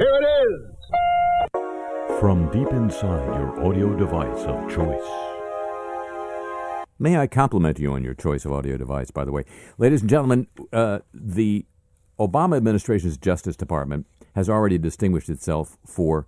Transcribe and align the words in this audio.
Here 0.00 0.18
it 0.18 0.26
is. 0.48 1.60
From 2.20 2.50
deep 2.50 2.72
inside 2.72 3.36
your 3.36 3.66
audio 3.66 3.94
device 3.94 4.46
of 4.46 4.70
choice. 4.70 5.06
May 6.98 7.18
I 7.18 7.26
compliment 7.26 7.78
you 7.78 7.92
on 7.92 8.02
your 8.02 8.14
choice 8.14 8.46
of 8.46 8.52
audio 8.52 8.78
device, 8.78 9.10
by 9.10 9.26
the 9.26 9.30
way? 9.30 9.44
Ladies 9.76 10.00
and 10.00 10.08
gentlemen, 10.08 10.46
uh, 10.72 11.00
the 11.12 11.66
Obama 12.18 12.56
administration's 12.56 13.18
Justice 13.18 13.56
Department 13.56 14.06
has 14.34 14.48
already 14.48 14.78
distinguished 14.78 15.28
itself 15.28 15.76
for 15.84 16.24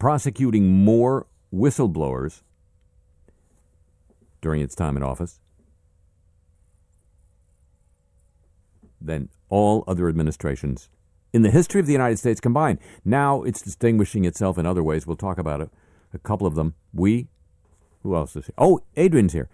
prosecuting 0.00 0.66
more 0.66 1.28
whistleblowers 1.54 2.42
during 4.40 4.60
its 4.60 4.74
time 4.74 4.96
in 4.96 5.04
office 5.04 5.38
than 9.00 9.28
all 9.48 9.84
other 9.86 10.08
administrations 10.08 10.88
in 11.32 11.42
the 11.42 11.50
history 11.50 11.80
of 11.80 11.86
the 11.86 11.92
United 11.92 12.18
States 12.18 12.40
combined. 12.40 12.78
Now 13.04 13.42
it's 13.42 13.62
distinguishing 13.62 14.24
itself 14.24 14.58
in 14.58 14.66
other 14.66 14.82
ways. 14.82 15.06
We'll 15.06 15.16
talk 15.16 15.38
about 15.38 15.60
it, 15.60 15.70
a 16.12 16.18
couple 16.18 16.46
of 16.46 16.54
them. 16.54 16.74
We, 16.92 17.28
who 18.02 18.14
else 18.14 18.36
is 18.36 18.46
here? 18.46 18.54
Oh, 18.58 18.80
Adrian's 18.96 19.32
here 19.32 19.48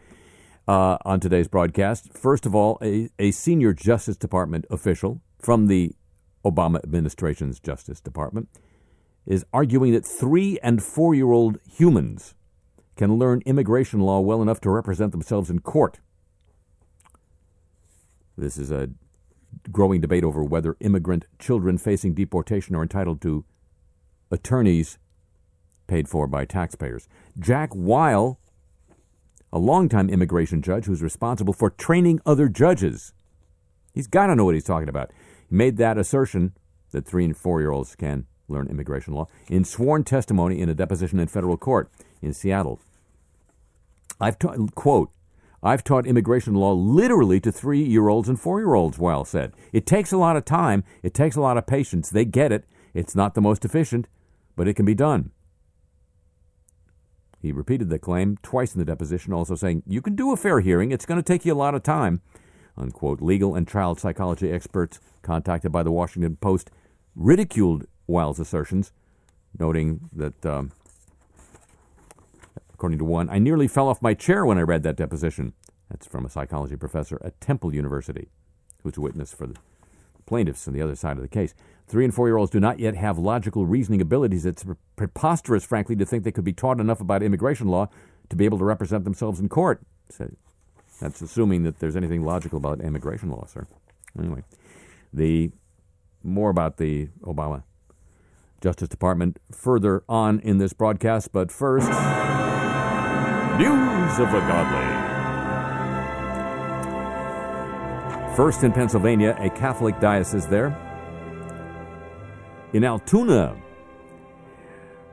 uh, 0.69 0.99
on 1.05 1.21
today's 1.21 1.49
broadcast. 1.49 2.13
First 2.13 2.47
of 2.47 2.55
all, 2.55 2.79
a, 2.83 3.11
a 3.19 3.31
senior 3.31 3.73
Justice 3.73 4.17
Department 4.17 4.65
official 4.71 5.21
from 5.39 5.67
the 5.67 5.93
Obama 6.45 6.83
administration's 6.83 7.61
Justice 7.61 8.01
Department 8.01 8.49
is 9.27 9.45
arguing 9.53 9.93
that 9.93 10.07
three 10.07 10.59
and 10.63 10.83
four 10.83 11.15
year 11.15 11.33
old 11.33 11.59
humans 11.69 12.35
can 12.97 13.17
learn 13.19 13.43
immigration 13.45 14.01
law 14.01 14.21
well 14.21 14.41
enough 14.41 14.61
to 14.61 14.71
represent 14.71 15.13
themselves 15.13 15.51
in 15.51 15.59
court. 15.59 16.01
This 18.39 18.57
is 18.57 18.71
a 18.71 18.91
growing 19.71 20.01
debate 20.01 20.25
over 20.25 20.43
whether 20.43 20.77
immigrant 20.81 21.27
children 21.39 21.79
facing 21.79 22.15
deportation 22.15 22.75
are 22.75 22.83
entitled 22.83 23.21
to 23.23 23.45
attorneys 24.31 24.99
paid 25.87 26.09
for 26.09 26.27
by 26.27 26.45
taxpayers. 26.45 27.09
Jack 27.39 27.71
Weil, 27.73 28.39
a 29.53 29.59
longtime 29.59 30.11
immigration 30.11 30.63
judge 30.63 30.87
who's 30.87 31.03
responsible 31.03 31.53
for 31.53 31.71
training 31.71 32.21
other 32.27 32.49
judges, 32.49 33.13
he's 33.95 34.07
got 34.07 34.27
to 34.27 34.35
know 34.35 34.45
what 34.45 34.55
he's 34.55 34.65
talking 34.65 34.89
about. 34.89 35.13
He 35.49 35.55
made 35.55 35.77
that 35.77 35.99
assertion 35.99 36.53
that 36.91 37.07
three 37.07 37.25
and 37.25 37.37
four 37.37 37.61
year 37.61 37.71
olds 37.71 37.95
can 37.95 38.27
learn 38.49 38.69
immigration 38.69 39.13
law 39.13 39.27
in 39.49 39.65
sworn 39.65 40.05
testimony 40.05 40.61
in 40.61 40.69
a 40.69 40.75
deposition 40.75 41.19
in 41.19 41.29
federal 41.29 41.57
court 41.57 41.91
in 42.23 42.33
Seattle. 42.33 42.81
I've 44.21 44.39
taught, 44.39 44.75
quote, 44.75 45.11
I've 45.67 45.83
taught 45.83 46.07
immigration 46.07 46.55
law 46.55 46.73
literally 46.73 47.41
to 47.41 47.51
three 47.51 47.83
year 47.83 48.09
olds 48.09 48.29
and 48.29 48.41
four 48.41 48.61
year 48.61 48.75
olds, 48.75 48.99
Weil 48.99 49.25
said. 49.25 49.53
It 49.73 49.85
takes 49.85 50.13
a 50.13 50.17
lot 50.17 50.37
of 50.37 50.45
time, 50.45 50.85
it 51.03 51.13
takes 51.13 51.35
a 51.35 51.41
lot 51.41 51.59
of 51.59 51.67
patience. 51.67 52.09
They 52.09 52.25
get 52.25 52.53
it. 52.53 52.65
It's 52.95 53.17
not 53.17 53.35
the 53.35 53.41
most 53.41 53.65
efficient, 53.65 54.07
but 54.55 54.69
it 54.69 54.75
can 54.75 54.87
be 54.87 54.95
done. 54.95 55.33
He 57.41 57.51
repeated 57.53 57.91
the 57.91 57.99
claim 57.99 58.39
twice 58.43 58.75
in 58.75 58.79
the 58.79 58.85
deposition, 58.85 59.33
also 59.33 59.57
saying, 59.57 59.83
You 59.87 60.01
can 60.01 60.15
do 60.15 60.33
a 60.33 60.37
fair 60.37 60.61
hearing, 60.61 60.93
it's 60.93 61.05
going 61.05 61.21
to 61.21 61.27
take 61.27 61.45
you 61.45 61.53
a 61.53 61.55
lot 61.55 61.75
of 61.75 61.83
time. 61.83 62.23
Unquote. 62.77 63.21
Legal 63.21 63.55
and 63.55 63.67
child 63.67 63.99
psychology 63.99 64.53
experts 64.53 65.01
contacted 65.23 65.73
by 65.73 65.83
the 65.83 65.93
Washington 65.93 66.37
Post 66.37 66.71
ridiculed 67.15 67.87
Weil's 68.07 68.39
assertions, 68.39 68.93
noting 69.59 70.09
that 70.13 70.47
um, 70.47 70.73
According 72.77 72.99
to 72.99 73.07
one, 73.07 73.31
I 73.31 73.39
nearly 73.39 73.69
fell 73.69 73.89
off 73.89 74.03
my 74.03 74.13
chair 74.13 74.45
when 74.45 74.59
I 74.59 74.61
read 74.61 74.83
that 74.83 74.97
deposition. 74.97 75.55
That's 75.89 76.07
from 76.07 76.27
a 76.27 76.29
psychology 76.29 76.77
professor 76.77 77.19
at 77.25 77.41
Temple 77.41 77.75
University, 77.75 78.29
who's 78.83 78.99
a 78.99 79.01
witness 79.01 79.33
for 79.33 79.47
the 79.47 79.57
plaintiffs 80.27 80.69
on 80.69 80.75
the 80.75 80.83
other 80.83 80.95
side 80.95 81.17
of 81.17 81.23
the 81.23 81.29
case. 81.29 81.55
Three 81.89 82.05
and 82.05 82.15
four 82.15 82.29
year 82.29 82.37
olds 82.37 82.51
do 82.51 82.61
not 82.61 82.79
yet 82.79 82.95
have 82.95 83.17
logical 83.17 83.65
reasoning 83.65 84.03
abilities. 84.03 84.45
It's 84.45 84.63
preposterous, 84.95 85.65
frankly, 85.65 85.97
to 85.97 86.05
think 86.05 86.23
they 86.23 86.31
could 86.31 86.45
be 86.45 86.53
taught 86.53 86.79
enough 86.79 87.01
about 87.01 87.23
immigration 87.23 87.69
law 87.69 87.89
to 88.29 88.37
be 88.37 88.45
able 88.45 88.59
to 88.59 88.65
represent 88.65 89.05
themselves 89.05 89.41
in 89.41 89.49
court. 89.49 89.81
So 90.11 90.31
that's 91.01 91.23
assuming 91.23 91.63
that 91.63 91.79
there's 91.79 91.97
anything 91.97 92.27
logical 92.27 92.59
about 92.59 92.83
immigration 92.83 93.31
law, 93.31 93.47
sir. 93.47 93.67
Anyway, 94.19 94.43
the 95.15 95.51
more 96.23 96.51
about 96.51 96.77
the 96.77 97.09
Obama 97.23 97.63
Justice 98.61 98.91
Department 98.91 99.39
further 99.51 100.05
on 100.11 100.41
in 100.41 100.59
this 100.59 100.75
broadcast, 100.75 101.33
but 101.33 101.51
first. 101.51 101.91
News 103.59 104.19
of 104.19 104.31
the 104.33 104.41
Godly. 104.41 104.87
First 108.37 108.65
in 108.65 108.71
Pennsylvania, 108.71 109.35
a 109.41 109.49
Catholic 109.49 109.99
diocese 109.99 110.47
there. 110.47 110.77
In 112.75 112.85
Altoona, 112.85 113.57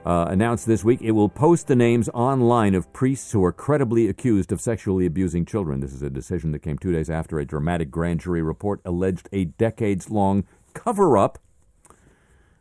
uh, 0.05 0.25
announced 0.27 0.65
this 0.65 0.83
week 0.83 1.01
it 1.01 1.11
will 1.11 1.29
post 1.29 1.67
the 1.67 1.75
names 1.77 2.09
online 2.09 2.75
of 2.75 2.91
priests 2.91 3.31
who 3.31 3.41
are 3.45 3.53
credibly 3.53 4.09
accused 4.09 4.51
of 4.51 4.59
sexually 4.59 5.05
abusing 5.05 5.45
children. 5.45 5.79
This 5.79 5.93
is 5.93 6.01
a 6.01 6.09
decision 6.09 6.51
that 6.51 6.59
came 6.59 6.77
two 6.77 6.91
days 6.91 7.09
after 7.09 7.39
a 7.39 7.45
dramatic 7.45 7.89
grand 7.89 8.19
jury 8.19 8.41
report 8.41 8.81
alleged 8.83 9.29
a 9.31 9.45
decades 9.45 10.09
long 10.09 10.43
cover 10.73 11.17
up. 11.17 11.39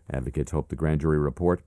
Advocates 0.09 0.53
hope 0.53 0.69
the 0.69 0.77
grand 0.77 1.01
jury 1.01 1.19
report 1.19 1.61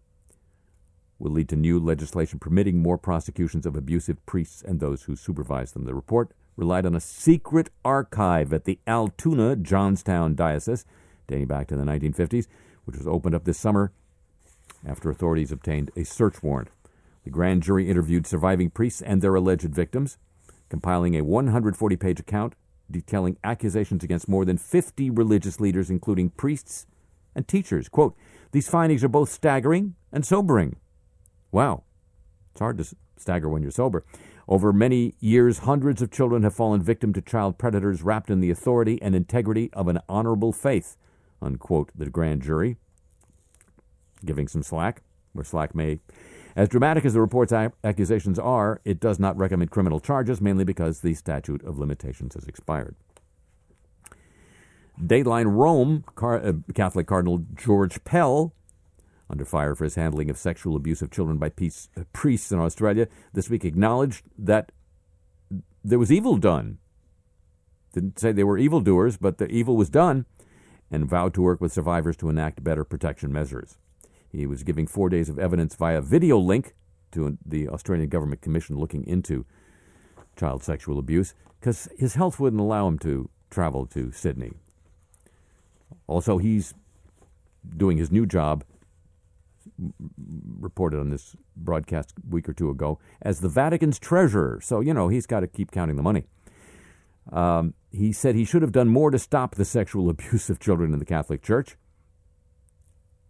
will 1.20 1.32
lead 1.32 1.50
to 1.50 1.56
new 1.56 1.80
legislation 1.80 2.40
permitting 2.40 2.82
more 2.82 2.98
prosecutions 2.98 3.66
of 3.66 3.76
abusive 3.76 4.24
priests 4.26 4.62
and 4.62 4.80
those 4.80 5.04
who 5.04 5.16
supervise 5.16 5.72
them. 5.72 5.86
The 5.86 5.96
report 5.96 6.32
relied 6.58 6.86
on 6.86 6.96
a 6.96 7.00
secret 7.00 7.70
archive 7.84 8.54
at 8.54 8.66
the 8.66 8.80
Altoona 8.88 9.56
Johnstown 9.56 10.36
Diocese 10.36 10.86
dating 11.28 11.48
back 11.48 11.68
to 11.68 11.76
the 11.76 11.84
1950s, 11.84 12.48
which 12.86 12.98
was 12.98 13.08
opened 13.08 13.36
up 13.36 13.46
this 13.46 13.58
summer 13.58 13.92
after 14.86 15.10
authorities 15.10 15.52
obtained 15.52 15.92
a 15.96 16.04
search 16.04 16.44
warrant. 16.44 16.70
The 17.24 17.32
grand 17.32 17.64
jury 17.64 17.90
interviewed 17.90 18.28
surviving 18.28 18.70
priests 18.70 19.02
and 19.02 19.22
their 19.22 19.36
alleged 19.36 19.74
victims, 19.74 20.18
compiling 20.70 21.16
a 21.16 21.24
140 21.24 21.96
page 21.96 22.20
account 22.20 22.54
detailing 22.90 23.38
accusations 23.44 24.04
against 24.04 24.30
more 24.30 24.46
than 24.46 24.60
50 24.60 25.10
religious 25.10 25.60
leaders, 25.60 25.90
including 25.90 26.30
priests 26.30 26.86
and 27.34 27.48
teachers. 27.48 27.90
Quote, 27.90 28.16
These 28.52 28.70
findings 28.70 29.04
are 29.04 29.10
both 29.10 29.30
staggering 29.32 29.96
and 30.12 30.24
sobering. 30.24 30.76
Wow. 31.56 31.84
It's 32.52 32.60
hard 32.60 32.78
to 32.80 32.96
stagger 33.16 33.48
when 33.48 33.62
you're 33.62 33.72
sober. 33.72 34.04
Over 34.46 34.74
many 34.74 35.16
years, 35.22 35.60
hundreds 35.60 36.02
of 36.02 36.12
children 36.12 36.44
have 36.44 36.54
fallen 36.54 36.84
victim 36.84 37.14
to 37.14 37.22
child 37.22 37.58
predators 37.58 38.02
wrapped 38.02 38.30
in 38.30 38.42
the 38.42 38.52
authority 38.52 39.02
and 39.02 39.16
integrity 39.16 39.70
of 39.72 39.88
an 39.88 40.00
honorable 40.10 40.52
faith, 40.52 40.98
unquote, 41.42 41.92
the 41.96 42.10
grand 42.10 42.42
jury, 42.42 42.76
giving 44.26 44.50
some 44.50 44.64
slack, 44.64 45.02
where 45.32 45.46
slack 45.46 45.74
may. 45.74 46.00
As 46.58 46.68
dramatic 46.68 47.06
as 47.06 47.14
the 47.14 47.22
report's 47.22 47.54
accusations 47.54 48.38
are, 48.38 48.82
it 48.84 49.00
does 49.00 49.18
not 49.18 49.38
recommend 49.38 49.72
criminal 49.72 50.02
charges, 50.02 50.42
mainly 50.42 50.66
because 50.66 51.00
the 51.00 51.14
statute 51.14 51.64
of 51.64 51.80
limitations 51.80 52.34
has 52.34 52.50
expired. 52.50 52.98
Dateline 55.02 55.56
Rome, 55.56 56.04
uh, 56.22 56.52
Catholic 56.74 57.08
Cardinal 57.08 57.46
George 57.56 58.04
Pell 58.04 58.52
under 59.30 59.46
fire 59.46 59.76
for 59.76 59.84
his 59.84 59.96
handling 59.96 60.30
of 60.30 60.38
sexual 60.38 60.76
abuse 60.76 61.02
of 61.02 61.12
children 61.12 61.38
by 61.38 61.50
peace, 61.50 61.90
uh, 61.98 62.04
priests 62.14 62.52
in 62.52 62.60
Australia, 62.60 63.08
this 63.34 63.50
week 63.50 63.66
acknowledged 63.66 64.24
that 64.38 64.72
there 65.84 66.00
was 66.00 66.12
evil 66.12 66.38
done. 66.38 66.78
Didn't 67.94 68.20
say 68.20 68.32
they 68.32 68.44
were 68.44 68.58
evildoers, 68.58 69.18
but 69.18 69.38
the 69.38 69.48
evil 69.48 69.76
was 69.76 69.90
done, 69.90 70.26
and 70.92 71.10
vowed 71.10 71.34
to 71.36 71.42
work 71.42 71.62
with 71.62 71.72
survivors 71.72 72.18
to 72.18 72.30
enact 72.30 72.64
better 72.64 72.84
protection 72.84 73.32
measures. 73.32 73.78
He 74.32 74.46
was 74.46 74.64
giving 74.64 74.86
four 74.86 75.10
days 75.10 75.30
of 75.30 75.40
evidence 75.40 75.76
via 75.76 76.02
video 76.02 76.38
link 76.38 76.76
to 77.12 77.38
the 77.46 77.70
Australian 77.70 78.10
Government 78.10 78.42
Commission 78.42 78.78
looking 78.78 79.08
into 79.08 79.46
child 80.36 80.64
sexual 80.64 81.00
abuse 81.00 81.34
because 81.60 81.88
his 81.98 82.16
health 82.16 82.40
wouldn't 82.40 82.62
allow 82.62 82.88
him 82.88 83.00
to 83.00 83.30
travel 83.50 83.86
to 83.88 84.12
Sydney. 84.12 84.52
Also, 86.08 86.38
he's 86.38 86.74
doing 87.78 87.98
his 87.98 88.12
new 88.12 88.26
job 88.26 88.64
reported 90.60 91.00
on 91.00 91.10
this 91.10 91.36
broadcast 91.56 92.14
a 92.18 92.34
week 92.34 92.48
or 92.48 92.54
two 92.54 92.70
ago 92.70 93.00
as 93.22 93.40
the 93.40 93.50
Vatican's 93.50 94.00
treasurer. 94.00 94.60
So, 94.62 94.80
you 94.80 94.94
know, 94.94 95.08
he's 95.08 95.26
got 95.26 95.42
to 95.42 95.48
keep 95.48 95.72
counting 95.72 95.96
the 95.96 96.04
money. 96.04 96.26
Um, 97.32 97.74
he 97.92 98.12
said 98.12 98.36
he 98.36 98.46
should 98.46 98.62
have 98.62 98.72
done 98.72 98.88
more 98.88 99.12
to 99.12 99.20
stop 99.20 99.56
the 99.56 99.66
sexual 99.66 100.10
abuse 100.10 100.50
of 100.50 100.60
children 100.60 100.94
in 100.94 101.00
the 101.00 101.06
Catholic 101.06 101.42
Church. 101.42 101.76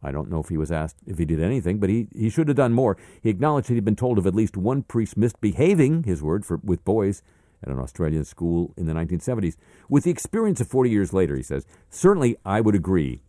I 0.03 0.12
don't 0.12 0.30
know 0.30 0.39
if 0.39 0.50
he 0.50 0.57
was 0.57 0.71
asked 0.71 0.97
if 1.07 1.18
he 1.18 1.25
did 1.25 1.42
anything, 1.42 1.80
but 1.80 1.89
he, 1.89 2.07
he 2.15 2.30
should 2.30 2.47
have 2.47 2.57
done 2.57 2.74
more. 2.74 2.95
He 3.24 3.30
acknowledged 3.30 3.69
that 3.69 3.74
he'd 3.74 3.86
been 3.86 3.95
told 3.95 4.19
of 4.19 4.27
at 4.27 4.36
least 4.36 4.56
one 4.56 4.83
priest 4.83 5.18
misbehaving, 5.18 6.03
his 6.03 6.21
word, 6.21 6.45
for, 6.45 6.57
with 6.63 6.86
boys 6.86 7.24
at 7.63 7.69
an 7.69 7.80
Australian 7.80 8.24
school 8.24 8.74
in 8.77 8.86
the 8.86 8.94
1970s. 8.94 9.56
With 9.89 10.03
the 10.03 10.12
experience 10.12 10.62
of 10.62 10.68
40 10.68 10.92
years 10.92 11.12
later, 11.12 11.36
he 11.36 11.42
says, 11.42 11.65
certainly 11.89 12.38
I 12.45 12.62
would 12.62 12.75
agree 12.75 13.21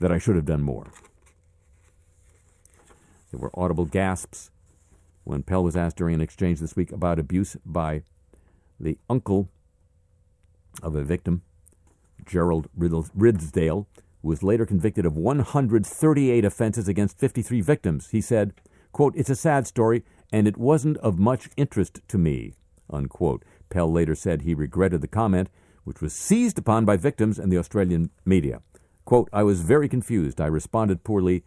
that 0.00 0.10
I 0.10 0.18
should 0.18 0.36
have 0.36 0.46
done 0.46 0.62
more. 0.62 0.86
There 3.34 3.40
were 3.40 3.50
audible 3.54 3.86
gasps 3.86 4.52
when 5.24 5.42
Pell 5.42 5.64
was 5.64 5.74
asked 5.74 5.96
during 5.96 6.14
an 6.14 6.20
exchange 6.20 6.60
this 6.60 6.76
week 6.76 6.92
about 6.92 7.18
abuse 7.18 7.56
by 7.66 8.02
the 8.78 8.96
uncle 9.10 9.48
of 10.84 10.94
a 10.94 11.02
victim, 11.02 11.42
Gerald 12.24 12.68
Ridsdale, 12.78 13.86
who 14.22 14.28
was 14.28 14.44
later 14.44 14.64
convicted 14.64 15.04
of 15.04 15.16
138 15.16 16.44
offenses 16.44 16.86
against 16.86 17.18
53 17.18 17.60
victims. 17.60 18.10
He 18.10 18.20
said, 18.20 18.54
quote, 18.92 19.16
It's 19.16 19.30
a 19.30 19.34
sad 19.34 19.66
story, 19.66 20.04
and 20.32 20.46
it 20.46 20.56
wasn't 20.56 20.98
of 20.98 21.18
much 21.18 21.50
interest 21.56 22.02
to 22.06 22.16
me, 22.16 22.54
unquote. 22.88 23.44
Pell 23.68 23.90
later 23.90 24.14
said 24.14 24.42
he 24.42 24.54
regretted 24.54 25.00
the 25.00 25.08
comment, 25.08 25.50
which 25.82 26.00
was 26.00 26.12
seized 26.12 26.56
upon 26.56 26.84
by 26.84 26.96
victims 26.96 27.40
and 27.40 27.50
the 27.50 27.58
Australian 27.58 28.10
media. 28.24 28.62
Quote, 29.04 29.28
I 29.32 29.42
was 29.42 29.60
very 29.62 29.88
confused. 29.88 30.40
I 30.40 30.46
responded 30.46 31.02
poorly. 31.02 31.42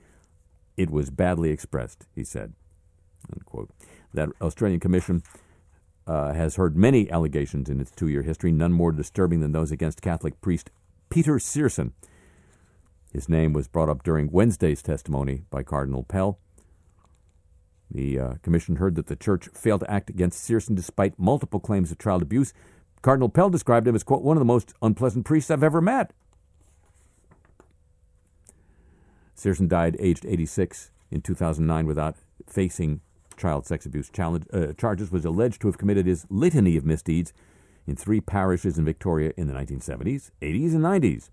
It 0.77 0.91
was 0.91 1.09
badly 1.09 1.49
expressed, 1.49 2.05
he 2.15 2.23
said. 2.23 2.53
Unquote. 3.33 3.71
That 4.13 4.29
Australian 4.41 4.79
Commission 4.79 5.23
uh, 6.05 6.33
has 6.33 6.55
heard 6.55 6.77
many 6.77 7.11
allegations 7.11 7.69
in 7.69 7.81
its 7.81 7.91
two 7.91 8.07
year 8.07 8.21
history, 8.21 8.51
none 8.51 8.71
more 8.71 8.91
disturbing 8.91 9.41
than 9.41 9.51
those 9.51 9.71
against 9.71 10.01
Catholic 10.01 10.39
priest 10.39 10.69
Peter 11.09 11.39
Searson. 11.39 11.93
His 13.11 13.27
name 13.27 13.53
was 13.53 13.67
brought 13.67 13.89
up 13.89 14.03
during 14.03 14.31
Wednesday's 14.31 14.81
testimony 14.81 15.43
by 15.49 15.63
Cardinal 15.63 16.03
Pell. 16.03 16.39
The 17.89 18.19
uh, 18.19 18.33
commission 18.43 18.75
heard 18.75 18.95
that 18.95 19.07
the 19.07 19.15
church 19.15 19.47
failed 19.53 19.81
to 19.81 19.91
act 19.91 20.09
against 20.09 20.43
Searson 20.43 20.75
despite 20.75 21.17
multiple 21.17 21.59
claims 21.59 21.91
of 21.91 21.97
child 21.97 22.21
abuse. 22.21 22.53
Cardinal 23.01 23.29
Pell 23.29 23.49
described 23.49 23.87
him 23.87 23.95
as, 23.95 24.03
quote, 24.03 24.23
one 24.23 24.35
of 24.35 24.41
the 24.41 24.45
most 24.45 24.73
unpleasant 24.81 25.25
priests 25.25 25.49
I've 25.49 25.63
ever 25.63 25.81
met. 25.81 26.11
Searson 29.37 29.67
died 29.67 29.95
aged 29.99 30.25
86 30.25 30.91
in 31.11 31.21
2009 31.21 31.85
without 31.85 32.15
facing 32.47 33.01
child 33.37 33.67
sex 33.67 33.85
abuse 33.85 34.09
uh, 34.19 34.73
charges, 34.77 35.11
was 35.11 35.23
alleged 35.23 35.61
to 35.61 35.67
have 35.67 35.77
committed 35.77 36.07
his 36.07 36.25
litany 36.29 36.75
of 36.75 36.83
misdeeds 36.83 37.33
in 37.85 37.95
three 37.95 38.19
parishes 38.19 38.79
in 38.79 38.83
Victoria 38.83 39.31
in 39.37 39.47
the 39.47 39.53
1970s, 39.53 40.31
80s, 40.41 40.73
and 40.73 40.83
90s. 40.83 41.29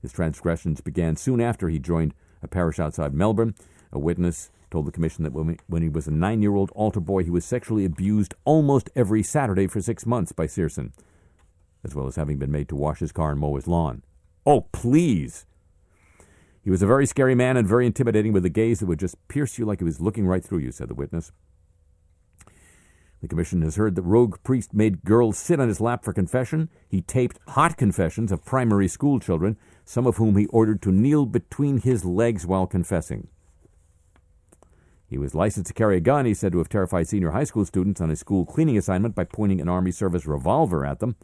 His 0.00 0.10
transgressions 0.10 0.80
began 0.80 1.16
soon 1.16 1.40
after 1.40 1.68
he 1.68 1.78
joined 1.78 2.14
a 2.42 2.48
parish 2.48 2.78
outside 2.78 3.12
Melbourne. 3.12 3.54
A 3.92 3.98
witness 3.98 4.50
told 4.70 4.86
the 4.86 4.92
commission 4.92 5.24
that 5.24 5.32
when 5.32 5.82
he 5.82 5.88
was 5.88 6.06
a 6.06 6.10
nine 6.10 6.40
year 6.40 6.54
old 6.54 6.70
altar 6.70 7.00
boy, 7.00 7.24
he 7.24 7.30
was 7.30 7.44
sexually 7.44 7.84
abused 7.84 8.34
almost 8.44 8.90
every 8.96 9.22
Saturday 9.22 9.66
for 9.66 9.82
six 9.82 10.06
months 10.06 10.32
by 10.32 10.46
Searson, 10.46 10.94
as 11.84 11.94
well 11.94 12.06
as 12.06 12.16
having 12.16 12.38
been 12.38 12.50
made 12.50 12.68
to 12.70 12.76
wash 12.76 13.00
his 13.00 13.12
car 13.12 13.32
and 13.32 13.40
mow 13.40 13.56
his 13.56 13.68
lawn. 13.68 14.02
Oh, 14.46 14.62
please! 14.72 15.44
He 16.68 16.70
was 16.70 16.82
a 16.82 16.86
very 16.86 17.06
scary 17.06 17.34
man 17.34 17.56
and 17.56 17.66
very 17.66 17.86
intimidating 17.86 18.34
with 18.34 18.44
a 18.44 18.50
gaze 18.50 18.80
that 18.80 18.86
would 18.88 18.98
just 18.98 19.16
pierce 19.26 19.56
you 19.56 19.64
like 19.64 19.78
he 19.78 19.86
was 19.86 20.02
looking 20.02 20.26
right 20.26 20.44
through 20.44 20.58
you, 20.58 20.70
said 20.70 20.88
the 20.88 20.94
witness. 20.94 21.32
The 23.22 23.28
commission 23.28 23.62
has 23.62 23.76
heard 23.76 23.94
that 23.94 24.02
rogue 24.02 24.36
priest 24.42 24.74
made 24.74 25.02
girls 25.02 25.38
sit 25.38 25.60
on 25.60 25.68
his 25.68 25.80
lap 25.80 26.04
for 26.04 26.12
confession. 26.12 26.68
He 26.86 27.00
taped 27.00 27.38
hot 27.48 27.78
confessions 27.78 28.30
of 28.30 28.44
primary 28.44 28.86
school 28.86 29.18
children, 29.18 29.56
some 29.86 30.06
of 30.06 30.18
whom 30.18 30.36
he 30.36 30.44
ordered 30.48 30.82
to 30.82 30.92
kneel 30.92 31.24
between 31.24 31.80
his 31.80 32.04
legs 32.04 32.46
while 32.46 32.66
confessing. 32.66 33.28
He 35.06 35.16
was 35.16 35.34
licensed 35.34 35.68
to 35.68 35.72
carry 35.72 35.96
a 35.96 36.00
gun. 36.00 36.26
He 36.26 36.34
said 36.34 36.52
to 36.52 36.58
have 36.58 36.68
terrified 36.68 37.08
senior 37.08 37.30
high 37.30 37.44
school 37.44 37.64
students 37.64 38.02
on 38.02 38.10
a 38.10 38.16
school 38.16 38.44
cleaning 38.44 38.76
assignment 38.76 39.14
by 39.14 39.24
pointing 39.24 39.62
an 39.62 39.70
Army 39.70 39.90
service 39.90 40.26
revolver 40.26 40.84
at 40.84 40.98
them. 40.98 41.16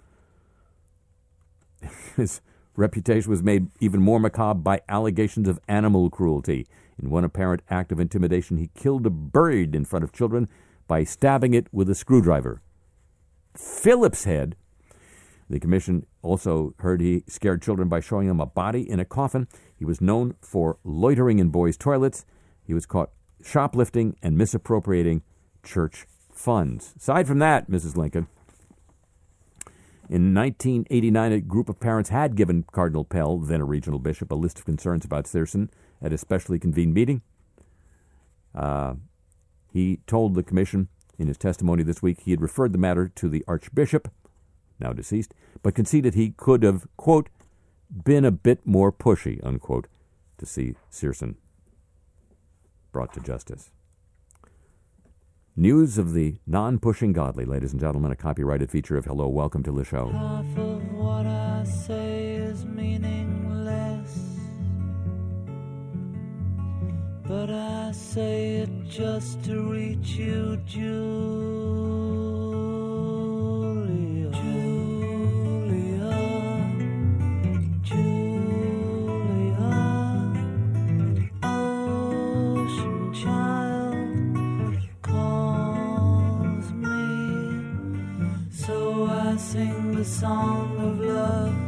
His 2.16 2.40
reputation 2.76 3.30
was 3.30 3.42
made 3.42 3.68
even 3.80 4.00
more 4.00 4.20
macabre 4.20 4.60
by 4.60 4.80
allegations 4.88 5.48
of 5.48 5.60
animal 5.68 6.10
cruelty. 6.10 6.66
In 7.02 7.10
one 7.10 7.24
apparent 7.24 7.62
act 7.70 7.92
of 7.92 8.00
intimidation, 8.00 8.56
he 8.56 8.70
killed 8.74 9.06
a 9.06 9.10
bird 9.10 9.74
in 9.74 9.84
front 9.84 10.04
of 10.04 10.12
children 10.12 10.48
by 10.86 11.04
stabbing 11.04 11.54
it 11.54 11.66
with 11.72 11.88
a 11.88 11.94
screwdriver. 11.94 12.60
Phillips 13.56 14.24
Head. 14.24 14.56
The 15.48 15.60
commission 15.60 16.06
also 16.22 16.74
heard 16.78 17.00
he 17.00 17.22
scared 17.28 17.62
children 17.62 17.88
by 17.88 18.00
showing 18.00 18.28
them 18.28 18.40
a 18.40 18.46
body 18.46 18.88
in 18.88 18.98
a 18.98 19.04
coffin. 19.04 19.46
He 19.76 19.84
was 19.84 20.00
known 20.00 20.34
for 20.40 20.78
loitering 20.84 21.38
in 21.38 21.50
boys' 21.50 21.76
toilets. 21.76 22.24
He 22.66 22.74
was 22.74 22.86
caught 22.86 23.10
shoplifting 23.42 24.16
and 24.22 24.38
misappropriating 24.38 25.22
church 25.62 26.06
funds. 26.32 26.94
Aside 26.96 27.26
from 27.26 27.38
that, 27.40 27.70
Mrs. 27.70 27.96
Lincoln, 27.96 28.26
in 30.08 30.34
1989, 30.34 31.32
a 31.32 31.40
group 31.40 31.68
of 31.68 31.80
parents 31.80 32.10
had 32.10 32.36
given 32.36 32.64
Cardinal 32.72 33.04
Pell, 33.04 33.38
then 33.38 33.60
a 33.60 33.64
regional 33.64 33.98
bishop, 33.98 34.30
a 34.30 34.34
list 34.34 34.58
of 34.58 34.64
concerns 34.64 35.04
about 35.04 35.26
Searson 35.26 35.70
at 36.02 36.12
a 36.12 36.18
specially 36.18 36.58
convened 36.58 36.94
meeting. 36.94 37.22
Uh, 38.54 38.94
he 39.72 40.00
told 40.06 40.34
the 40.34 40.42
commission 40.42 40.88
in 41.18 41.26
his 41.26 41.38
testimony 41.38 41.82
this 41.82 42.02
week 42.02 42.20
he 42.20 42.30
had 42.30 42.40
referred 42.40 42.72
the 42.72 42.78
matter 42.78 43.08
to 43.08 43.28
the 43.28 43.44
archbishop, 43.48 44.10
now 44.78 44.92
deceased, 44.92 45.34
but 45.62 45.74
conceded 45.74 46.14
he 46.14 46.30
could 46.30 46.62
have, 46.62 46.86
quote, 46.96 47.28
been 48.04 48.24
a 48.24 48.30
bit 48.30 48.66
more 48.66 48.92
pushy, 48.92 49.44
unquote, 49.44 49.86
to 50.38 50.46
see 50.46 50.74
Searson 50.90 51.36
brought 52.92 53.12
to 53.14 53.20
justice. 53.20 53.70
News 55.56 55.98
of 55.98 56.14
the 56.14 56.34
non 56.48 56.80
pushing 56.80 57.12
godly, 57.12 57.44
ladies 57.44 57.70
and 57.70 57.80
gentlemen, 57.80 58.10
a 58.10 58.16
copyrighted 58.16 58.72
feature 58.72 58.96
of 58.96 59.04
Hello, 59.04 59.28
Welcome 59.28 59.62
to 59.62 59.70
the 59.70 59.84
show. 59.84 60.08
Half 60.08 60.58
of 60.58 60.92
what 60.94 61.26
I 61.26 61.62
say 61.62 62.34
is 62.34 62.64
meaningless. 62.64 64.18
But 67.22 67.50
I 67.50 67.92
say 67.92 68.56
it 68.56 68.88
just 68.88 69.44
to 69.44 69.70
reach 69.70 70.16
you, 70.16 70.56
Julia. 70.66 71.93
Song 90.04 90.76
of 90.78 91.00
love, 91.00 91.63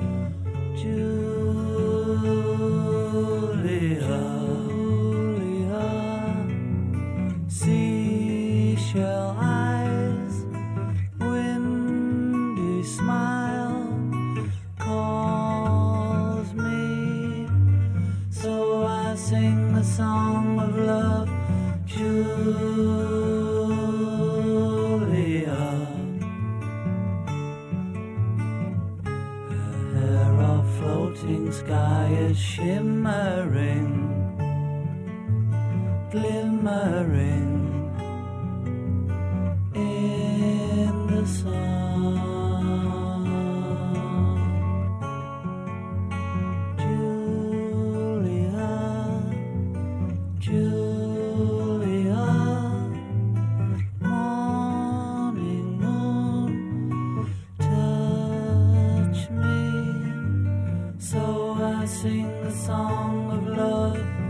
sing 62.16 62.42
the 62.42 62.50
song 62.50 63.30
of 63.30 63.46
love, 63.46 64.25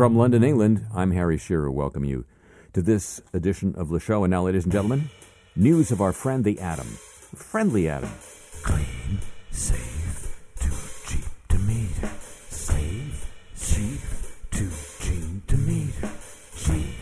From 0.00 0.16
London, 0.16 0.42
England, 0.42 0.86
I'm 0.94 1.10
Harry 1.10 1.36
Shearer. 1.36 1.70
Welcome 1.70 2.06
you 2.06 2.24
to 2.72 2.80
this 2.80 3.20
edition 3.34 3.74
of 3.76 3.90
the 3.90 4.00
show. 4.00 4.24
And 4.24 4.30
now, 4.30 4.44
ladies 4.44 4.64
and 4.64 4.72
gentlemen, 4.72 5.10
news 5.54 5.90
of 5.90 6.00
our 6.00 6.14
friend 6.14 6.42
the 6.42 6.58
Atom. 6.58 6.86
Friendly 6.86 7.86
Atom. 7.86 8.08
Clean, 8.62 9.18
safe, 9.50 10.38
too 10.58 10.72
cheap 11.06 11.26
to 11.50 11.58
meter. 11.58 12.10
Safe, 12.48 13.30
cheap, 13.54 14.00
too 14.50 14.70
cheap 15.00 15.46
to 15.48 15.56
meter. 15.58 16.10
Cheap, 16.56 16.94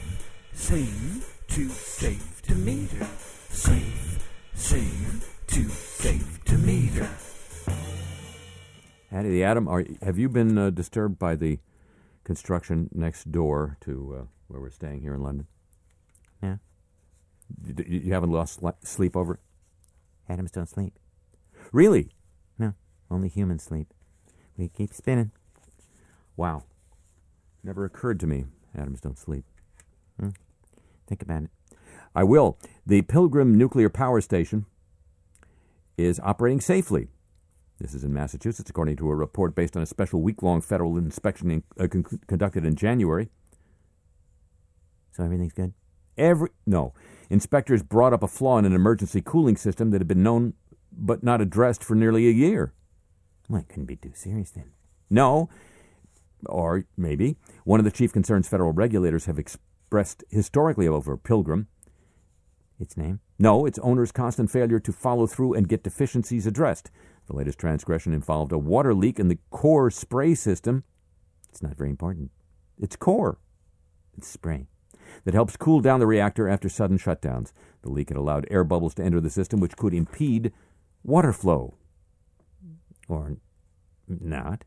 safe, 0.53 1.45
too 1.47 1.69
safe 1.69 2.43
to 2.43 2.55
meter. 2.57 3.07
Safe, 3.49 4.29
safe, 4.55 5.37
too 5.47 5.69
safe 5.69 6.45
to 6.47 6.59
meter. 6.59 7.09
Hattie 9.13 9.29
the 9.29 9.45
Atom, 9.45 9.69
are, 9.69 9.85
have 10.03 10.19
you 10.19 10.29
been 10.29 10.59
uh, 10.59 10.71
disturbed 10.71 11.17
by 11.17 11.37
the 11.37 11.61
construction 12.29 12.89
next 12.93 13.33
door 13.33 13.79
to 13.81 14.17
uh, 14.21 14.25
where 14.49 14.61
we're 14.61 14.71
staying 14.71 15.01
here 15.01 15.15
in 15.15 15.23
London? 15.23 15.47
Yeah. 16.43 16.57
You, 17.67 17.75
you- 17.87 18.01
you 18.01 18.13
haven't 18.13 18.31
lost 18.31 18.61
sleep 18.85 19.17
over 19.17 19.35
it? 19.35 19.41
Atoms 20.29 20.51
don't 20.51 20.69
sleep. 20.69 20.93
Really? 21.73 22.11
No, 22.59 22.75
only 23.11 23.29
humans 23.29 23.63
sleep. 23.63 23.89
We 24.59 24.69
keep 24.69 24.93
spinning. 24.93 25.31
Wow. 26.37 26.65
Never 27.65 27.87
occurred 27.87 28.21
to 28.21 28.27
me. 28.27 28.45
Atoms 28.77 29.01
don't 29.01 29.19
sleep. 29.19 29.45
Think 31.07 31.23
about 31.23 31.45
it. 31.45 31.51
I 32.15 32.25
will. 32.25 32.59
The 32.87 33.01
Pilgrim 33.01 33.57
Nuclear 33.57 33.89
Power 33.89 34.21
Station 34.21 34.67
is 35.97 36.21
operating 36.23 36.61
safely. 36.61 37.09
This 37.79 37.95
is 37.95 38.03
in 38.03 38.13
Massachusetts, 38.13 38.69
according 38.69 38.97
to 38.97 39.09
a 39.09 39.15
report 39.15 39.55
based 39.55 39.77
on 39.77 39.83
a 39.83 39.87
special 39.87 40.21
week 40.21 40.43
long 40.43 40.61
federal 40.61 40.99
inspection 40.99 41.51
in, 41.51 41.63
uh, 41.79 41.87
con- 41.87 42.05
conducted 42.27 42.65
in 42.65 42.75
January. 42.75 43.29
So 45.13 45.25
everything's 45.25 45.53
good? 45.53 45.75
Every 46.17 46.51
no, 46.67 46.93
inspectors 47.31 47.83
brought 47.83 48.13
up 48.13 48.25
a 48.25 48.29
flaw 48.29 48.59
in 48.59 48.65
an 48.65 48.75
emergency 48.75 49.23
cooling 49.25 49.57
system 49.57 49.91
that 49.91 50.01
had 50.01 50.09
been 50.09 50.23
known 50.23 50.55
but 50.91 51.23
not 51.23 51.41
addressed 51.41 51.85
for 51.85 51.95
nearly 51.95 52.27
a 52.27 52.33
year. 52.33 52.73
Well, 53.49 53.61
it 53.61 53.69
couldn't 53.69 53.87
be 53.87 53.97
too 53.97 54.13
serious 54.15 54.51
then. 54.51 54.73
No, 55.09 55.49
or 56.47 56.85
maybe 56.97 57.37
one 57.65 57.79
of 57.79 57.85
the 57.85 57.93
chief 57.93 58.13
concerns 58.13 58.49
federal 58.49 58.73
regulators 58.73 59.27
have 59.27 59.39
expressed 59.39 60.25
historically 60.31 60.89
over 60.89 61.17
Pilgrim. 61.17 61.69
Its 62.81 62.97
name? 62.97 63.21
No, 63.39 63.67
its 63.67 63.79
owner's 63.81 64.13
constant 64.13 64.51
failure 64.51 64.81
to 64.81 64.93
follow 64.93 65.27
through 65.27 65.55
and 65.55 65.69
get 65.69 65.83
deficiencies 65.83 66.47
addressed. 66.47 66.91
The 67.29 67.37
latest 67.37 67.59
transgression 67.59 68.15
involved 68.15 68.53
a 68.53 68.59
water 68.59 68.95
leak 68.95 69.21
in 69.21 69.29
the 69.29 69.39
core 69.51 69.91
spray 69.91 70.35
system. 70.35 70.85
It's 71.51 71.63
not 71.63 71.77
very 71.77 71.91
important. 71.91 72.31
Its 72.79 72.97
core 72.97 73.39
It's 74.17 74.29
spray. 74.29 74.67
that 75.25 75.35
helps 75.35 75.57
cool 75.57 75.81
down 75.81 76.01
the 76.01 76.07
reactor 76.07 76.49
after 76.49 76.69
sudden 76.69 76.99
shutdowns. 76.99 77.53
The 77.83 77.91
leak 77.91 78.09
had 78.09 78.17
allowed 78.17 78.47
air 78.51 78.65
bubbles 78.65 78.95
to 78.95 79.05
enter 79.05 79.21
the 79.21 79.31
system, 79.31 79.61
which 79.61 79.77
could 79.77 79.95
impede 79.95 80.53
water 81.03 81.33
flow. 81.33 81.75
Or 83.09 83.37
not. 84.09 84.65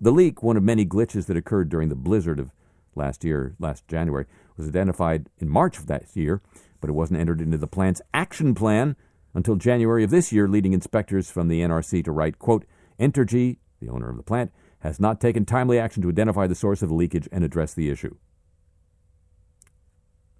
The 0.00 0.12
leak, 0.12 0.42
one 0.42 0.56
of 0.56 0.62
many 0.62 0.84
glitches 0.84 1.26
that 1.26 1.36
occurred 1.36 1.68
during 1.68 1.88
the 1.88 1.96
blizzard 1.96 2.40
of 2.40 2.50
last 2.94 3.24
year, 3.24 3.54
last 3.58 3.86
January, 3.88 4.26
was 4.56 4.68
identified 4.68 5.28
in 5.38 5.48
March 5.48 5.78
of 5.78 5.86
that 5.86 6.04
year, 6.14 6.42
but 6.80 6.90
it 6.90 6.94
wasn't 6.94 7.20
entered 7.20 7.40
into 7.40 7.58
the 7.58 7.66
plant's 7.66 8.02
action 8.12 8.54
plan 8.54 8.96
until 9.34 9.56
January 9.56 10.04
of 10.04 10.10
this 10.10 10.32
year, 10.32 10.48
leading 10.48 10.72
inspectors 10.72 11.30
from 11.30 11.48
the 11.48 11.60
NRC 11.60 12.04
to 12.04 12.12
write, 12.12 12.38
quote, 12.38 12.64
Entergy, 12.98 13.58
the 13.80 13.88
owner 13.88 14.08
of 14.08 14.16
the 14.16 14.22
plant, 14.22 14.52
has 14.80 15.00
not 15.00 15.20
taken 15.20 15.44
timely 15.44 15.78
action 15.78 16.02
to 16.02 16.08
identify 16.08 16.46
the 16.46 16.54
source 16.54 16.82
of 16.82 16.88
the 16.88 16.94
leakage 16.94 17.28
and 17.32 17.42
address 17.42 17.74
the 17.74 17.90
issue. 17.90 18.14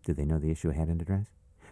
Did 0.05 0.17
they 0.17 0.25
know 0.25 0.39
the 0.39 0.51
issue 0.51 0.71
had 0.71 0.89
an 0.89 1.01
address? 1.01 1.27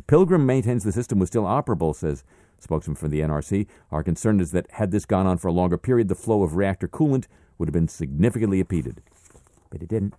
Pilgrim 0.06 0.46
maintains 0.46 0.84
the 0.84 0.92
system 0.92 1.18
was 1.18 1.28
still 1.28 1.44
operable, 1.44 1.94
says 1.94 2.24
spokesman 2.58 2.96
for 2.96 3.08
the 3.08 3.20
NRC. 3.20 3.66
Our 3.90 4.02
concern 4.02 4.40
is 4.40 4.52
that 4.52 4.70
had 4.72 4.90
this 4.90 5.04
gone 5.04 5.26
on 5.26 5.38
for 5.38 5.48
a 5.48 5.52
longer 5.52 5.78
period, 5.78 6.08
the 6.08 6.14
flow 6.14 6.42
of 6.42 6.56
reactor 6.56 6.88
coolant 6.88 7.26
would 7.58 7.68
have 7.68 7.74
been 7.74 7.88
significantly 7.88 8.60
impeded. 8.60 9.02
But 9.70 9.82
it 9.82 9.88
didn't. 9.88 10.14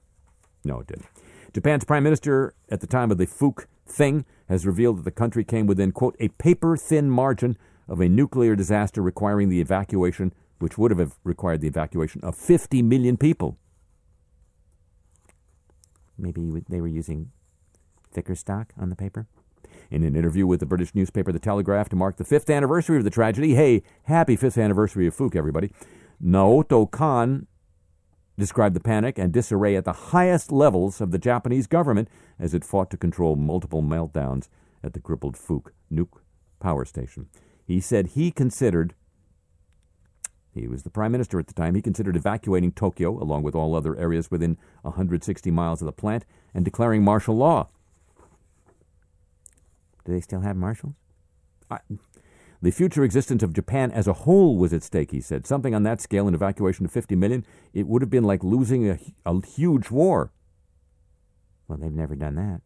No, 0.64 0.80
it 0.80 0.88
didn't. 0.88 1.08
Japan's 1.54 1.84
prime 1.84 2.04
minister 2.04 2.54
at 2.70 2.82
the 2.82 2.88
time 2.88 3.12
of 3.12 3.18
the 3.18 3.28
Fuke 3.28 3.66
thing 3.86 4.26
has 4.50 4.66
revealed 4.66 5.00
that 5.00 5.06
the 5.06 5.12
country 5.12 5.44
came 5.44 5.68
within, 5.68 5.92
quote, 5.92 6.16
a 6.20 6.30
paper 6.30 6.78
thin 6.78 7.10
margin 7.10 7.58
of 7.88 8.00
a 8.00 8.10
nuclear 8.10 8.56
disaster 8.56 9.02
requiring 9.02 9.50
the 9.50 9.62
evacuation, 9.62 10.34
which 10.60 10.78
would 10.78 10.92
have 10.92 11.16
required 11.24 11.62
the 11.62 11.68
evacuation 11.68 12.22
of 12.24 12.36
50 12.36 12.82
million 12.82 13.18
people. 13.18 13.58
Maybe 16.18 16.64
they 16.70 16.80
were 16.80 16.88
using 16.88 17.32
thicker 18.12 18.36
stock 18.36 18.74
on 18.78 18.90
the 18.90 18.96
paper? 18.96 19.28
In 19.90 20.04
an 20.04 20.16
interview 20.16 20.48
with 20.48 20.60
the 20.60 20.66
British 20.66 20.96
newspaper 20.96 21.32
The 21.32 21.40
Telegraph 21.40 21.90
to 21.90 21.96
mark 21.96 22.18
the 22.18 22.24
fifth 22.24 22.50
anniversary 22.50 22.98
of 22.98 23.04
the 23.04 23.10
tragedy, 23.10 23.56
hey, 23.56 23.84
happy 24.04 24.36
fifth 24.36 24.58
anniversary 24.58 25.08
of 25.08 25.16
Fuke, 25.16 25.36
everybody, 25.36 25.72
Naoto 26.24 26.90
Kan 26.90 27.48
described 28.38 28.76
the 28.76 28.80
panic 28.80 29.18
and 29.18 29.32
disarray 29.32 29.76
at 29.76 29.86
the 29.86 29.94
highest 29.94 30.52
levels 30.52 31.00
of 31.02 31.12
the 31.12 31.18
Japanese 31.18 31.68
government 31.68 32.10
as 32.40 32.54
it 32.54 32.64
fought 32.64 32.90
to 32.90 32.98
control 32.98 33.36
multiple 33.36 33.84
meltdowns 33.84 34.50
at 34.84 34.94
the 34.94 35.00
crippled 35.00 35.36
Fuke 35.36 35.72
nuke 35.92 36.20
power 36.60 36.86
station. 36.86 37.28
He 37.66 37.80
said 37.80 38.08
he 38.08 38.32
considered, 38.32 38.96
he 40.54 40.68
was 40.68 40.84
the 40.84 40.90
prime 40.90 41.12
minister 41.12 41.40
at 41.40 41.48
the 41.48 41.54
time, 41.54 41.76
he 41.76 41.82
considered 41.82 42.16
evacuating 42.16 42.72
Tokyo, 42.72 43.22
along 43.22 43.44
with 43.44 43.56
all 43.56 43.76
other 43.76 43.98
areas 43.98 44.30
within 44.30 44.58
160 44.82 45.52
miles 45.52 45.82
of 45.82 45.86
the 45.86 45.92
plant, 45.92 46.26
and 46.54 46.66
declaring 46.66 47.04
martial 47.04 47.36
law. 47.36 47.70
Do 50.06 50.12
they 50.12 50.22
still 50.22 50.42
have 50.42 50.58
marshals? 50.58 50.94
The 52.64 52.72
future 52.72 53.04
existence 53.04 53.44
of 53.44 53.52
Japan 53.52 53.92
as 53.92 54.08
a 54.08 54.14
whole 54.14 54.58
was 54.58 54.72
at 54.72 54.84
stake, 54.84 55.12
he 55.12 55.20
said. 55.20 55.46
Something 55.46 55.76
on 55.76 55.84
that 55.84 56.00
scale, 56.00 56.30
an 56.30 56.34
evacuation 56.34 56.86
of 56.86 56.94
50 56.94 57.14
million, 57.14 57.46
it 57.74 57.88
would 57.88 58.02
have 58.02 58.10
been 58.10 58.24
like 58.24 58.42
losing 58.42 58.90
a, 58.90 58.98
a 59.26 59.46
huge 59.46 59.92
war. 59.92 60.32
Well, 61.68 61.78
they've 61.78 61.92
never 61.92 62.16
done 62.16 62.36
that. 62.36 62.62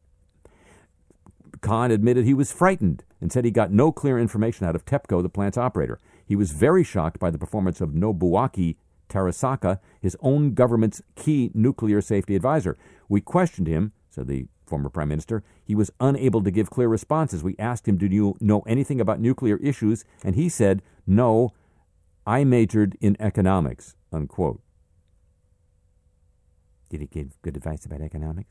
Kan 1.63 1.89
admitted 1.89 2.25
he 2.25 2.35
was 2.35 2.51
frightened 2.51 3.05
and 3.19 3.31
said 3.31 3.43
he 3.43 3.49
got 3.49 3.71
no 3.71 3.91
clear 3.91 4.19
information 4.19 4.67
out 4.67 4.75
of 4.75 4.85
TEPCO, 4.85 5.23
the 5.23 5.29
plant's 5.29 5.57
operator. 5.57 5.97
He 6.23 6.35
was 6.35 6.51
very 6.51 6.83
shocked 6.83 7.17
by 7.17 7.31
the 7.31 7.39
performance 7.39 7.81
of 7.81 7.89
Nobuaki 7.89 8.75
Terasaka, 9.09 9.79
his 9.99 10.15
own 10.21 10.53
government's 10.53 11.01
key 11.15 11.49
nuclear 11.55 12.01
safety 12.01 12.35
advisor. 12.35 12.77
We 13.09 13.19
questioned 13.19 13.65
him, 13.65 13.93
said 14.11 14.27
the 14.27 14.45
former 14.67 14.89
prime 14.89 15.09
minister. 15.09 15.43
He 15.63 15.75
was 15.75 15.91
unable 15.99 16.43
to 16.43 16.51
give 16.51 16.69
clear 16.69 16.87
responses. 16.87 17.43
We 17.43 17.55
asked 17.57 17.87
him, 17.87 17.97
Do 17.97 18.07
you 18.07 18.35
know 18.39 18.61
anything 18.67 19.01
about 19.01 19.19
nuclear 19.19 19.57
issues? 19.57 20.05
And 20.23 20.35
he 20.35 20.49
said, 20.49 20.81
No, 21.05 21.53
I 22.25 22.43
majored 22.43 22.97
in 23.01 23.15
economics. 23.19 23.95
Unquote. 24.11 24.61
Did 26.89 27.01
he 27.01 27.07
give 27.07 27.41
good 27.41 27.57
advice 27.57 27.85
about 27.85 28.01
economics? 28.01 28.49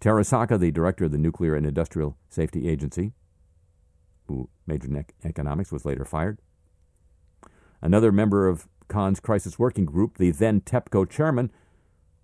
Terasaka, 0.00 0.58
the 0.58 0.72
director 0.72 1.04
of 1.04 1.12
the 1.12 1.18
Nuclear 1.18 1.54
and 1.54 1.64
Industrial 1.64 2.16
Safety 2.28 2.68
Agency, 2.68 3.12
who 4.26 4.48
majored 4.66 4.90
in 4.90 4.96
ec- 4.96 5.14
economics, 5.24 5.70
was 5.70 5.84
later 5.84 6.04
fired. 6.04 6.40
Another 7.80 8.10
member 8.10 8.48
of 8.48 8.68
Kan's 8.88 9.20
crisis 9.20 9.58
working 9.58 9.84
group, 9.84 10.18
the 10.18 10.32
then 10.32 10.60
TEPCO 10.60 11.08
chairman, 11.08 11.52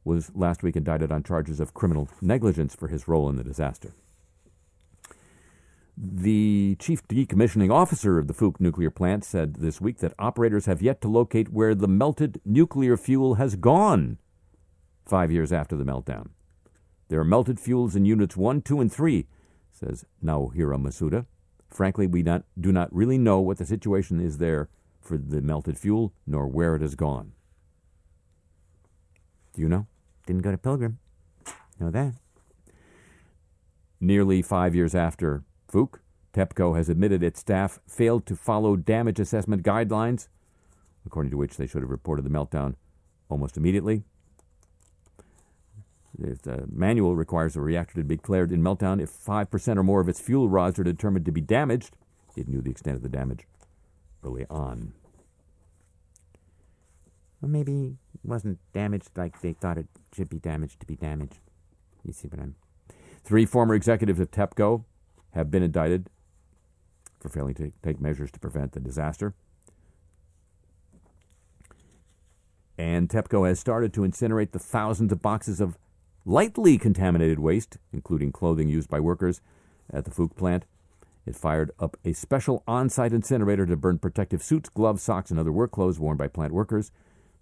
was 0.09 0.33
last 0.35 0.63
week 0.65 0.75
indicted 0.75 1.13
on 1.13 1.23
charges 1.23 1.61
of 1.61 1.75
criminal 1.75 2.09
negligence 2.21 2.75
for 2.75 2.89
his 2.89 3.07
role 3.07 3.29
in 3.29 3.37
the 3.37 3.45
disaster. 3.45 3.93
The 5.97 6.77
chief 6.79 7.07
decommissioning 7.09 7.73
officer 7.73 8.19
of 8.19 8.29
the 8.29 8.35
Fuke 8.35 8.61
nuclear 8.61 8.91
plant 8.91 9.25
said 9.25 9.55
this 9.55 9.81
week 9.81 9.99
that 9.99 10.15
operators 10.19 10.67
have 10.67 10.81
yet 10.81 11.01
to 11.01 11.09
locate 11.09 11.53
where 11.53 11.75
the 11.75 11.89
melted 11.89 12.41
nuclear 12.45 12.97
fuel 12.97 13.35
has 13.35 13.57
gone 13.57 14.19
five 15.05 15.33
years 15.33 15.53
after 15.53 15.77
the 15.77 15.85
meltdown. 15.85 16.29
There 17.09 17.21
are 17.21 17.25
melted 17.25 17.59
fuels 17.59 17.97
in 17.97 18.05
units 18.05 18.37
1, 18.37 18.63
2, 18.63 18.81
and 18.81 18.93
3, 18.93 19.27
says 19.73 20.05
Naohiro 20.25 20.81
Masuda. 20.81 21.27
Frankly, 21.69 22.07
we 22.07 22.23
not, 22.23 22.45
do 22.59 22.71
not 22.71 22.95
really 22.95 23.19
know 23.19 23.41
what 23.41 23.59
the 23.59 23.67
situation 23.67 24.21
is 24.21 24.39
there 24.39 24.69
for 25.01 25.17
the 25.17 25.41
melted 25.41 25.79
fuel, 25.79 26.13
nor 26.27 26.47
where 26.47 26.77
it 26.77 26.83
has 26.83 26.95
gone. 26.95 27.33
Do 29.55 29.63
you 29.63 29.69
know? 29.69 29.87
Didn't 30.29 30.43
go 30.43 30.51
to 30.51 30.59
Pilgrim. 30.59 30.99
Know 31.81 31.91
that. 31.91 32.13
Nearly 33.99 34.43
five 34.43 34.75
years 34.75 34.95
after 34.95 35.43
Fuke, 35.73 36.01
TEPCO 36.35 36.77
has 36.77 36.91
admitted 36.91 37.23
its 37.23 37.41
staff 37.41 37.81
failed 37.89 38.27
to 38.27 38.37
follow 38.37 38.77
damage 38.77 39.19
assessment 39.19 39.63
guidelines, 39.63 40.29
according 41.07 41.31
to 41.31 41.39
which 41.39 41.57
they 41.57 41.67
should 41.67 41.81
have 41.81 41.91
reported 41.91 42.27
the 42.27 42.31
meltdown 42.31 42.75
almost 43.31 43.57
immediately. 43.57 44.03
If 46.19 46.43
the 46.43 46.67
manual 46.71 47.17
requires 47.17 47.57
a 47.57 47.63
reactor 47.63 47.95
to 47.95 48.05
be 48.05 48.17
declared 48.17 48.53
in 48.53 48.63
meltdown 48.63 49.01
if 49.01 49.09
5% 49.09 49.79
or 49.79 49.83
more 49.83 50.03
of 50.03 50.11
its 50.11 50.21
fuel 50.21 50.51
rods 50.51 50.79
are 50.79 50.85
determined 50.85 51.25
to 51.25 51.33
be 51.33 51.41
damaged. 51.41 51.97
It 52.37 52.49
knew 52.49 52.61
the 52.61 52.71
extent 52.71 52.97
of 52.97 53.03
the 53.03 53.09
damage 53.09 53.47
early 54.23 54.45
on. 54.51 54.93
Well, 57.41 57.51
maybe 57.51 57.97
wasn't 58.25 58.59
damaged 58.73 59.11
like 59.17 59.41
they 59.41 59.53
thought 59.53 59.79
it 59.79 59.87
should 60.15 60.29
be 60.29 60.39
damaged 60.39 60.81
to 60.81 60.87
be 60.87 60.97
damaged. 60.97 61.39
You 62.05 62.13
see 62.13 62.29
what 62.29 62.41
I'm. 62.41 62.57
Three 63.23 63.47
former 63.47 63.75
executives 63.75 64.21
of 64.21 64.31
TEPCO 64.31 64.85
have 65.33 65.51
been 65.51 65.63
indicted 65.63 66.09
for 67.21 67.29
failing 67.29 67.55
to 67.55 67.73
take 67.83 68.01
measures 68.01 68.31
to 68.33 68.41
prevent 68.41 68.73
the 68.73 68.81
disaster. 68.81 69.35
And 72.77 73.09
TEPCO 73.09 73.47
has 73.49 73.59
started 73.59 73.93
to 73.95 74.03
incinerate 74.03 74.53
the 74.53 74.59
thousands 74.59 75.13
of 75.13 75.21
boxes 75.21 75.61
of 75.61 75.77
lightly 76.25 76.79
contaminated 76.79 77.39
waste, 77.39 77.79
including 77.93 78.31
clothing 78.31 78.69
used 78.69 78.89
by 78.89 79.01
workers 79.01 79.41
at 79.93 80.05
the 80.05 80.11
Fuchs 80.11 80.35
plant. 80.35 80.65
It 81.27 81.37
fired 81.37 81.73
up 81.79 81.97
a 82.05 82.13
special 82.13 82.63
on 82.67 82.89
site 82.89 83.13
incinerator 83.13 83.67
to 83.67 83.77
burn 83.77 83.99
protective 83.99 84.43
suits, 84.43 84.69
gloves, 84.69 85.03
socks, 85.03 85.31
and 85.31 85.39
other 85.39 85.53
work 85.53 85.73
clothes 85.73 85.99
worn 85.99 86.17
by 86.17 86.29
plant 86.29 86.53
workers 86.53 86.91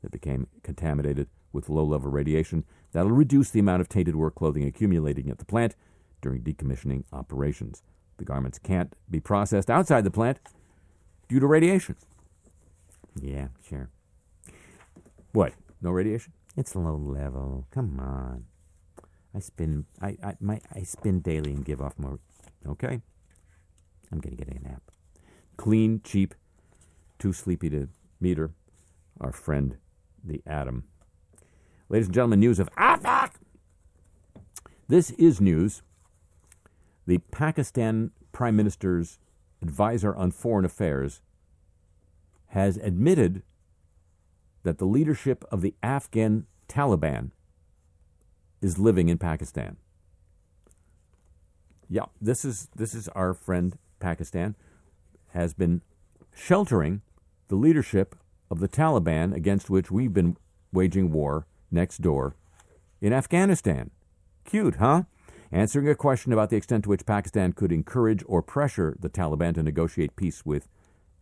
that 0.07 0.13
became 0.13 0.47
contaminated 0.63 1.27
with 1.53 1.69
low 1.69 1.83
level 1.83 2.13
radiation. 2.13 2.65
That'll 2.93 3.11
reduce 3.11 3.51
the 3.51 3.59
amount 3.59 3.81
of 3.81 3.89
tainted 3.89 4.15
work 4.15 4.37
clothing 4.37 4.65
accumulating 4.65 5.29
at 5.31 5.39
the 5.39 5.45
plant 5.45 5.75
during 6.23 6.43
decommissioning 6.43 7.03
operations. 7.13 7.83
The 8.19 8.25
garments 8.25 8.61
can't 8.61 8.95
be 9.11 9.19
processed 9.19 9.69
outside 9.69 10.05
the 10.05 10.13
plant 10.13 10.39
due 11.29 11.41
to 11.41 11.47
radiation. 11.47 11.97
Yeah, 13.21 13.49
sure. 13.69 13.91
What? 15.33 15.55
No 15.83 15.91
radiation? 15.91 16.33
It's 16.57 16.77
low 16.77 16.95
level. 16.95 17.67
Come 17.73 17.99
on. 17.99 18.45
I 19.35 19.41
spin. 19.41 19.87
I 20.01 20.17
I 20.23 20.37
my 20.41 20.61
I 20.73 20.85
spin 20.85 21.19
daily 21.19 21.53
and 21.53 21.65
give 21.65 21.83
off 21.83 21.99
more. 21.99 22.21
Okay. 22.65 23.01
I'm 24.13 24.21
gonna 24.21 24.37
get 24.37 24.49
a 24.49 24.63
nap. 24.63 24.83
Clean, 25.57 26.01
cheap, 26.05 26.35
too 27.19 27.33
sleepy 27.33 27.69
to 27.71 27.89
meter. 28.21 28.53
Our 29.21 29.33
friend, 29.33 29.79
the 30.27 30.43
atom. 30.47 30.85
Ladies 31.89 32.07
and 32.07 32.15
gentlemen, 32.15 32.41
news 32.41 32.59
of 32.59 32.69
AfPak. 32.75 33.33
This 34.89 35.11
is 35.13 35.41
news. 35.41 35.83
The 37.07 37.19
Pakistan 37.19 38.11
Prime 38.33 38.57
Minister's 38.57 39.19
advisor 39.63 40.15
on 40.15 40.31
foreign 40.31 40.65
affairs 40.65 41.23
has 42.49 42.77
admitted 42.77 43.43
that 44.63 44.79
the 44.79 44.85
leadership 44.85 45.45
of 45.51 45.61
the 45.61 45.75
Afghan 45.83 46.47
Taliban 46.69 47.31
is 48.61 48.79
living 48.79 49.09
in 49.09 49.19
Pakistan. 49.19 49.77
Yeah, 51.89 52.07
this 52.21 52.45
is 52.45 52.69
this 52.75 52.95
is 52.95 53.09
our 53.09 53.33
friend 53.33 53.79
Pakistan 54.01 54.57
has 55.29 55.55
been 55.55 55.83
sheltering 56.35 57.03
the 57.49 57.55
leadership 57.55 58.17
of 58.51 58.61
the 58.61 58.69
Taliban 58.69 59.35
against 59.35 59.71
which 59.71 59.91
we've 59.91 60.13
been 60.13 60.37
waging 60.73 61.13
war 61.13 61.47
next 61.71 61.99
door 61.99 62.35
in 63.01 63.13
Afghanistan. 63.13 63.91
Cute, 64.45 64.77
huh? 64.77 65.05
Answering 65.53 65.89
a 65.89 65.95
question 65.95 66.33
about 66.33 66.51
the 66.51 66.57
extent 66.57 66.85
to 66.85 66.91
which 66.91 67.07
Pakistan 67.07 67.53
could 67.53 67.73
encourage 67.73 68.23
or 68.27 68.43
pressure 68.43 68.97
the 68.99 69.09
Taliban 69.09 69.55
to 69.55 69.63
negotiate 69.63 70.17
peace 70.17 70.45
with 70.45 70.69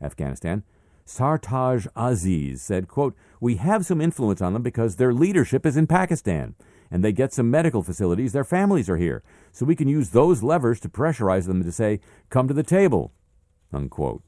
Afghanistan, 0.00 0.62
Sartaj 1.06 1.86
Aziz 1.94 2.62
said, 2.62 2.88
quote, 2.88 3.14
We 3.40 3.56
have 3.56 3.84
some 3.84 4.00
influence 4.00 4.40
on 4.40 4.54
them 4.54 4.62
because 4.62 4.96
their 4.96 5.12
leadership 5.12 5.66
is 5.66 5.76
in 5.76 5.86
Pakistan 5.86 6.54
and 6.90 7.04
they 7.04 7.12
get 7.12 7.32
some 7.32 7.50
medical 7.50 7.82
facilities. 7.82 8.32
Their 8.32 8.44
families 8.44 8.88
are 8.88 8.96
here. 8.96 9.22
So 9.52 9.66
we 9.66 9.76
can 9.76 9.88
use 9.88 10.10
those 10.10 10.42
levers 10.42 10.80
to 10.80 10.88
pressurize 10.88 11.46
them 11.46 11.62
to 11.62 11.72
say, 11.72 12.00
Come 12.30 12.48
to 12.48 12.54
the 12.54 12.62
table, 12.62 13.12
unquote. 13.72 14.22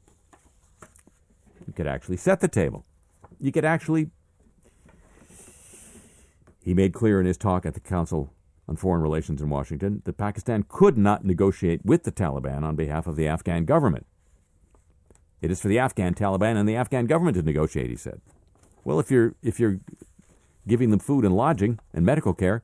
You 1.65 1.73
could 1.73 1.87
actually 1.87 2.17
set 2.17 2.39
the 2.39 2.47
table. 2.47 2.85
You 3.39 3.51
could 3.51 3.65
actually. 3.65 4.09
He 6.63 6.73
made 6.73 6.93
clear 6.93 7.19
in 7.19 7.25
his 7.25 7.37
talk 7.37 7.65
at 7.65 7.73
the 7.73 7.79
Council 7.79 8.33
on 8.67 8.75
Foreign 8.75 9.01
Relations 9.01 9.41
in 9.41 9.49
Washington 9.49 10.01
that 10.05 10.17
Pakistan 10.17 10.65
could 10.67 10.97
not 10.97 11.23
negotiate 11.23 11.85
with 11.85 12.03
the 12.03 12.11
Taliban 12.11 12.63
on 12.63 12.75
behalf 12.75 13.07
of 13.07 13.15
the 13.15 13.27
Afghan 13.27 13.63
government. 13.63 14.05
It 15.41 15.51
is 15.51 15.61
for 15.61 15.67
the 15.69 15.79
Afghan 15.79 16.13
Taliban 16.13 16.57
and 16.57 16.67
the 16.67 16.75
Afghan 16.75 17.05
government 17.05 17.37
to 17.37 17.43
negotiate, 17.43 17.89
he 17.89 17.95
said. 17.95 18.19
Well, 18.83 18.99
if 18.99 19.11
you're 19.11 19.35
if 19.41 19.59
you're 19.59 19.79
giving 20.67 20.89
them 20.89 20.99
food 20.99 21.23
and 21.23 21.35
lodging 21.35 21.79
and 21.93 22.05
medical 22.05 22.33
care, 22.33 22.63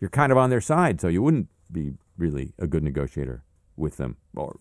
you're 0.00 0.10
kind 0.10 0.30
of 0.30 0.38
on 0.38 0.50
their 0.50 0.60
side, 0.60 1.00
so 1.00 1.08
you 1.08 1.22
wouldn't 1.22 1.48
be 1.70 1.94
really 2.16 2.52
a 2.58 2.66
good 2.66 2.84
negotiator 2.84 3.42
with 3.76 3.96
them. 3.96 4.16
Or 4.36 4.58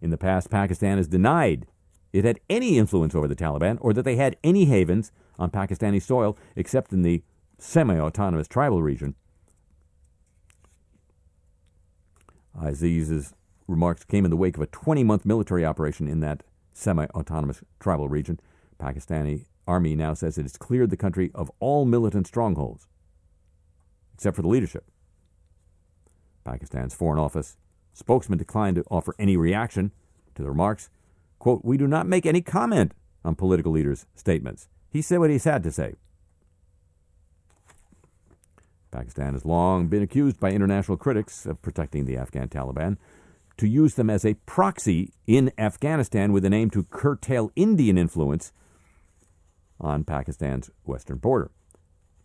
in 0.00 0.10
the 0.10 0.18
past, 0.18 0.50
Pakistan 0.50 0.98
has 0.98 1.08
denied 1.08 1.66
it 2.16 2.24
had 2.24 2.40
any 2.48 2.78
influence 2.78 3.14
over 3.14 3.28
the 3.28 3.36
Taliban 3.36 3.76
or 3.80 3.92
that 3.92 4.04
they 4.04 4.16
had 4.16 4.36
any 4.42 4.64
havens 4.64 5.12
on 5.38 5.50
Pakistani 5.50 6.00
soil 6.00 6.36
except 6.54 6.92
in 6.92 7.02
the 7.02 7.22
semi-autonomous 7.58 8.48
tribal 8.48 8.82
region. 8.82 9.14
Aziz's 12.58 13.34
remarks 13.68 14.04
came 14.04 14.24
in 14.24 14.30
the 14.30 14.36
wake 14.36 14.56
of 14.56 14.62
a 14.62 14.66
20 14.66 15.04
month 15.04 15.26
military 15.26 15.64
operation 15.64 16.08
in 16.08 16.20
that 16.20 16.42
semi 16.72 17.04
autonomous 17.06 17.62
tribal 17.80 18.08
region. 18.08 18.40
Pakistani 18.78 19.44
army 19.66 19.94
now 19.94 20.14
says 20.14 20.38
it 20.38 20.42
has 20.42 20.56
cleared 20.56 20.90
the 20.90 20.96
country 20.96 21.30
of 21.34 21.50
all 21.60 21.84
militant 21.84 22.26
strongholds, 22.26 22.86
except 24.14 24.36
for 24.36 24.42
the 24.42 24.48
leadership. 24.48 24.84
Pakistan's 26.44 26.94
Foreign 26.94 27.18
Office 27.18 27.56
spokesman 27.92 28.38
declined 28.38 28.76
to 28.76 28.84
offer 28.90 29.14
any 29.18 29.36
reaction 29.36 29.90
to 30.34 30.42
the 30.42 30.48
remarks. 30.48 30.88
Quote, 31.38 31.64
We 31.64 31.76
do 31.76 31.86
not 31.86 32.06
make 32.06 32.26
any 32.26 32.40
comment 32.40 32.92
on 33.24 33.34
political 33.34 33.72
leaders' 33.72 34.06
statements. 34.14 34.68
He 34.90 35.02
said 35.02 35.18
what 35.18 35.30
he 35.30 35.38
had 35.38 35.62
to 35.62 35.72
say. 35.72 35.94
Pakistan 38.90 39.34
has 39.34 39.44
long 39.44 39.88
been 39.88 40.02
accused 40.02 40.40
by 40.40 40.52
international 40.52 40.96
critics 40.96 41.44
of 41.44 41.60
protecting 41.60 42.06
the 42.06 42.16
Afghan 42.16 42.48
Taliban 42.48 42.96
to 43.58 43.66
use 43.66 43.94
them 43.94 44.08
as 44.08 44.24
a 44.24 44.34
proxy 44.46 45.12
in 45.26 45.52
Afghanistan 45.58 46.32
with 46.32 46.44
an 46.44 46.52
aim 46.52 46.70
to 46.70 46.84
curtail 46.84 47.50
Indian 47.56 47.98
influence 47.98 48.52
on 49.80 50.04
Pakistan's 50.04 50.70
western 50.84 51.18
border. 51.18 51.50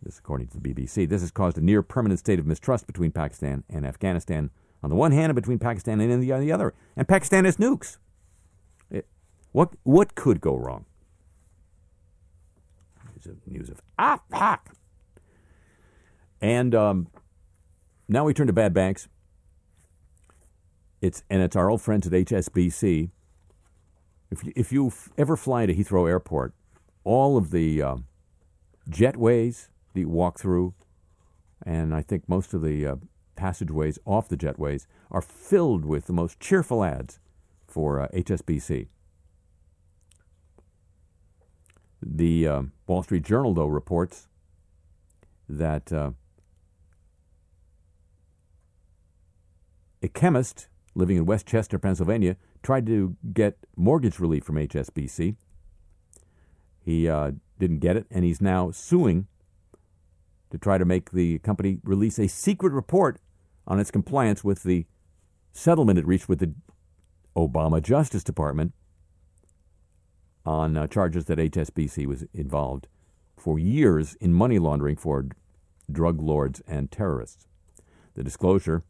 This, 0.02 0.18
according 0.18 0.48
to 0.48 0.58
the 0.58 0.74
BBC. 0.74 1.08
This 1.08 1.20
has 1.20 1.30
caused 1.30 1.58
a 1.58 1.60
near 1.60 1.82
permanent 1.82 2.18
state 2.18 2.38
of 2.38 2.46
mistrust 2.46 2.86
between 2.86 3.12
Pakistan 3.12 3.64
and 3.68 3.86
Afghanistan 3.86 4.50
on 4.82 4.90
the 4.90 4.96
one 4.96 5.12
hand, 5.12 5.30
and 5.30 5.36
between 5.36 5.58
Pakistan 5.58 6.00
and 6.00 6.12
India 6.12 6.34
on 6.34 6.40
the 6.40 6.52
other. 6.52 6.74
And 6.96 7.06
Pakistan 7.06 7.44
has 7.44 7.56
nukes. 7.56 7.98
What 9.52 9.70
what 9.82 10.14
could 10.14 10.40
go 10.40 10.56
wrong? 10.56 10.86
News 13.46 13.68
of, 13.68 13.80
ah 13.98 14.20
fuck. 14.30 14.74
And 16.40 16.74
um, 16.74 17.06
now 18.08 18.24
we 18.24 18.34
turn 18.34 18.48
to 18.48 18.52
bad 18.52 18.74
banks. 18.74 19.08
It's 21.00 21.22
and 21.30 21.40
it's 21.42 21.54
our 21.54 21.70
old 21.70 21.82
friends 21.82 22.06
at 22.06 22.12
HSBC. 22.12 23.10
If 24.30 24.44
you, 24.44 24.52
if 24.56 24.72
you 24.72 24.90
ever 25.18 25.36
fly 25.36 25.66
to 25.66 25.74
Heathrow 25.74 26.08
Airport, 26.08 26.54
all 27.04 27.36
of 27.36 27.50
the 27.50 27.82
uh, 27.82 27.96
jetways 28.88 29.68
that 29.92 30.00
you 30.00 30.08
walk 30.08 30.40
through, 30.40 30.74
and 31.64 31.94
I 31.94 32.00
think 32.00 32.28
most 32.28 32.54
of 32.54 32.62
the 32.62 32.86
uh, 32.86 32.96
passageways 33.36 33.98
off 34.06 34.28
the 34.28 34.36
jetways 34.36 34.86
are 35.10 35.20
filled 35.20 35.84
with 35.84 36.06
the 36.06 36.12
most 36.12 36.40
cheerful 36.40 36.82
ads 36.82 37.20
for 37.66 38.00
uh, 38.00 38.08
HSBC. 38.08 38.88
The 42.02 42.48
uh, 42.48 42.62
Wall 42.86 43.02
Street 43.02 43.24
Journal, 43.24 43.54
though, 43.54 43.66
reports 43.66 44.28
that 45.48 45.92
uh, 45.92 46.10
a 50.02 50.08
chemist 50.08 50.68
living 50.94 51.16
in 51.16 51.24
West 51.24 51.46
Chester, 51.46 51.78
Pennsylvania, 51.78 52.36
tried 52.62 52.86
to 52.86 53.16
get 53.32 53.56
mortgage 53.76 54.18
relief 54.18 54.44
from 54.44 54.56
HSBC. 54.56 55.36
He 56.84 57.08
uh, 57.08 57.32
didn't 57.58 57.78
get 57.78 57.96
it, 57.96 58.06
and 58.10 58.24
he's 58.24 58.40
now 58.40 58.70
suing 58.72 59.28
to 60.50 60.58
try 60.58 60.78
to 60.78 60.84
make 60.84 61.12
the 61.12 61.38
company 61.38 61.78
release 61.84 62.18
a 62.18 62.28
secret 62.28 62.72
report 62.72 63.20
on 63.66 63.78
its 63.78 63.90
compliance 63.90 64.42
with 64.42 64.64
the 64.64 64.86
settlement 65.52 65.98
it 65.98 66.06
reached 66.06 66.28
with 66.28 66.40
the 66.40 66.52
Obama 67.36 67.80
Justice 67.80 68.24
Department 68.24 68.72
on 70.44 70.76
uh, 70.76 70.86
charges 70.86 71.26
that 71.26 71.38
HSBC 71.38 72.06
was 72.06 72.24
involved 72.32 72.88
for 73.36 73.58
years 73.58 74.14
in 74.14 74.32
money 74.32 74.58
laundering 74.58 74.96
for 74.96 75.26
drug 75.90 76.20
lords 76.20 76.62
and 76.66 76.90
terrorists. 76.90 77.46
The 78.14 78.24
disclosure 78.24 78.84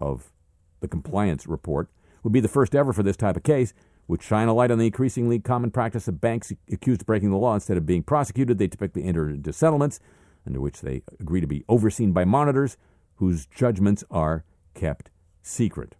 of 0.00 0.32
the 0.80 0.88
compliance 0.88 1.46
report 1.46 1.88
would 2.22 2.32
be 2.32 2.40
the 2.40 2.48
first 2.48 2.74
ever 2.74 2.92
for 2.92 3.02
this 3.02 3.16
type 3.16 3.36
of 3.36 3.42
case, 3.42 3.72
would 4.08 4.22
shine 4.22 4.48
a 4.48 4.54
light 4.54 4.70
on 4.70 4.78
the 4.78 4.86
increasingly 4.86 5.38
common 5.38 5.70
practice 5.70 6.08
of 6.08 6.20
banks 6.20 6.52
accused 6.70 7.02
of 7.02 7.06
breaking 7.06 7.30
the 7.30 7.36
law. 7.36 7.54
Instead 7.54 7.76
of 7.76 7.86
being 7.86 8.02
prosecuted, 8.02 8.58
they 8.58 8.68
typically 8.68 9.04
enter 9.04 9.28
into 9.28 9.52
settlements 9.52 10.00
under 10.46 10.60
which 10.60 10.80
they 10.80 11.02
agree 11.20 11.40
to 11.40 11.46
be 11.46 11.64
overseen 11.68 12.12
by 12.12 12.24
monitors 12.24 12.76
whose 13.16 13.46
judgments 13.46 14.02
are 14.10 14.44
kept 14.74 15.10
secret. 15.42 15.94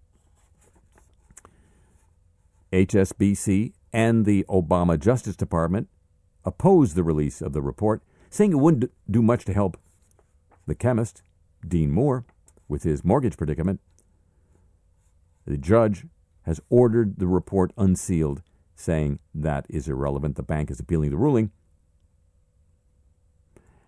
HSBC 2.73 3.73
and 3.93 4.25
the 4.25 4.45
Obama 4.49 4.99
Justice 4.99 5.37
Department 5.37 5.89
opposed 6.45 6.95
the 6.97 7.03
release 7.03 7.41
of 7.41 7.53
the 7.53 7.63
report, 7.63 8.03
saying 8.31 8.53
it 8.53 8.57
wouldn't 8.57 8.91
do 9.11 9.23
much 9.23 9.45
to 9.45 9.53
help 9.53 9.79
the 10.67 10.75
chemist, 10.75 11.23
Dean 11.67 11.91
Moore, 11.91 12.25
with 12.69 12.83
his 12.83 13.05
mortgage 13.05 13.37
predicament. 13.37 13.81
The 15.47 15.59
judge 15.59 16.07
has 16.43 16.61
ordered 16.71 17.19
the 17.19 17.27
report 17.27 17.73
unsealed, 17.77 18.43
saying 18.75 19.19
that 19.35 19.67
is 19.69 19.89
irrelevant. 19.89 20.37
The 20.37 20.43
bank 20.43 20.71
is 20.71 20.81
appealing 20.81 21.11
the 21.11 21.17
ruling. 21.17 21.51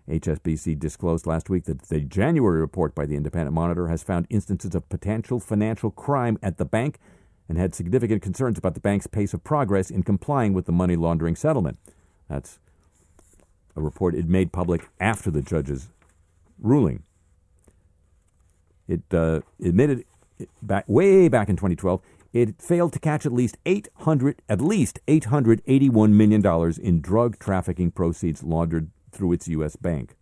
HSBC 0.09 0.77
disclosed 0.77 1.25
last 1.25 1.49
week 1.49 1.65
that 1.65 1.83
the 1.83 1.99
January 1.99 2.59
report 2.59 2.93
by 2.93 3.05
the 3.05 3.15
Independent 3.15 3.53
Monitor 3.53 3.87
has 3.87 4.03
found 4.03 4.27
instances 4.29 4.75
of 4.75 4.87
potential 4.87 5.39
financial 5.39 5.89
crime 5.89 6.37
at 6.43 6.57
the 6.57 6.65
bank 6.65 6.99
and 7.47 7.57
had 7.57 7.75
significant 7.75 8.21
concerns 8.21 8.57
about 8.57 8.73
the 8.73 8.79
bank's 8.79 9.07
pace 9.07 9.33
of 9.33 9.43
progress 9.43 9.89
in 9.89 10.03
complying 10.03 10.53
with 10.53 10.65
the 10.65 10.71
money 10.71 10.95
laundering 10.95 11.35
settlement. 11.35 11.77
That's 12.27 12.59
a 13.75 13.81
report 13.81 14.15
it 14.15 14.27
made 14.27 14.51
public 14.51 14.89
after 14.99 15.29
the 15.29 15.41
judge's 15.41 15.89
ruling. 16.59 17.03
It 18.87 19.01
uh, 19.11 19.41
admitted 19.63 20.05
back 20.61 20.85
way 20.87 21.27
back 21.29 21.49
in 21.49 21.55
2012 21.55 22.01
it 22.35 22.61
failed 22.61 22.91
to 22.91 22.99
catch 22.99 23.25
at 23.25 23.31
least 23.31 23.57
800 23.65 24.41
at 24.49 24.59
least 24.59 24.99
881 25.07 26.17
million 26.17 26.41
dollars 26.41 26.77
in 26.77 26.99
drug 26.99 27.39
trafficking 27.39 27.91
proceeds 27.91 28.43
laundered 28.43 28.91
through 29.11 29.31
its 29.31 29.47
US 29.47 29.77
bank. 29.77 30.17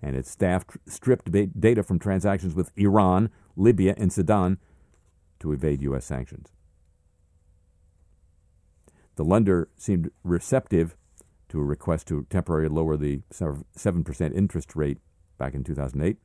And 0.00 0.16
its 0.16 0.30
staff 0.30 0.66
tr- 0.66 0.78
stripped 0.86 1.30
ba- 1.30 1.48
data 1.48 1.82
from 1.82 1.98
transactions 1.98 2.54
with 2.54 2.72
Iran, 2.76 3.28
Libya, 3.56 3.94
and 3.98 4.10
Sudan 4.10 4.58
to 5.46 5.52
evade 5.52 5.80
U.S. 5.82 6.04
sanctions. 6.04 6.48
The 9.14 9.24
lender 9.24 9.68
seemed 9.76 10.10
receptive 10.24 10.96
to 11.48 11.60
a 11.60 11.64
request 11.64 12.08
to 12.08 12.26
temporarily 12.28 12.68
lower 12.68 12.96
the 12.96 13.20
7% 13.30 14.34
interest 14.34 14.74
rate 14.74 14.98
back 15.38 15.54
in 15.54 15.62
2008, 15.62 16.16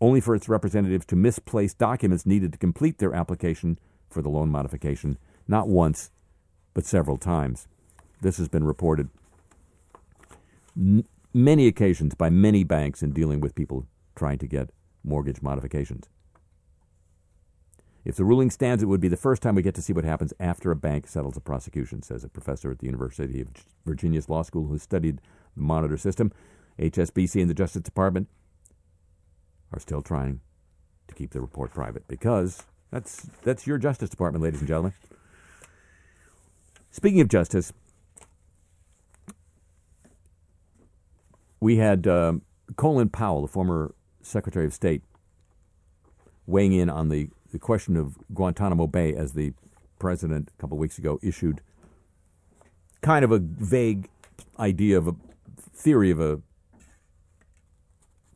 only 0.00 0.20
for 0.20 0.34
its 0.34 0.48
representatives 0.48 1.06
to 1.06 1.16
misplace 1.16 1.72
documents 1.74 2.26
needed 2.26 2.52
to 2.52 2.58
complete 2.58 2.98
their 2.98 3.14
application 3.14 3.78
for 4.08 4.20
the 4.20 4.28
loan 4.28 4.48
modification, 4.48 5.16
not 5.46 5.68
once, 5.68 6.10
but 6.74 6.84
several 6.84 7.18
times. 7.18 7.68
This 8.20 8.38
has 8.38 8.48
been 8.48 8.64
reported 8.64 9.08
n- 10.76 11.06
many 11.32 11.68
occasions 11.68 12.14
by 12.14 12.30
many 12.30 12.64
banks 12.64 13.02
in 13.02 13.12
dealing 13.12 13.40
with 13.40 13.54
people 13.54 13.86
trying 14.16 14.38
to 14.38 14.48
get 14.48 14.70
mortgage 15.04 15.40
modifications. 15.40 16.08
If 18.04 18.16
the 18.16 18.24
ruling 18.24 18.50
stands, 18.50 18.82
it 18.82 18.86
would 18.86 19.00
be 19.00 19.08
the 19.08 19.16
first 19.16 19.42
time 19.42 19.54
we 19.54 19.62
get 19.62 19.74
to 19.74 19.82
see 19.82 19.92
what 19.92 20.04
happens 20.04 20.32
after 20.40 20.70
a 20.70 20.76
bank 20.76 21.06
settles 21.06 21.36
a 21.36 21.40
prosecution, 21.40 22.02
says 22.02 22.24
a 22.24 22.28
professor 22.28 22.70
at 22.70 22.78
the 22.78 22.86
University 22.86 23.40
of 23.42 23.48
Virginia's 23.84 24.28
Law 24.28 24.42
School 24.42 24.68
who 24.68 24.78
studied 24.78 25.20
the 25.54 25.62
monitor 25.62 25.98
system. 25.98 26.32
HSBC 26.78 27.42
and 27.42 27.50
the 27.50 27.54
Justice 27.54 27.82
Department 27.82 28.28
are 29.72 29.80
still 29.80 30.00
trying 30.00 30.40
to 31.08 31.14
keep 31.14 31.32
the 31.32 31.40
report 31.40 31.72
private 31.72 32.08
because 32.08 32.62
that's, 32.90 33.26
that's 33.42 33.66
your 33.66 33.76
Justice 33.76 34.08
Department, 34.08 34.42
ladies 34.42 34.60
and 34.60 34.68
gentlemen. 34.68 34.94
Speaking 36.90 37.20
of 37.20 37.28
justice, 37.28 37.72
we 41.60 41.76
had 41.76 42.06
um, 42.06 42.42
Colin 42.76 43.10
Powell, 43.10 43.42
the 43.42 43.48
former 43.48 43.94
Secretary 44.22 44.64
of 44.66 44.74
State, 44.74 45.02
weighing 46.46 46.72
in 46.72 46.90
on 46.90 47.10
the 47.10 47.28
the 47.50 47.58
question 47.58 47.96
of 47.96 48.16
Guantanamo 48.32 48.86
Bay, 48.86 49.14
as 49.14 49.32
the 49.32 49.52
president 49.98 50.50
a 50.56 50.60
couple 50.60 50.76
of 50.76 50.80
weeks 50.80 50.98
ago 50.98 51.18
issued 51.22 51.60
kind 53.02 53.24
of 53.24 53.32
a 53.32 53.38
vague 53.38 54.08
idea 54.58 54.96
of 54.96 55.08
a 55.08 55.14
theory 55.74 56.10
of 56.10 56.20
a 56.20 56.40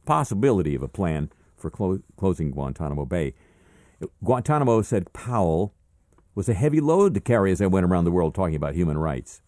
possibility 0.04 0.74
of 0.74 0.82
a 0.82 0.88
plan 0.88 1.30
for 1.56 1.70
clo- 1.70 2.02
closing 2.16 2.50
Guantanamo 2.50 3.04
Bay. 3.04 3.34
Guantanamo, 4.22 4.82
said 4.82 5.12
Powell, 5.12 5.74
was 6.34 6.48
a 6.48 6.54
heavy 6.54 6.80
load 6.80 7.14
to 7.14 7.20
carry 7.20 7.52
as 7.52 7.60
I 7.60 7.66
went 7.66 7.86
around 7.86 8.04
the 8.04 8.10
world 8.10 8.34
talking 8.34 8.56
about 8.56 8.74
human 8.74 8.98
rights. 8.98 9.40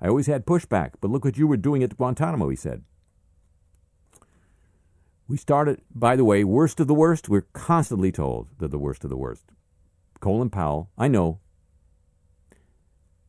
I 0.00 0.08
always 0.08 0.26
had 0.26 0.46
pushback, 0.46 0.92
but 1.00 1.10
look 1.10 1.24
what 1.24 1.38
you 1.38 1.46
were 1.46 1.56
doing 1.56 1.82
at 1.82 1.96
Guantanamo, 1.96 2.48
he 2.48 2.56
said. 2.56 2.82
We 5.32 5.38
started, 5.38 5.80
by 5.94 6.14
the 6.16 6.26
way, 6.26 6.44
worst 6.44 6.78
of 6.78 6.88
the 6.88 6.94
worst. 6.94 7.26
We're 7.26 7.46
constantly 7.54 8.12
told 8.12 8.48
that 8.58 8.70
the 8.70 8.78
worst 8.78 9.02
of 9.02 9.08
the 9.08 9.16
worst. 9.16 9.46
Colin 10.20 10.50
Powell, 10.50 10.90
I 10.98 11.08
know. 11.08 11.40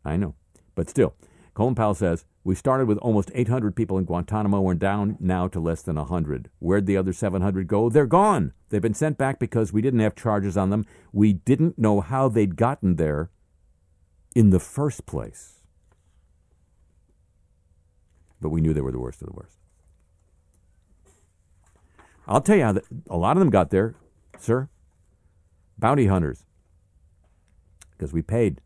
I 0.03 0.17
know. 0.17 0.35
But 0.75 0.89
still, 0.89 1.15
Colin 1.53 1.75
Powell 1.75 1.93
says, 1.93 2.25
We 2.43 2.55
started 2.55 2.89
with 2.89 2.97
almost 2.97 3.31
800 3.33 3.73
people 3.73 3.97
in 3.97 4.03
Guantanamo. 4.03 4.59
We're 4.59 4.73
down 4.73 5.15
now 5.21 5.47
to 5.47 5.61
less 5.61 5.81
than 5.81 5.95
100. 5.95 6.49
Where'd 6.59 6.87
the 6.87 6.97
other 6.97 7.13
700 7.13 7.67
go? 7.67 7.87
They're 7.87 8.05
gone. 8.05 8.51
They've 8.67 8.81
been 8.81 8.93
sent 8.93 9.17
back 9.17 9.39
because 9.39 9.71
we 9.71 9.81
didn't 9.81 10.01
have 10.01 10.13
charges 10.13 10.57
on 10.57 10.71
them. 10.71 10.85
We 11.13 11.31
didn't 11.31 11.79
know 11.79 12.01
how 12.01 12.27
they'd 12.27 12.57
gotten 12.57 12.97
there 12.97 13.29
in 14.35 14.49
the 14.49 14.59
first 14.59 15.05
place. 15.05 15.61
But 18.41 18.49
we 18.49 18.59
knew 18.59 18.73
they 18.73 18.81
were 18.81 18.91
the 18.91 18.99
worst 18.99 19.21
of 19.21 19.29
the 19.29 19.35
worst. 19.35 19.62
I'll 22.27 22.41
tell 22.41 22.55
you 22.55 22.63
how 22.63 22.71
the, 22.73 22.83
a 23.09 23.17
lot 23.17 23.37
of 23.37 23.39
them 23.39 23.49
got 23.49 23.69
there, 23.69 23.95
sir. 24.37 24.69
Bounty 25.77 26.07
hunters. 26.07 26.45
Because 27.91 28.13
we 28.13 28.21
paid 28.21 28.61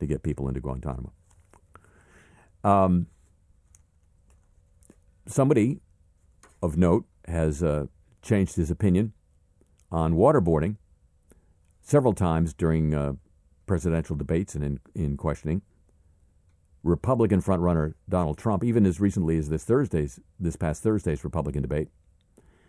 to 0.00 0.06
get 0.06 0.22
people 0.22 0.48
into 0.48 0.60
Guantanamo. 0.60 1.12
Um, 2.64 3.06
somebody 5.26 5.80
of 6.62 6.76
note 6.76 7.06
has 7.26 7.62
uh, 7.62 7.86
changed 8.20 8.56
his 8.56 8.70
opinion 8.70 9.12
on 9.90 10.14
waterboarding 10.14 10.76
several 11.80 12.12
times 12.12 12.54
during 12.54 12.94
uh, 12.94 13.14
presidential 13.66 14.16
debates 14.16 14.54
and 14.54 14.64
in, 14.64 14.80
in 14.94 15.16
questioning. 15.16 15.62
Republican 16.82 17.40
frontrunner 17.40 17.94
Donald 18.08 18.38
Trump, 18.38 18.64
even 18.64 18.86
as 18.86 19.00
recently 19.00 19.36
as 19.36 19.48
this 19.48 19.64
Thursday's, 19.64 20.18
this 20.38 20.56
past 20.56 20.82
Thursday's 20.82 21.22
Republican 21.22 21.62
debate, 21.62 21.88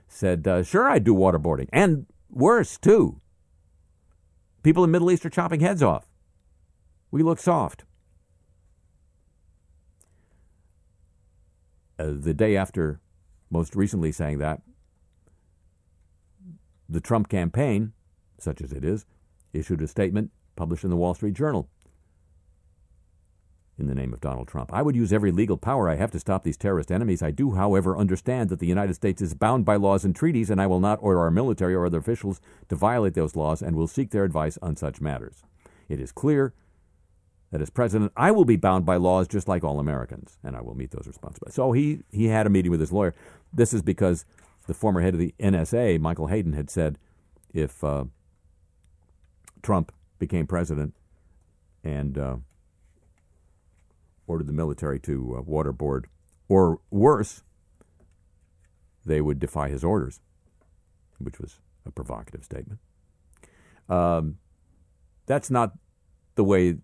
said, 0.08 0.48
uh, 0.48 0.63
Sure, 0.63 0.88
I 0.88 1.00
do 1.00 1.13
waterboarding. 1.13 1.68
And 1.72 2.06
worse, 2.30 2.78
too. 2.78 3.20
People 4.62 4.84
in 4.84 4.89
the 4.89 4.94
Middle 4.94 5.12
East 5.12 5.26
are 5.26 5.30
chopping 5.30 5.60
heads 5.60 5.84
off. 5.84 6.08
We 7.12 7.22
look 7.22 7.39
soft. 7.39 7.84
Uh, 12.00 12.12
the 12.13 12.34
day 12.34 12.56
after, 12.56 13.00
most 13.50 13.76
recently 13.76 14.12
saying 14.12 14.39
that, 14.39 14.62
the 16.89 17.02
Trump 17.02 17.30
campaign, 17.30 17.94
such 18.39 18.62
as 18.62 18.72
it 18.72 18.84
is, 18.84 19.06
issued 19.54 19.82
a 19.82 19.88
statement 19.88 20.32
published 20.56 20.84
in 20.84 20.89
the 20.89 20.96
Wall 20.96 21.13
Street 21.13 21.34
Journal 21.34 21.70
in 23.78 23.88
the 23.88 23.96
name 23.96 24.14
of 24.14 24.22
Donald 24.22 24.48
Trump. 24.48 24.72
I 24.72 24.82
would 24.82 24.96
use 24.96 25.12
every 25.12 25.32
legal 25.32 25.58
power 25.58 25.90
I 25.90 25.96
have 25.96 26.12
to 26.12 26.20
stop 26.20 26.44
these 26.44 26.58
terrorist 26.58 26.92
enemies. 26.92 27.24
I 27.24 27.32
do, 27.32 27.54
however, 27.54 27.98
understand 27.98 28.50
that 28.50 28.60
the 28.60 28.68
United 28.68 28.94
States 28.94 29.22
is 29.22 29.34
bound 29.34 29.66
by 29.66 29.76
laws 29.78 30.06
and 30.06 30.16
treaties, 30.16 30.50
and 30.50 30.62
I 30.62 30.68
will 30.68 30.80
not 30.80 31.00
order 31.02 31.20
our 31.22 31.32
military 31.32 31.74
or 31.74 31.86
other 31.86 31.98
officials 31.98 32.40
to 32.70 32.76
violate 32.76 33.16
those 33.16 33.36
laws 33.36 33.62
and 33.62 33.76
will 33.76 33.88
seek 33.88 34.12
their 34.12 34.24
advice 34.24 34.60
on 34.62 34.76
such 34.76 35.02
matters. 35.02 35.44
It 35.90 36.00
is 36.00 36.12
clear 36.12 36.54
that 37.52 37.62
as 37.62 37.70
president, 37.70 38.12
I 38.16 38.32
will 38.32 38.46
be 38.46 38.56
bound 38.58 38.86
by 38.86 38.96
laws 38.98 39.28
just 39.28 39.48
like 39.48 39.64
all 39.64 39.80
Americans, 39.80 40.38
and 40.44 40.56
I 40.56 40.62
will 40.62 40.76
meet 40.76 40.92
those 40.92 41.08
responsibilities. 41.08 41.56
So 41.56 41.72
he, 41.72 42.02
he 42.12 42.26
had 42.26 42.46
a 42.46 42.50
meeting 42.50 42.72
with 42.72 42.80
his 42.80 42.92
lawyer. 42.92 43.16
This 43.52 43.74
is 43.74 43.82
because 43.82 44.26
the 44.68 44.74
former 44.74 45.02
head 45.02 45.14
of 45.14 45.20
the 45.20 45.34
NSA, 45.40 46.00
Michael 46.00 46.28
Hayden, 46.28 46.54
had 46.54 46.70
said 46.70 46.98
if 47.54 47.84
uh, 47.84 48.06
Trump 49.62 49.92
became 50.20 50.48
president 50.48 50.94
and 51.84 52.18
uh, 52.18 52.36
ordered 54.28 54.48
the 54.48 54.54
military 54.54 55.00
to 55.02 55.38
uh, 55.38 55.42
waterboard, 55.42 56.06
or 56.48 56.80
worse, 56.90 57.44
they 59.06 59.22
would 59.22 59.40
defy 59.40 59.70
his 59.70 59.84
orders, 59.84 60.20
which 61.18 61.40
was 61.40 61.60
a 61.86 61.92
provocative 61.92 62.44
statement. 62.44 62.80
Um, 63.90 64.38
that's 65.26 65.52
not 65.52 65.74
the 66.36 66.44
way 66.44 66.78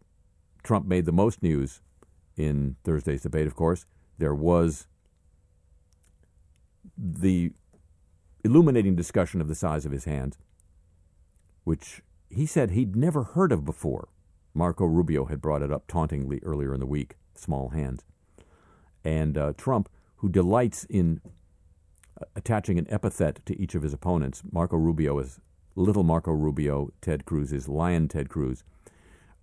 Trump 0.63 0.85
made 0.85 1.05
the 1.05 1.11
most 1.11 1.41
news 1.41 1.81
in 2.35 2.75
Thursday's 2.83 3.21
debate, 3.21 3.47
of 3.47 3.55
course. 3.55 3.85
There 4.17 4.35
was 4.35 4.87
the 6.97 7.53
illuminating 8.43 8.95
discussion 8.95 9.41
of 9.41 9.47
the 9.47 9.55
size 9.55 9.85
of 9.85 9.91
his 9.91 10.05
hands, 10.05 10.37
which 11.63 12.01
he 12.29 12.45
said 12.45 12.71
he'd 12.71 12.95
never 12.95 13.23
heard 13.23 13.51
of 13.51 13.65
before. 13.65 14.09
Marco 14.53 14.85
Rubio 14.85 15.25
had 15.25 15.41
brought 15.41 15.61
it 15.61 15.71
up 15.71 15.87
tauntingly 15.87 16.39
earlier 16.43 16.73
in 16.73 16.79
the 16.79 16.85
week 16.85 17.15
small 17.39 17.69
hands. 17.69 18.03
And 19.03 19.37
uh, 19.37 19.53
Trump, 19.57 19.89
who 20.17 20.29
delights 20.29 20.83
in 20.85 21.21
uh, 22.19 22.25
attaching 22.35 22.77
an 22.77 22.87
epithet 22.89 23.45
to 23.45 23.59
each 23.59 23.75
of 23.75 23.83
his 23.83 23.93
opponents. 23.93 24.43
Marco 24.51 24.77
Rubio 24.77 25.19
is 25.19 25.39
little 25.75 26.03
Marco 26.03 26.31
Rubio. 26.31 26.91
Ted 27.01 27.25
Cruz 27.25 27.53
is 27.53 27.67
lion 27.67 28.07
Ted 28.07 28.29
Cruz. 28.29 28.63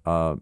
Uh, 0.04 0.36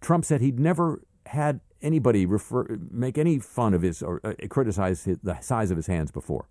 Trump 0.00 0.24
said 0.24 0.40
he'd 0.40 0.58
never 0.58 1.02
had 1.26 1.60
anybody 1.80 2.26
refer, 2.26 2.78
make 2.90 3.16
any 3.16 3.38
fun 3.38 3.74
of 3.74 3.82
his 3.82 4.02
or 4.02 4.20
uh, 4.24 4.34
criticize 4.48 5.04
his, 5.04 5.18
the 5.22 5.40
size 5.40 5.70
of 5.70 5.76
his 5.76 5.86
hands 5.86 6.10
before, 6.10 6.48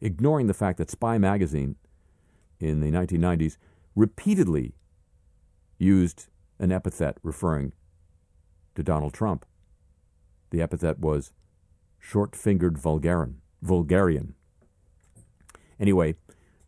ignoring 0.00 0.46
the 0.46 0.54
fact 0.54 0.78
that 0.78 0.90
Spy 0.90 1.18
magazine 1.18 1.76
in 2.60 2.80
the 2.80 2.90
1990s 2.90 3.56
repeatedly 3.94 4.74
used 5.78 6.28
an 6.58 6.72
epithet 6.72 7.18
referring 7.22 7.72
to 8.76 8.82
Donald 8.82 9.12
Trump. 9.12 9.44
The 10.50 10.62
epithet 10.62 10.98
was 11.00 11.32
short-fingered 11.98 12.78
vulgarian. 12.78 13.40
vulgarian. 13.60 14.34
Anyway, 15.80 16.14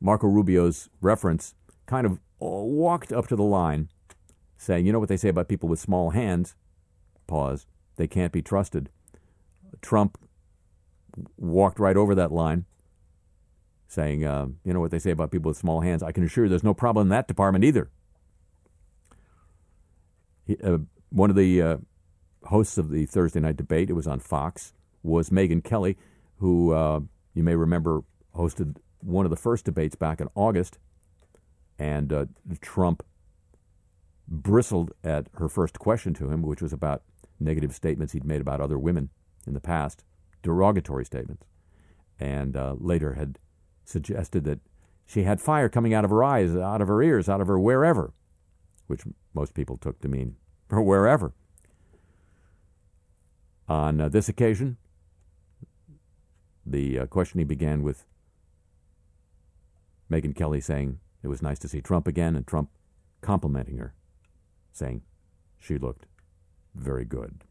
Marco 0.00 0.26
Rubio's 0.26 0.88
reference 1.00 1.54
kind 1.86 2.06
of 2.06 2.18
walked 2.40 3.12
up 3.12 3.26
to 3.28 3.36
the 3.36 3.42
line 3.42 3.88
saying, 4.56 4.84
you 4.84 4.92
know 4.92 4.98
what 4.98 5.08
they 5.08 5.16
say 5.16 5.28
about 5.28 5.48
people 5.48 5.68
with 5.68 5.78
small 5.78 6.10
hands? 6.10 6.56
Pause. 7.26 7.66
They 7.96 8.06
can't 8.08 8.32
be 8.32 8.42
trusted. 8.42 8.90
Trump 9.80 10.18
walked 11.36 11.78
right 11.78 11.96
over 11.96 12.14
that 12.14 12.32
line, 12.32 12.64
saying, 13.86 14.24
uh, 14.24 14.46
you 14.64 14.72
know 14.72 14.80
what 14.80 14.90
they 14.90 14.98
say 14.98 15.10
about 15.10 15.30
people 15.30 15.50
with 15.50 15.56
small 15.56 15.80
hands? 15.80 16.02
I 16.02 16.12
can 16.12 16.24
assure 16.24 16.44
you 16.44 16.50
there's 16.50 16.64
no 16.64 16.74
problem 16.74 17.06
in 17.06 17.10
that 17.10 17.28
department 17.28 17.64
either. 17.64 17.90
He, 20.44 20.56
uh, 20.62 20.78
one 21.10 21.30
of 21.30 21.36
the 21.36 21.62
uh, 21.62 21.76
hosts 22.44 22.78
of 22.78 22.90
the 22.90 23.06
Thursday 23.06 23.40
night 23.40 23.56
debate, 23.56 23.90
it 23.90 23.94
was 23.94 24.06
on 24.06 24.20
Fox, 24.20 24.72
was 25.02 25.30
Megyn 25.30 25.62
Kelly, 25.62 25.96
who 26.38 26.72
uh, 26.72 27.00
you 27.34 27.42
may 27.42 27.54
remember 27.54 28.02
hosted 28.34 28.76
one 29.00 29.26
of 29.26 29.30
the 29.30 29.36
first 29.36 29.64
debates 29.64 29.94
back 29.94 30.20
in 30.20 30.28
August. 30.34 30.78
And 31.78 32.12
uh, 32.12 32.26
Trump 32.60 33.04
bristled 34.26 34.92
at 35.04 35.28
her 35.34 35.48
first 35.48 35.78
question 35.78 36.14
to 36.14 36.30
him, 36.30 36.42
which 36.42 36.62
was 36.62 36.72
about 36.72 37.02
negative 37.40 37.74
statements 37.74 38.12
he'd 38.12 38.24
made 38.24 38.40
about 38.40 38.60
other 38.60 38.78
women 38.78 39.10
in 39.46 39.54
the 39.54 39.60
past, 39.60 40.04
derogatory 40.42 41.04
statements, 41.04 41.46
and 42.18 42.56
uh, 42.56 42.74
later 42.78 43.14
had 43.14 43.38
suggested 43.84 44.44
that 44.44 44.60
she 45.06 45.22
had 45.22 45.40
fire 45.40 45.68
coming 45.68 45.94
out 45.94 46.04
of 46.04 46.10
her 46.10 46.22
eyes, 46.22 46.54
out 46.54 46.82
of 46.82 46.88
her 46.88 47.02
ears, 47.02 47.28
out 47.28 47.40
of 47.40 47.46
her 47.46 47.58
wherever, 47.58 48.12
which 48.86 49.02
most 49.32 49.54
people 49.54 49.78
took 49.78 50.00
to 50.00 50.08
mean 50.08 50.36
her 50.70 50.82
wherever. 50.82 51.32
On 53.68 54.00
uh, 54.00 54.08
this 54.08 54.28
occasion, 54.28 54.78
the 56.64 57.00
uh, 57.00 57.06
questioning 57.06 57.46
began 57.46 57.82
with 57.82 58.06
Megyn 60.10 60.34
Kelly 60.34 60.60
saying 60.60 61.00
it 61.22 61.28
was 61.28 61.42
nice 61.42 61.58
to 61.58 61.68
see 61.68 61.80
Trump 61.80 62.06
again, 62.06 62.34
and 62.34 62.46
Trump 62.46 62.70
complimenting 63.20 63.76
her 63.78 63.94
saying 64.72 65.02
she 65.58 65.76
looked 65.76 66.06
very 66.74 67.04
good. 67.04 67.44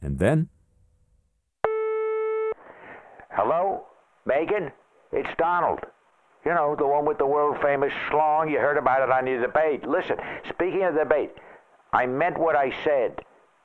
And 0.00 0.18
then. 0.18 0.48
Hello, 3.30 3.86
Megan? 4.26 4.70
It's 5.12 5.30
Donald. 5.38 5.80
You 6.44 6.54
know, 6.54 6.76
the 6.76 6.86
one 6.86 7.06
with 7.06 7.18
the 7.18 7.26
world 7.26 7.56
famous 7.62 7.92
schlong. 8.08 8.50
You 8.50 8.58
heard 8.58 8.76
about 8.76 9.02
it 9.02 9.10
on 9.10 9.26
your 9.26 9.40
debate. 9.40 9.86
Listen, 9.88 10.16
speaking 10.48 10.82
of 10.82 10.94
the 10.94 11.00
debate, 11.00 11.30
I 11.92 12.06
meant 12.06 12.38
what 12.38 12.56
I 12.56 12.72
said. 12.84 13.20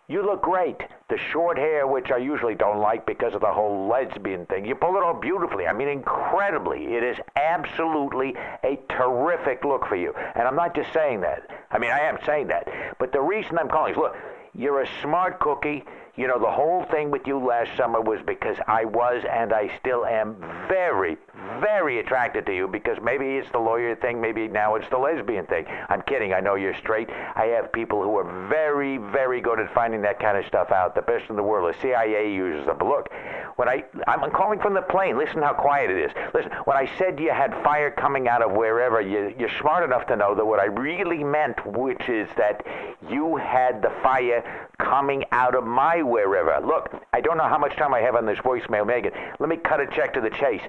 You 0.09 0.25
look 0.25 0.41
great. 0.41 0.77
The 1.09 1.17
short 1.33 1.57
hair, 1.57 1.85
which 1.85 2.11
I 2.11 2.17
usually 2.17 2.55
don't 2.55 2.79
like 2.79 3.05
because 3.05 3.33
of 3.33 3.41
the 3.41 3.51
whole 3.51 3.89
lesbian 3.89 4.45
thing, 4.45 4.63
you 4.63 4.73
pull 4.73 4.95
it 4.95 5.03
off 5.03 5.19
beautifully. 5.19 5.67
I 5.67 5.73
mean, 5.73 5.89
incredibly. 5.89 6.95
It 6.95 7.03
is 7.03 7.17
absolutely 7.35 8.33
a 8.63 8.79
terrific 8.89 9.65
look 9.65 9.85
for 9.85 9.97
you. 9.97 10.13
And 10.35 10.47
I'm 10.47 10.55
not 10.55 10.73
just 10.73 10.93
saying 10.93 11.21
that. 11.21 11.41
I 11.71 11.77
mean, 11.77 11.91
I 11.91 11.99
am 11.99 12.19
saying 12.25 12.47
that. 12.47 12.69
But 12.99 13.11
the 13.11 13.19
reason 13.19 13.57
I'm 13.57 13.67
calling 13.67 13.91
is 13.91 13.97
look, 13.97 14.15
you're 14.53 14.81
a 14.81 14.87
smart 15.01 15.41
cookie. 15.41 15.83
You 16.17 16.25
know, 16.27 16.39
the 16.39 16.49
whole 16.49 16.83
thing 16.89 17.11
with 17.11 17.27
you 17.27 17.37
last 17.37 17.77
summer 17.77 18.01
was 18.01 18.19
because 18.25 18.57
I 18.67 18.85
was 18.85 19.23
and 19.29 19.53
I 19.53 19.69
still 19.79 20.03
am 20.03 20.35
very, 20.67 21.15
very 21.59 21.99
attracted 21.99 22.47
to 22.47 22.55
you 22.55 22.67
because 22.67 22.97
maybe 23.03 23.37
it's 23.37 23.51
the 23.51 23.59
lawyer 23.59 23.95
thing, 23.95 24.19
maybe 24.19 24.47
now 24.47 24.73
it's 24.75 24.89
the 24.89 24.97
lesbian 24.97 25.45
thing. 25.45 25.67
I'm 25.89 26.01
kidding. 26.01 26.33
I 26.33 26.39
know 26.39 26.55
you're 26.55 26.75
straight. 26.79 27.07
I 27.11 27.45
have 27.55 27.71
people 27.71 28.01
who 28.01 28.17
are 28.17 28.49
very, 28.49 28.97
very 28.97 29.41
good 29.41 29.59
at 29.59 29.71
finding 29.75 30.01
that 30.01 30.19
kind 30.19 30.39
of 30.39 30.45
stuff 30.47 30.71
out. 30.71 30.95
The 30.95 31.03
best 31.03 31.29
in 31.29 31.35
the 31.35 31.43
world. 31.43 31.71
The 31.71 31.79
CIA 31.81 32.33
uses 32.33 32.65
them. 32.65 32.79
But 32.79 32.87
look, 32.87 33.09
when 33.57 33.69
I 33.69 33.83
I'm 34.07 34.31
calling 34.31 34.59
from 34.59 34.73
the 34.73 34.81
plane. 34.81 35.17
Listen 35.17 35.41
how 35.41 35.53
quiet 35.53 35.91
it 35.91 35.97
is. 35.97 36.11
Listen, 36.33 36.51
when 36.65 36.77
I 36.77 36.89
said 36.97 37.19
you 37.19 37.31
had 37.31 37.51
fire 37.63 37.91
coming 37.91 38.27
out 38.27 38.41
of 38.41 38.51
wherever, 38.51 39.01
you, 39.01 39.35
you're 39.37 39.55
smart 39.59 39.83
enough 39.83 40.07
to 40.07 40.15
know 40.15 40.33
that 40.33 40.45
what 40.45 40.59
I 40.59 40.65
really 40.65 41.23
meant, 41.23 41.63
which 41.65 42.07
is 42.07 42.27
that 42.37 42.65
you 43.09 43.35
had 43.35 43.81
the 43.81 43.91
fire 44.01 44.67
coming 44.79 45.23
out 45.31 45.55
of 45.55 45.65
my 45.65 46.01
wherever. 46.01 46.65
Look, 46.65 46.93
I 47.13 47.21
don't 47.21 47.37
know 47.37 47.47
how 47.47 47.57
much 47.57 47.75
time 47.75 47.93
I 47.93 48.01
have 48.01 48.15
on 48.15 48.25
this 48.25 48.37
voicemail, 48.39 48.85
Megan. 48.85 49.11
Let 49.39 49.49
me 49.49 49.57
cut 49.57 49.79
a 49.79 49.87
check 49.87 50.13
to 50.13 50.21
the 50.21 50.29
chase. 50.29 50.61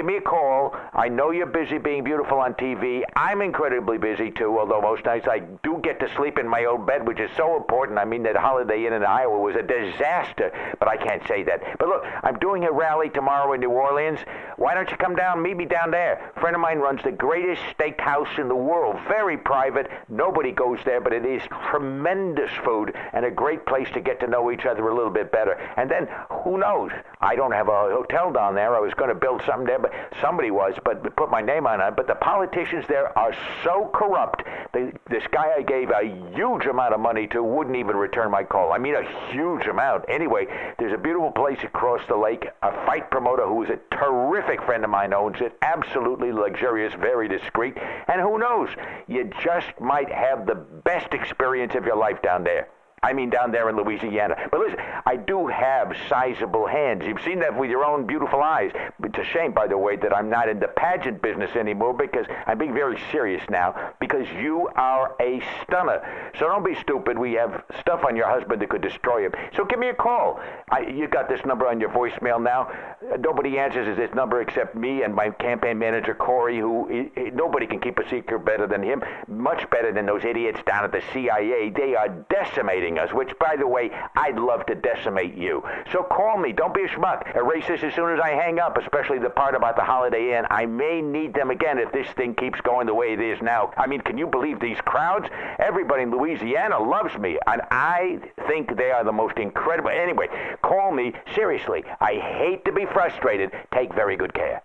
Give 0.00 0.06
me 0.06 0.16
a 0.16 0.22
call. 0.22 0.74
I 0.94 1.10
know 1.10 1.30
you're 1.30 1.44
busy 1.44 1.76
being 1.76 2.02
beautiful 2.04 2.38
on 2.38 2.54
TV. 2.54 3.02
I'm 3.16 3.42
incredibly 3.42 3.98
busy 3.98 4.30
too, 4.30 4.58
although 4.58 4.80
most 4.80 5.04
nights 5.04 5.28
I 5.30 5.40
do 5.62 5.78
get 5.82 6.00
to 6.00 6.08
sleep 6.14 6.38
in 6.38 6.48
my 6.48 6.64
own 6.64 6.86
bed, 6.86 7.06
which 7.06 7.20
is 7.20 7.30
so 7.36 7.54
important. 7.58 7.98
I 7.98 8.06
mean, 8.06 8.22
that 8.22 8.34
Holiday 8.34 8.86
Inn 8.86 8.94
in 8.94 9.04
Iowa 9.04 9.38
was 9.38 9.56
a 9.56 9.62
disaster, 9.62 10.52
but 10.78 10.88
I 10.88 10.96
can't 10.96 11.22
say 11.28 11.42
that. 11.42 11.78
But 11.78 11.88
look, 11.88 12.06
I'm 12.22 12.38
doing 12.38 12.64
a 12.64 12.72
rally 12.72 13.10
tomorrow 13.10 13.52
in 13.52 13.60
New 13.60 13.72
Orleans. 13.72 14.20
Why 14.56 14.72
don't 14.72 14.90
you 14.90 14.96
come 14.96 15.16
down, 15.16 15.42
meet 15.42 15.58
me 15.58 15.66
down 15.66 15.90
there? 15.90 16.32
A 16.34 16.40
friend 16.40 16.56
of 16.56 16.62
mine 16.62 16.78
runs 16.78 17.02
the 17.02 17.12
greatest 17.12 17.60
steakhouse 17.76 18.38
in 18.38 18.48
the 18.48 18.54
world, 18.54 18.96
very 19.06 19.36
private. 19.36 19.90
Nobody 20.08 20.50
goes 20.50 20.78
there, 20.86 21.02
but 21.02 21.12
it 21.12 21.26
is 21.26 21.42
tremendous 21.70 22.50
food 22.64 22.96
and 23.12 23.26
a 23.26 23.30
great 23.30 23.66
place 23.66 23.88
to 23.92 24.00
get 24.00 24.18
to 24.20 24.26
know 24.26 24.50
each 24.50 24.64
other 24.64 24.88
a 24.88 24.94
little 24.94 25.12
bit 25.12 25.30
better. 25.30 25.60
And 25.76 25.90
then, 25.90 26.08
who 26.42 26.56
knows? 26.56 26.90
I 27.20 27.36
don't 27.36 27.52
have 27.52 27.68
a 27.68 27.90
hotel 27.90 28.32
down 28.32 28.54
there. 28.54 28.74
I 28.74 28.80
was 28.80 28.94
going 28.94 29.10
to 29.10 29.14
build 29.14 29.42
something 29.44 29.66
there, 29.66 29.78
but 29.78 29.89
somebody 30.20 30.50
was, 30.50 30.74
but 30.84 31.14
put 31.16 31.30
my 31.30 31.40
name 31.40 31.66
on 31.66 31.80
it. 31.80 31.96
But 31.96 32.06
the 32.06 32.14
politicians 32.14 32.84
there 32.88 33.16
are 33.18 33.34
so 33.64 33.90
corrupt. 33.92 34.42
This 34.72 35.24
guy 35.32 35.54
I 35.56 35.62
gave 35.62 35.90
a 35.90 36.04
huge 36.34 36.66
amount 36.66 36.94
of 36.94 37.00
money 37.00 37.26
to 37.28 37.42
wouldn't 37.42 37.76
even 37.76 37.96
return 37.96 38.30
my 38.30 38.44
call. 38.44 38.72
I 38.72 38.78
mean, 38.78 38.94
a 38.94 39.32
huge 39.32 39.66
amount. 39.66 40.04
Anyway, 40.08 40.46
there's 40.78 40.92
a 40.92 40.98
beautiful 40.98 41.32
place 41.32 41.58
across 41.62 42.00
the 42.08 42.16
lake. 42.16 42.46
A 42.62 42.72
fight 42.86 43.10
promoter 43.10 43.46
who 43.46 43.62
is 43.62 43.70
a 43.70 43.78
terrific 43.94 44.62
friend 44.62 44.84
of 44.84 44.90
mine 44.90 45.12
owns 45.12 45.40
it. 45.40 45.56
Absolutely 45.62 46.32
luxurious, 46.32 46.94
very 46.94 47.28
discreet. 47.28 47.76
And 48.08 48.20
who 48.20 48.38
knows? 48.38 48.68
You 49.08 49.30
just 49.42 49.68
might 49.80 50.10
have 50.10 50.46
the 50.46 50.54
best 50.54 51.12
experience 51.12 51.74
of 51.74 51.84
your 51.84 51.96
life 51.96 52.22
down 52.22 52.44
there. 52.44 52.68
I 53.02 53.14
mean, 53.14 53.30
down 53.30 53.50
there 53.50 53.68
in 53.70 53.76
Louisiana. 53.76 54.36
But 54.50 54.60
listen, 54.60 54.78
I 55.06 55.16
do 55.16 55.46
have 55.46 55.96
sizable 56.08 56.66
hands. 56.66 57.02
You've 57.06 57.22
seen 57.22 57.38
that 57.40 57.56
with 57.56 57.70
your 57.70 57.82
own 57.84 58.06
beautiful 58.06 58.42
eyes. 58.42 58.72
It's 59.02 59.18
a 59.18 59.24
shame, 59.24 59.52
by 59.52 59.66
the 59.68 59.78
way, 59.78 59.96
that 59.96 60.14
I'm 60.14 60.28
not 60.28 60.50
in 60.50 60.60
the 60.60 60.68
pageant 60.68 61.22
business 61.22 61.50
anymore 61.56 61.94
because 61.94 62.26
I'm 62.46 62.58
being 62.58 62.74
very 62.74 62.98
serious 63.10 63.42
now 63.48 63.92
because 64.00 64.26
you 64.38 64.68
are 64.76 65.14
a 65.20 65.40
stunner. 65.62 66.30
So 66.38 66.46
don't 66.46 66.64
be 66.64 66.74
stupid. 66.74 67.18
We 67.18 67.32
have 67.34 67.64
stuff 67.80 68.04
on 68.04 68.16
your 68.16 68.28
husband 68.28 68.60
that 68.60 68.68
could 68.68 68.82
destroy 68.82 69.24
him. 69.24 69.32
So 69.56 69.64
give 69.64 69.78
me 69.78 69.88
a 69.88 69.94
call. 69.94 70.38
I, 70.70 70.80
you 70.80 71.08
got 71.08 71.28
this 71.28 71.40
number 71.46 71.66
on 71.68 71.80
your 71.80 71.90
voicemail 71.90 72.40
now. 72.42 72.70
Nobody 73.18 73.58
answers 73.58 73.96
this 73.96 74.14
number 74.14 74.42
except 74.42 74.74
me 74.74 75.04
and 75.04 75.14
my 75.14 75.30
campaign 75.30 75.78
manager, 75.78 76.14
Corey, 76.14 76.58
who 76.58 76.86
i- 77.16 77.20
i- 77.20 77.30
nobody 77.30 77.66
can 77.66 77.80
keep 77.80 77.98
a 77.98 78.06
secret 78.10 78.44
better 78.44 78.66
than 78.66 78.82
him. 78.82 79.02
Much 79.26 79.68
better 79.70 79.90
than 79.90 80.04
those 80.04 80.24
idiots 80.24 80.60
down 80.66 80.84
at 80.84 80.92
the 80.92 81.02
CIA. 81.14 81.70
They 81.70 81.94
are 81.96 82.08
decimating 82.28 82.89
us, 82.98 83.12
which, 83.12 83.30
by 83.38 83.56
the 83.56 83.66
way, 83.66 83.90
I'd 84.16 84.36
love 84.36 84.66
to 84.66 84.74
decimate 84.74 85.34
you. 85.34 85.62
So 85.92 86.02
call 86.02 86.38
me. 86.38 86.52
Don't 86.52 86.74
be 86.74 86.82
a 86.82 86.88
schmuck. 86.88 87.34
Erase 87.36 87.66
this 87.68 87.82
as 87.82 87.94
soon 87.94 88.12
as 88.12 88.20
I 88.20 88.30
hang 88.30 88.58
up, 88.58 88.76
especially 88.78 89.18
the 89.18 89.30
part 89.30 89.54
about 89.54 89.76
the 89.76 89.84
Holiday 89.84 90.36
Inn. 90.36 90.46
I 90.50 90.66
may 90.66 91.00
need 91.00 91.34
them 91.34 91.50
again 91.50 91.78
if 91.78 91.92
this 91.92 92.08
thing 92.16 92.34
keeps 92.34 92.60
going 92.60 92.86
the 92.86 92.94
way 92.94 93.12
it 93.12 93.20
is 93.20 93.40
now. 93.42 93.72
I 93.76 93.86
mean, 93.86 94.00
can 94.00 94.18
you 94.18 94.26
believe 94.26 94.60
these 94.60 94.80
crowds? 94.80 95.28
Everybody 95.58 96.04
in 96.04 96.10
Louisiana 96.10 96.78
loves 96.78 97.16
me, 97.18 97.38
and 97.46 97.62
I 97.70 98.18
think 98.48 98.76
they 98.76 98.90
are 98.90 99.04
the 99.04 99.12
most 99.12 99.36
incredible. 99.38 99.90
Anyway, 99.90 100.26
call 100.62 100.92
me. 100.92 101.12
Seriously, 101.34 101.84
I 102.00 102.14
hate 102.14 102.64
to 102.64 102.72
be 102.72 102.86
frustrated. 102.92 103.50
Take 103.72 103.94
very 103.94 104.16
good 104.16 104.34
care. 104.34 104.62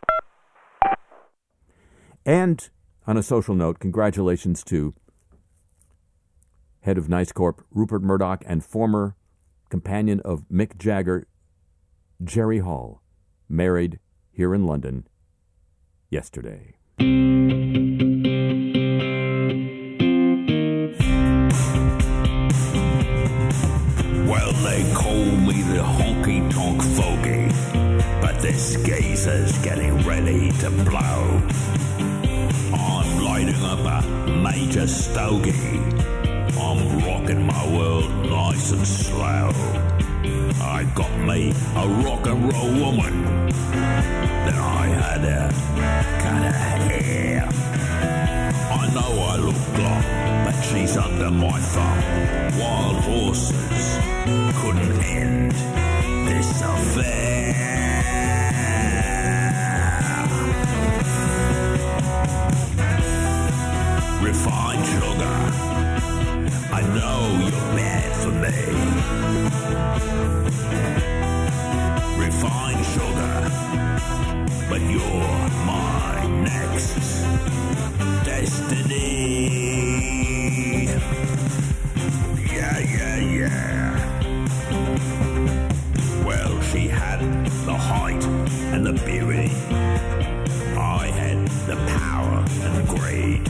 And 2.25 2.69
on 3.05 3.17
a 3.17 3.23
social 3.23 3.53
note, 3.53 3.79
congratulations 3.79 4.63
to 4.65 4.93
head 6.85 6.97
of 6.99 7.09
News 7.09 7.31
Corp, 7.31 7.65
Rupert 7.71 8.03
Murdoch, 8.03 8.43
and 8.45 8.63
former 8.63 9.15
companion 9.69 10.19
of 10.19 10.43
Mick 10.53 10.77
Jagger, 10.77 11.27
Jerry 12.23 12.59
Hall, 12.59 13.01
married 13.49 13.97
here 14.31 14.53
in 14.53 14.67
London 14.67 15.07
yesterday. 16.11 16.75
Well, 24.29 24.53
they 24.61 24.93
call 24.93 25.25
me 25.25 25.63
the 25.63 25.81
honky 25.81 26.53
tonk 26.53 26.83
fogey, 26.83 27.49
but 28.21 28.39
this 28.43 28.75
geezer's 28.85 29.57
getting 29.63 29.97
ready 30.05 30.51
to 30.59 30.69
blow. 30.69 31.41
I'm 32.77 33.23
lighting 33.23 33.55
up 33.63 33.79
a 33.79 34.07
major 34.43 34.85
stogie. 34.85 36.14
I'm 36.57 36.99
rocking 36.99 37.45
my 37.45 37.63
world 37.75 38.11
nice 38.25 38.71
and 38.71 38.87
slow. 38.87 39.51
I 40.61 40.83
got 40.95 41.11
me 41.19 41.53
a 41.75 41.87
rock 42.05 42.25
and 42.27 42.51
roll 42.51 42.71
woman. 42.83 43.15
Then 43.71 44.55
I 44.55 44.87
had 44.87 45.21
her 45.21 45.49
cut 46.21 46.43
her 46.43 46.51
hair. 46.51 47.49
I 48.71 48.87
know 48.93 49.11
I 49.31 49.35
look 49.37 49.59
glum, 49.75 50.03
but 50.45 50.61
she's 50.61 50.95
under 50.97 51.31
my 51.31 51.59
thumb. 51.59 52.59
Wild 52.59 52.97
horses 53.03 53.99
couldn't 54.61 55.01
end 55.03 55.51
this 56.27 56.61
affair. 56.61 57.53
Refined 64.21 64.85
sugar, 64.85 65.37
know 67.05 67.23
you're 67.41 67.69
bad 67.77 68.09
for 68.21 68.33
me. 68.43 68.57
Refined 72.25 72.83
sugar, 72.93 73.37
but 74.69 74.81
you're 74.93 75.39
my 75.73 76.13
next 76.49 76.91
destiny. 78.29 79.45
Yeah, 82.55 82.77
yeah, 82.97 83.17
yeah. 83.39 83.89
Well, 86.27 86.53
she 86.69 86.83
had 86.87 87.19
the 87.69 87.77
height 87.89 88.23
and 88.73 88.83
the 88.89 88.93
beauty. 89.09 89.49
I 90.77 91.07
had 91.21 91.39
the 91.69 91.77
power 91.99 92.37
and 92.63 92.73
the 92.79 92.85
greed. 92.95 93.41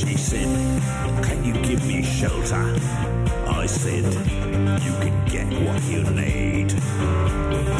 She 0.00 0.16
said, 0.16 0.65
Can 1.22 1.44
you 1.44 1.52
give 1.62 1.86
me 1.86 2.02
shelter? 2.02 2.76
I 3.48 3.66
said, 3.66 4.04
You 4.84 4.92
can 5.00 5.24
get 5.26 5.46
what 5.66 5.82
you 5.84 6.02
need. 6.04 6.70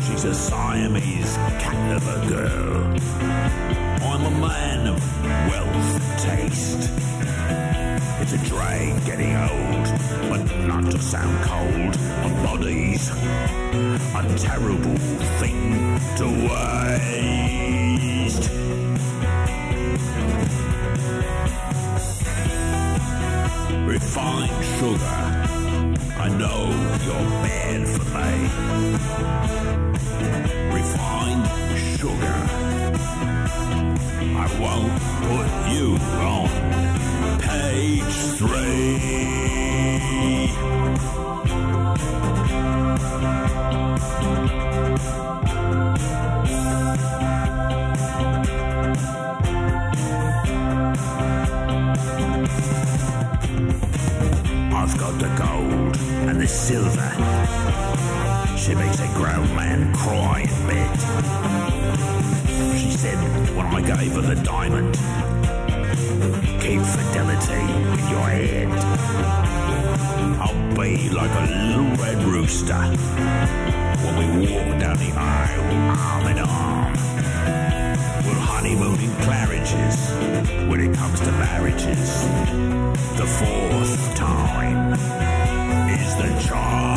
She's 0.04 0.24
a 0.24 0.34
Siamese 0.34 1.36
cat 1.62 1.96
of 1.96 2.06
a 2.08 2.28
girl. 2.28 2.96
I'm 4.02 4.24
a 4.24 4.30
man 4.40 4.86
of 4.86 5.00
wealth 5.50 5.94
and 6.00 6.18
taste. 6.18 6.90
It's 8.20 8.32
a 8.32 8.38
drag 8.48 9.04
getting 9.04 9.36
old, 9.36 9.86
but 10.30 10.42
not 10.66 10.90
to 10.90 10.98
sound 10.98 11.44
cold. 11.44 11.94
A 12.24 12.28
body's 12.42 13.10
a 14.14 14.38
terrible 14.38 14.96
thing 15.38 16.00
to 16.16 16.26
waste. 16.48 17.06
Sugar, 24.78 25.20
I 26.18 26.28
know 26.40 26.60
you're 27.04 27.28
bad 27.44 27.80
for 27.94 28.04
me. 28.14 28.32
Refined 30.74 31.46
sugar, 31.98 32.38
I 34.36 34.46
won't 34.60 34.96
put 35.28 35.48
you 35.72 35.86
on 36.20 36.48
page 37.40 38.16
three. 38.38 39.16
Silver. 56.46 57.10
She 58.56 58.74
makes 58.74 59.00
a 59.00 59.08
grown 59.14 59.48
man 59.54 59.92
cry 59.94 60.40
in 60.40 60.66
bed. 60.66 60.98
She 62.78 62.90
said 62.90 63.18
when 63.56 63.66
I 63.66 63.80
gave 63.80 64.12
her 64.12 64.22
the 64.22 64.40
diamond, 64.42 64.94
keep 66.60 66.80
fidelity 66.82 67.64
in 67.94 68.08
your 68.08 68.28
head. 68.38 68.68
I'll 70.40 70.74
be 70.74 71.08
like 71.10 71.30
a 71.30 71.44
little 71.68 71.96
red 72.04 72.22
rooster 72.24 72.82
when 74.04 74.14
we 74.18 74.52
walk 74.52 74.80
down 74.80 74.96
the 74.98 75.12
aisle 75.16 75.66
arm 75.98 76.26
in 76.26 76.38
arm. 76.38 76.96
Honeymoon 78.66 78.98
in 79.00 79.10
Claridge's 79.22 80.10
when 80.68 80.80
it 80.80 80.96
comes 80.96 81.20
to 81.20 81.30
marriages. 81.32 82.22
The 83.16 83.26
fourth 83.26 84.14
time 84.16 84.96
the 86.18 86.28
charm. 86.48 86.96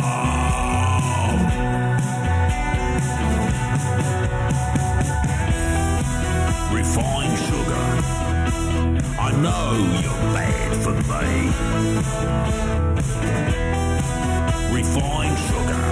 Refined 6.72 7.38
sugar. 7.46 7.86
I 9.18 9.30
know 9.44 9.68
you're 10.02 10.24
bad 10.32 10.70
for 10.82 10.94
me. 11.10 11.28
Refined 14.74 15.38
sugar. 15.48 15.86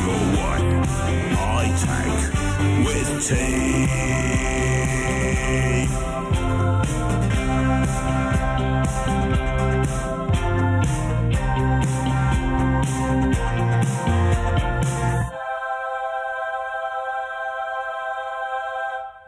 You're 0.00 0.26
what 0.36 0.64
I 1.38 1.64
take 1.84 2.24
with 2.86 3.10
tea. 3.28 3.84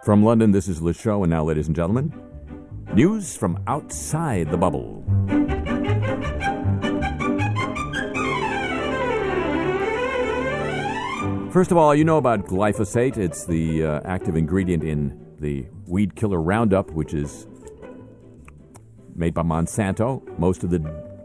From 0.07 0.23
London, 0.23 0.53
this 0.53 0.69
is 0.69 0.81
Le 0.81 0.95
Show, 0.95 1.25
and 1.25 1.31
now, 1.33 1.43
ladies 1.43 1.67
and 1.67 1.75
gentlemen, 1.75 2.15
news 2.95 3.37
from 3.37 3.59
outside 3.67 4.49
the 4.53 4.57
bubble. 4.57 5.03
First 11.51 11.73
of 11.73 11.77
all, 11.77 11.93
you 11.93 12.05
know 12.05 12.19
about 12.19 12.47
glyphosate. 12.47 13.17
It's 13.17 13.47
the 13.47 13.83
uh, 13.83 14.01
active 14.05 14.37
ingredient 14.37 14.85
in 14.85 15.27
the 15.41 15.67
weed 15.89 16.15
killer 16.15 16.41
Roundup, 16.41 16.93
which 16.93 17.13
is 17.13 17.49
made 19.17 19.35
by 19.35 19.43
Monsanto. 19.43 20.23
Most 20.39 20.63
of 20.63 20.71
the 20.71 20.79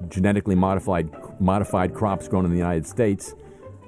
genetically 0.10 0.56
modified 0.56 1.08
modified 1.40 1.94
crops 1.94 2.28
grown 2.28 2.46
in 2.46 2.52
the 2.52 2.58
United 2.58 2.88
States, 2.88 3.36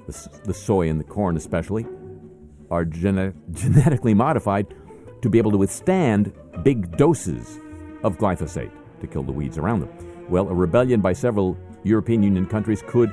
the, 0.06 0.28
the 0.44 0.54
soy 0.54 0.88
and 0.88 1.00
the 1.00 1.04
corn 1.04 1.36
especially, 1.36 1.84
are 2.70 2.84
gene- 2.84 3.34
genetically 3.50 4.14
modified 4.14 4.72
to 5.24 5.30
be 5.30 5.38
able 5.38 5.50
to 5.50 5.56
withstand 5.56 6.30
big 6.62 6.98
doses 6.98 7.58
of 8.02 8.18
glyphosate 8.18 8.70
to 9.00 9.06
kill 9.06 9.22
the 9.22 9.32
weeds 9.32 9.56
around 9.56 9.80
them. 9.80 9.88
Well, 10.28 10.50
a 10.50 10.54
rebellion 10.54 11.00
by 11.00 11.14
several 11.14 11.56
European 11.82 12.22
Union 12.22 12.44
countries 12.44 12.82
could 12.86 13.10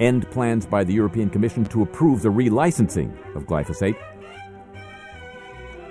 end 0.00 0.30
plans 0.30 0.64
by 0.64 0.84
the 0.84 0.94
European 0.94 1.28
Commission 1.28 1.66
to 1.66 1.82
approve 1.82 2.22
the 2.22 2.30
relicensing 2.30 3.12
of 3.36 3.44
glyphosate. 3.44 3.98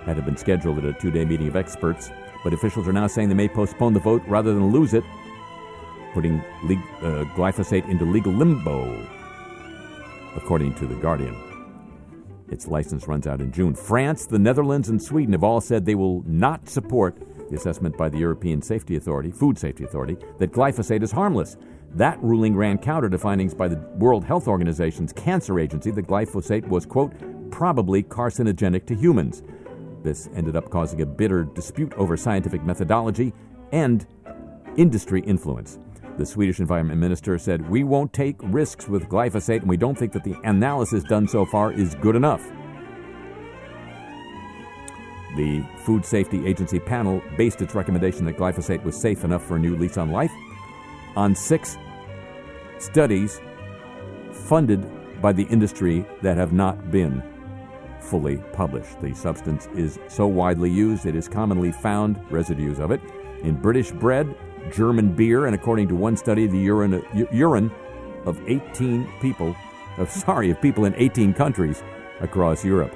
That 0.07 0.15
had 0.15 0.25
been 0.25 0.35
scheduled 0.35 0.79
at 0.79 0.85
a 0.85 0.93
two 0.93 1.11
day 1.11 1.25
meeting 1.25 1.47
of 1.47 1.55
experts, 1.55 2.09
but 2.43 2.51
officials 2.51 2.87
are 2.87 2.93
now 2.93 3.05
saying 3.05 3.29
they 3.29 3.35
may 3.35 3.47
postpone 3.47 3.93
the 3.93 3.99
vote 3.99 4.23
rather 4.25 4.51
than 4.51 4.71
lose 4.71 4.95
it, 4.95 5.03
putting 6.15 6.43
leg- 6.63 6.79
uh, 7.03 7.23
glyphosate 7.35 7.87
into 7.87 8.03
legal 8.03 8.33
limbo, 8.33 9.07
according 10.35 10.73
to 10.73 10.87
The 10.87 10.95
Guardian. 10.95 11.46
Its 12.49 12.67
license 12.67 13.07
runs 13.07 13.27
out 13.27 13.41
in 13.41 13.51
June. 13.51 13.73
France, 13.73 14.25
the 14.25 14.39
Netherlands, 14.39 14.89
and 14.89 15.01
Sweden 15.01 15.33
have 15.33 15.43
all 15.43 15.61
said 15.61 15.85
they 15.85 15.95
will 15.95 16.23
not 16.25 16.69
support 16.69 17.17
the 17.49 17.55
assessment 17.55 17.97
by 17.97 18.09
the 18.09 18.17
European 18.17 18.61
Safety 18.61 18.95
Authority, 18.95 19.31
Food 19.31 19.57
Safety 19.57 19.83
Authority, 19.83 20.17
that 20.37 20.51
glyphosate 20.51 21.03
is 21.03 21.11
harmless. 21.11 21.57
That 21.95 22.21
ruling 22.21 22.55
ran 22.55 22.77
counter 22.77 23.09
to 23.09 23.17
findings 23.17 23.53
by 23.53 23.67
the 23.67 23.77
World 23.95 24.23
Health 24.23 24.47
Organization's 24.47 25.13
cancer 25.13 25.59
agency 25.59 25.91
that 25.91 26.07
glyphosate 26.07 26.67
was, 26.67 26.85
quote, 26.85 27.13
probably 27.51 28.03
carcinogenic 28.03 28.85
to 28.87 28.95
humans. 28.95 29.43
This 30.03 30.29
ended 30.35 30.55
up 30.55 30.69
causing 30.69 31.01
a 31.01 31.05
bitter 31.05 31.43
dispute 31.43 31.93
over 31.93 32.17
scientific 32.17 32.63
methodology 32.63 33.33
and 33.71 34.05
industry 34.75 35.21
influence. 35.21 35.79
The 36.17 36.25
Swedish 36.25 36.59
Environment 36.59 36.99
Minister 36.99 37.37
said, 37.37 37.69
We 37.69 37.83
won't 37.83 38.11
take 38.11 38.37
risks 38.41 38.87
with 38.87 39.07
glyphosate, 39.07 39.59
and 39.59 39.69
we 39.69 39.77
don't 39.77 39.95
think 39.95 40.13
that 40.13 40.23
the 40.23 40.35
analysis 40.43 41.03
done 41.03 41.27
so 41.27 41.45
far 41.45 41.71
is 41.71 41.93
good 41.95 42.15
enough. 42.15 42.43
The 45.35 45.63
Food 45.85 46.03
Safety 46.03 46.47
Agency 46.47 46.79
panel 46.79 47.21
based 47.37 47.61
its 47.61 47.75
recommendation 47.75 48.25
that 48.25 48.37
glyphosate 48.37 48.83
was 48.83 48.99
safe 48.99 49.23
enough 49.23 49.45
for 49.45 49.57
a 49.57 49.59
new 49.59 49.77
lease 49.77 49.97
on 49.97 50.11
life 50.11 50.31
on 51.15 51.35
six 51.35 51.77
studies 52.79 53.39
funded 54.31 54.89
by 55.21 55.31
the 55.31 55.43
industry 55.43 56.03
that 56.23 56.37
have 56.37 56.53
not 56.53 56.89
been 56.89 57.21
fully 57.99 58.37
published. 58.53 58.99
The 59.01 59.13
substance 59.13 59.67
is 59.75 59.99
so 60.07 60.25
widely 60.25 60.71
used, 60.71 61.05
it 61.05 61.15
is 61.15 61.27
commonly 61.27 61.71
found, 61.71 62.19
residues 62.31 62.79
of 62.79 62.89
it, 62.89 63.01
in 63.43 63.55
British 63.55 63.91
bread, 63.91 64.35
German 64.71 65.13
beer, 65.13 65.45
and 65.45 65.55
according 65.55 65.87
to 65.89 65.95
one 65.95 66.17
study, 66.17 66.47
the 66.47 66.57
urine, 66.57 67.03
urine 67.31 67.71
of 68.25 68.39
18 68.47 69.07
people, 69.21 69.55
of, 69.97 70.09
sorry, 70.09 70.49
of 70.51 70.61
people 70.61 70.85
in 70.85 70.93
18 70.95 71.33
countries 71.33 71.83
across 72.19 72.63
Europe. 72.63 72.95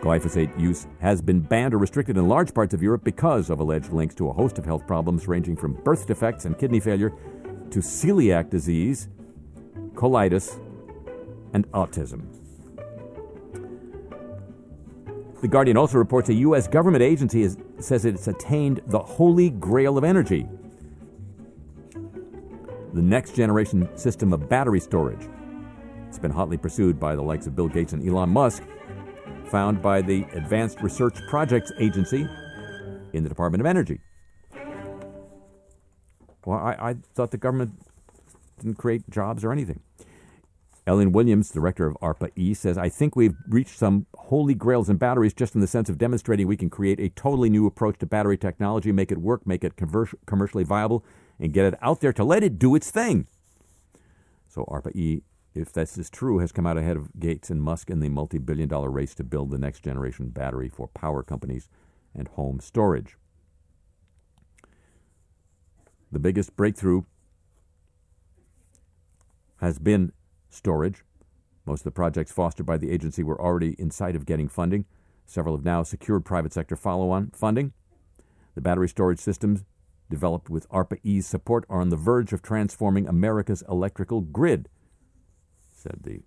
Glyphosate 0.00 0.58
use 0.58 0.86
has 1.00 1.20
been 1.20 1.40
banned 1.40 1.74
or 1.74 1.78
restricted 1.78 2.16
in 2.16 2.26
large 2.26 2.54
parts 2.54 2.72
of 2.72 2.82
Europe 2.82 3.04
because 3.04 3.50
of 3.50 3.60
alleged 3.60 3.92
links 3.92 4.14
to 4.14 4.28
a 4.28 4.32
host 4.32 4.58
of 4.58 4.64
health 4.64 4.86
problems 4.86 5.28
ranging 5.28 5.56
from 5.56 5.74
birth 5.84 6.06
defects 6.06 6.46
and 6.46 6.58
kidney 6.58 6.80
failure 6.80 7.12
to 7.70 7.80
celiac 7.80 8.48
disease, 8.50 9.08
colitis, 9.94 10.58
and 11.52 11.70
autism. 11.72 12.39
The 15.40 15.48
Guardian 15.48 15.76
also 15.76 15.98
reports 15.98 16.28
a 16.28 16.34
U.S. 16.34 16.68
government 16.68 17.02
agency 17.02 17.42
is, 17.42 17.56
says 17.78 18.04
it's 18.04 18.28
attained 18.28 18.82
the 18.86 18.98
holy 18.98 19.50
grail 19.50 19.96
of 19.96 20.04
energy 20.04 20.46
the 22.94 23.02
next 23.02 23.34
generation 23.34 23.88
system 23.96 24.32
of 24.32 24.48
battery 24.48 24.80
storage. 24.80 25.28
It's 26.08 26.18
been 26.18 26.30
hotly 26.30 26.56
pursued 26.56 26.98
by 26.98 27.14
the 27.14 27.22
likes 27.22 27.46
of 27.46 27.54
Bill 27.54 27.68
Gates 27.68 27.92
and 27.92 28.06
Elon 28.06 28.30
Musk, 28.30 28.62
found 29.44 29.80
by 29.80 30.02
the 30.02 30.24
Advanced 30.32 30.80
Research 30.80 31.18
Projects 31.28 31.72
Agency 31.78 32.28
in 33.12 33.22
the 33.22 33.28
Department 33.28 33.60
of 33.60 33.66
Energy. 33.66 34.00
Well, 36.44 36.58
I, 36.58 36.76
I 36.80 36.96
thought 37.14 37.30
the 37.30 37.38
government 37.38 37.72
didn't 38.58 38.78
create 38.78 39.08
jobs 39.10 39.44
or 39.44 39.52
anything. 39.52 39.80
Ellen 40.90 41.12
Williams, 41.12 41.50
director 41.50 41.86
of 41.86 41.96
ARPA 42.02 42.32
E, 42.34 42.52
says, 42.52 42.76
I 42.76 42.88
think 42.88 43.14
we've 43.14 43.36
reached 43.48 43.78
some 43.78 44.06
holy 44.16 44.56
grails 44.56 44.90
in 44.90 44.96
batteries 44.96 45.32
just 45.32 45.54
in 45.54 45.60
the 45.60 45.68
sense 45.68 45.88
of 45.88 45.98
demonstrating 45.98 46.48
we 46.48 46.56
can 46.56 46.68
create 46.68 46.98
a 46.98 47.10
totally 47.10 47.48
new 47.48 47.64
approach 47.64 47.96
to 47.98 48.06
battery 48.06 48.36
technology, 48.36 48.90
make 48.90 49.12
it 49.12 49.18
work, 49.18 49.46
make 49.46 49.62
it 49.62 49.76
conver- 49.76 50.12
commercially 50.26 50.64
viable, 50.64 51.04
and 51.38 51.52
get 51.52 51.64
it 51.64 51.78
out 51.80 52.00
there 52.00 52.12
to 52.12 52.24
let 52.24 52.42
it 52.42 52.58
do 52.58 52.74
its 52.74 52.90
thing. 52.90 53.28
So 54.48 54.64
ARPA 54.64 54.90
E, 54.96 55.22
if 55.54 55.72
this 55.72 55.96
is 55.96 56.10
true, 56.10 56.40
has 56.40 56.50
come 56.50 56.66
out 56.66 56.76
ahead 56.76 56.96
of 56.96 57.20
Gates 57.20 57.50
and 57.50 57.62
Musk 57.62 57.88
in 57.88 58.00
the 58.00 58.08
multi 58.08 58.38
billion 58.38 58.68
dollar 58.68 58.90
race 58.90 59.14
to 59.14 59.22
build 59.22 59.52
the 59.52 59.58
next 59.58 59.84
generation 59.84 60.30
battery 60.30 60.68
for 60.68 60.88
power 60.88 61.22
companies 61.22 61.68
and 62.16 62.26
home 62.26 62.58
storage. 62.58 63.16
The 66.10 66.18
biggest 66.18 66.56
breakthrough 66.56 67.04
has 69.58 69.78
been 69.78 70.10
storage. 70.50 71.04
Most 71.64 71.80
of 71.80 71.84
the 71.84 71.90
projects 71.92 72.32
fostered 72.32 72.66
by 72.66 72.76
the 72.76 72.90
agency 72.90 73.22
were 73.22 73.40
already 73.40 73.74
in 73.78 73.90
sight 73.90 74.16
of 74.16 74.26
getting 74.26 74.48
funding. 74.48 74.84
Several 75.26 75.56
have 75.56 75.64
now 75.64 75.82
secured 75.82 76.24
private 76.24 76.52
sector 76.52 76.76
follow 76.76 77.10
on 77.10 77.30
funding. 77.30 77.72
The 78.54 78.60
battery 78.60 78.88
storage 78.88 79.20
systems 79.20 79.64
developed 80.10 80.50
with 80.50 80.68
ARPA-E's 80.70 81.26
support 81.26 81.64
are 81.70 81.80
on 81.80 81.88
the 81.88 81.96
verge 81.96 82.32
of 82.32 82.42
transforming 82.42 83.06
America's 83.06 83.62
electrical 83.68 84.20
grid, 84.20 84.68
said 85.72 86.00
the 86.02 86.20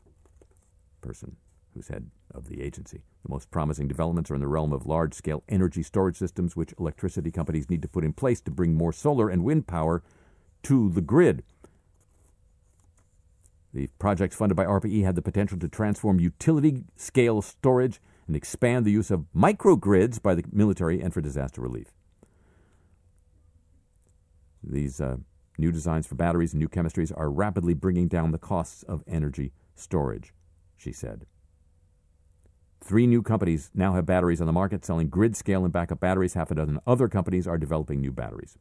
person 1.02 1.36
who's 1.74 1.90
head 1.90 2.10
of 2.34 2.48
the 2.48 2.62
agency. 2.62 3.02
The 3.24 3.30
most 3.30 3.52
promising 3.52 3.88
developments 3.88 4.32
are 4.32 4.36
in 4.36 4.42
the 4.42 4.48
realm 4.48 4.72
of 4.72 4.86
large 4.86 5.14
scale 5.14 5.44
energy 5.50 5.84
storage 5.84 6.18
systems, 6.18 6.56
which 6.56 6.74
electricity 6.80 7.32
companies 7.32 7.70
need 7.70 7.82
to 7.82 7.88
put 7.88 8.06
in 8.06 8.14
place 8.14 8.40
to 8.42 8.52
bring 8.52 8.74
more 8.74 8.94
solar 8.94 9.30
and 9.30 9.44
wind 9.44 9.68
power 9.68 10.02
to 10.64 10.90
the 10.90 11.02
grid. 11.02 11.44
The 13.74 13.88
projects 13.98 14.36
funded 14.36 14.56
by 14.56 14.66
ARPA-E 14.66 15.02
had 15.02 15.16
the 15.16 15.22
potential 15.22 15.58
to 15.60 15.68
transform 15.68 16.20
utility 16.20 16.84
scale 16.96 17.42
storage 17.42 18.00
and 18.28 18.36
expand 18.36 18.86
the 18.86 18.92
use 18.92 19.10
of 19.10 19.26
microgrids 19.36 20.22
by 20.22 20.36
the 20.36 20.44
military 20.52 21.02
and 21.02 21.14
for 21.14 21.22
disaster 21.22 21.60
relief. 21.60 21.88
These 24.64 25.02
uh, 25.02 25.18
new 25.58 25.72
designs 25.72 26.08
for 26.08 26.16
batteries 26.16 26.54
and 26.54 26.60
new 26.60 26.70
chemistries 26.70 27.12
are 27.18 27.30
rapidly 27.30 27.74
bringing 27.74 28.08
down 28.08 28.32
the 28.32 28.38
costs 28.38 28.84
of 28.84 29.04
energy 29.08 29.52
storage, 29.76 30.34
she 30.78 30.92
said. 30.92 31.26
Three 32.80 33.08
new 33.08 33.22
companies 33.22 33.72
now 33.74 33.94
have 33.94 34.06
batteries 34.06 34.42
on 34.42 34.48
the 34.48 34.54
market 34.54 34.86
selling 34.86 35.10
grid 35.10 35.36
scale 35.36 35.64
and 35.64 35.74
backup 35.74 36.00
batteries. 36.00 36.34
Half 36.34 36.52
a 36.52 36.56
dozen 36.56 36.80
other 36.86 37.08
companies 37.08 37.48
are 37.48 37.58
developing 37.58 38.02
new 38.02 38.12
batteries. 38.12 38.58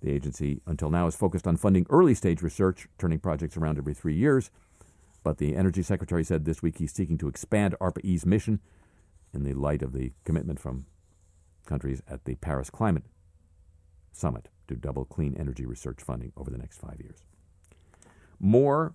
The 0.00 0.12
agency, 0.12 0.60
until 0.66 0.90
now, 0.90 1.06
is 1.06 1.16
focused 1.16 1.46
on 1.46 1.56
funding 1.56 1.86
early 1.90 2.14
stage 2.14 2.42
research, 2.42 2.88
turning 2.98 3.18
projects 3.18 3.56
around 3.56 3.78
every 3.78 3.94
three 3.94 4.14
years. 4.14 4.50
But 5.24 5.38
the 5.38 5.56
Energy 5.56 5.82
Secretary 5.82 6.22
said 6.22 6.44
this 6.44 6.62
week 6.62 6.78
he's 6.78 6.92
seeking 6.92 7.18
to 7.18 7.28
expand 7.28 7.74
ARPA-E's 7.80 8.24
mission 8.24 8.60
in 9.34 9.42
the 9.42 9.54
light 9.54 9.82
of 9.82 9.92
the 9.92 10.12
commitment 10.24 10.60
from 10.60 10.86
countries 11.66 12.02
at 12.08 12.24
the 12.24 12.36
Paris 12.36 12.70
Climate 12.70 13.04
Summit 14.12 14.48
to 14.68 14.74
double 14.74 15.04
clean 15.04 15.36
energy 15.38 15.66
research 15.66 16.00
funding 16.00 16.32
over 16.36 16.50
the 16.50 16.58
next 16.58 16.78
five 16.78 17.00
years. 17.00 17.24
More 18.38 18.94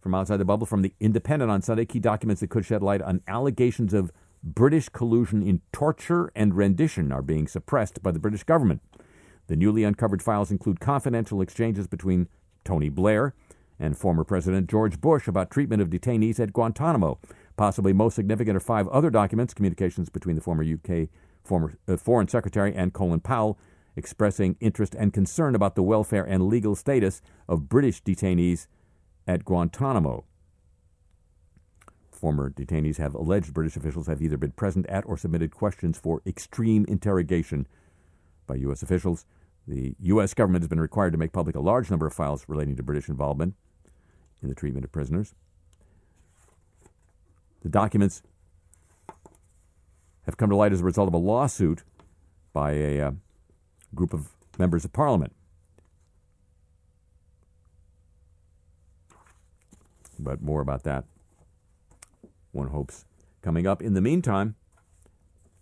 from 0.00 0.14
outside 0.14 0.38
the 0.38 0.44
bubble 0.44 0.66
from 0.66 0.82
the 0.82 0.94
Independent 1.00 1.50
on 1.50 1.62
Sunday, 1.62 1.84
key 1.84 2.00
documents 2.00 2.40
that 2.40 2.50
could 2.50 2.64
shed 2.64 2.82
light 2.82 3.02
on 3.02 3.20
allegations 3.28 3.92
of 3.92 4.10
British 4.42 4.88
collusion 4.88 5.42
in 5.42 5.60
torture 5.72 6.30
and 6.34 6.54
rendition 6.54 7.12
are 7.12 7.22
being 7.22 7.48
suppressed 7.48 8.02
by 8.02 8.10
the 8.10 8.18
British 8.18 8.44
government. 8.44 8.80
The 9.48 9.56
newly 9.56 9.82
uncovered 9.82 10.22
files 10.22 10.50
include 10.50 10.78
confidential 10.78 11.40
exchanges 11.40 11.86
between 11.86 12.28
Tony 12.64 12.88
Blair 12.88 13.34
and 13.80 13.96
former 13.96 14.24
President 14.24 14.68
George 14.68 15.00
Bush 15.00 15.26
about 15.26 15.50
treatment 15.50 15.82
of 15.82 15.90
detainees 15.90 16.38
at 16.38 16.52
Guantanamo. 16.52 17.18
Possibly 17.56 17.92
most 17.92 18.14
significant 18.14 18.56
are 18.56 18.60
five 18.60 18.86
other 18.88 19.10
documents 19.10 19.54
communications 19.54 20.10
between 20.10 20.36
the 20.36 20.42
former 20.42 20.62
UK 20.64 21.08
former 21.48 21.78
uh, 21.88 21.96
Foreign 21.96 22.28
Secretary 22.28 22.74
and 22.74 22.92
Colin 22.92 23.20
Powell, 23.20 23.58
expressing 23.96 24.56
interest 24.60 24.94
and 24.94 25.12
concern 25.12 25.54
about 25.54 25.74
the 25.74 25.82
welfare 25.82 26.24
and 26.24 26.46
legal 26.46 26.76
status 26.76 27.22
of 27.48 27.68
British 27.68 28.02
detainees 28.02 28.66
at 29.26 29.44
Guantanamo. 29.44 30.24
Former 32.12 32.50
detainees 32.50 32.98
have 32.98 33.14
alleged 33.14 33.54
British 33.54 33.76
officials 33.76 34.08
have 34.08 34.20
either 34.20 34.36
been 34.36 34.52
present 34.52 34.86
at 34.86 35.06
or 35.06 35.16
submitted 35.16 35.52
questions 35.52 35.98
for 35.98 36.20
extreme 36.26 36.84
interrogation 36.86 37.66
by 38.46 38.56
U.S. 38.56 38.82
officials. 38.82 39.24
The 39.68 39.94
U.S. 40.00 40.32
government 40.32 40.62
has 40.62 40.68
been 40.68 40.80
required 40.80 41.12
to 41.12 41.18
make 41.18 41.30
public 41.30 41.54
a 41.54 41.60
large 41.60 41.90
number 41.90 42.06
of 42.06 42.14
files 42.14 42.46
relating 42.48 42.74
to 42.76 42.82
British 42.82 43.06
involvement 43.06 43.54
in 44.42 44.48
the 44.48 44.54
treatment 44.54 44.82
of 44.86 44.90
prisoners. 44.90 45.34
The 47.60 47.68
documents 47.68 48.22
have 50.24 50.38
come 50.38 50.48
to 50.48 50.56
light 50.56 50.72
as 50.72 50.80
a 50.80 50.84
result 50.84 51.06
of 51.06 51.12
a 51.12 51.18
lawsuit 51.18 51.82
by 52.54 52.72
a 52.72 53.00
uh, 53.00 53.10
group 53.94 54.14
of 54.14 54.30
members 54.58 54.86
of 54.86 54.92
parliament. 54.94 55.34
But 60.18 60.40
more 60.40 60.62
about 60.62 60.82
that, 60.84 61.04
one 62.52 62.68
hopes, 62.68 63.04
coming 63.42 63.66
up. 63.66 63.82
In 63.82 63.92
the 63.92 64.00
meantime, 64.00 64.54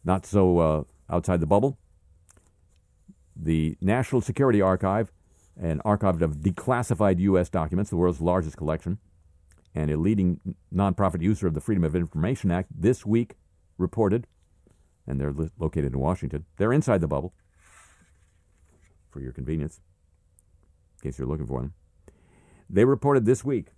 not 0.05 0.25
so 0.25 0.59
uh, 0.59 0.83
outside 1.11 1.41
the 1.41 1.47
bubble, 1.47 1.77
the 3.37 3.77
National 3.81 4.21
Security 4.21 4.61
Archive, 4.61 5.13
an 5.61 5.81
archive 5.85 6.23
of 6.23 6.39
declassified 6.39 7.19
U.S. 7.21 7.49
documents, 7.49 7.91
the 7.91 7.97
world's 7.97 8.21
largest 8.21 8.57
collection, 8.57 8.99
and 9.75 9.91
a 9.91 9.97
leading 9.97 10.41
nonprofit 10.75 11.23
user 11.23 11.47
of 11.47 11.55
the 11.55 11.61
Freedom 11.61 11.85
of 11.85 11.95
Information 11.95 12.51
Act, 12.51 12.71
this 12.75 13.05
week 13.05 13.37
reported 13.79 14.27
and 15.07 15.21
they're 15.21 15.35
located 15.59 15.93
in 15.93 15.99
Washington. 15.99 16.45
They're 16.57 16.73
inside 16.73 17.01
the 17.01 17.09
bubble 17.09 17.35
for 19.11 19.21
your 19.21 19.33
convenience, 19.33 19.81
in 20.97 21.09
case 21.11 21.19
you're 21.19 21.29
looking 21.29 21.47
for 21.47 21.61
them. 21.61 21.75
They 22.69 22.85
reported 22.85 23.25
this 23.25 23.45
week 23.45 23.69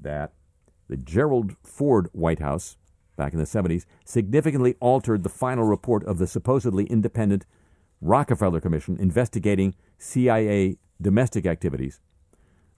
that 0.00 0.32
the 0.88 0.96
Gerald 0.96 1.56
Ford 1.62 2.08
White 2.12 2.38
House 2.38 2.76
back 3.16 3.32
in 3.32 3.38
the 3.38 3.44
70s 3.44 3.84
significantly 4.04 4.76
altered 4.80 5.22
the 5.22 5.28
final 5.28 5.64
report 5.64 6.04
of 6.04 6.18
the 6.18 6.26
supposedly 6.26 6.84
independent 6.86 7.46
Rockefeller 8.00 8.60
Commission 8.60 8.96
investigating 8.98 9.74
CIA 9.98 10.78
domestic 11.00 11.46
activities. 11.46 12.00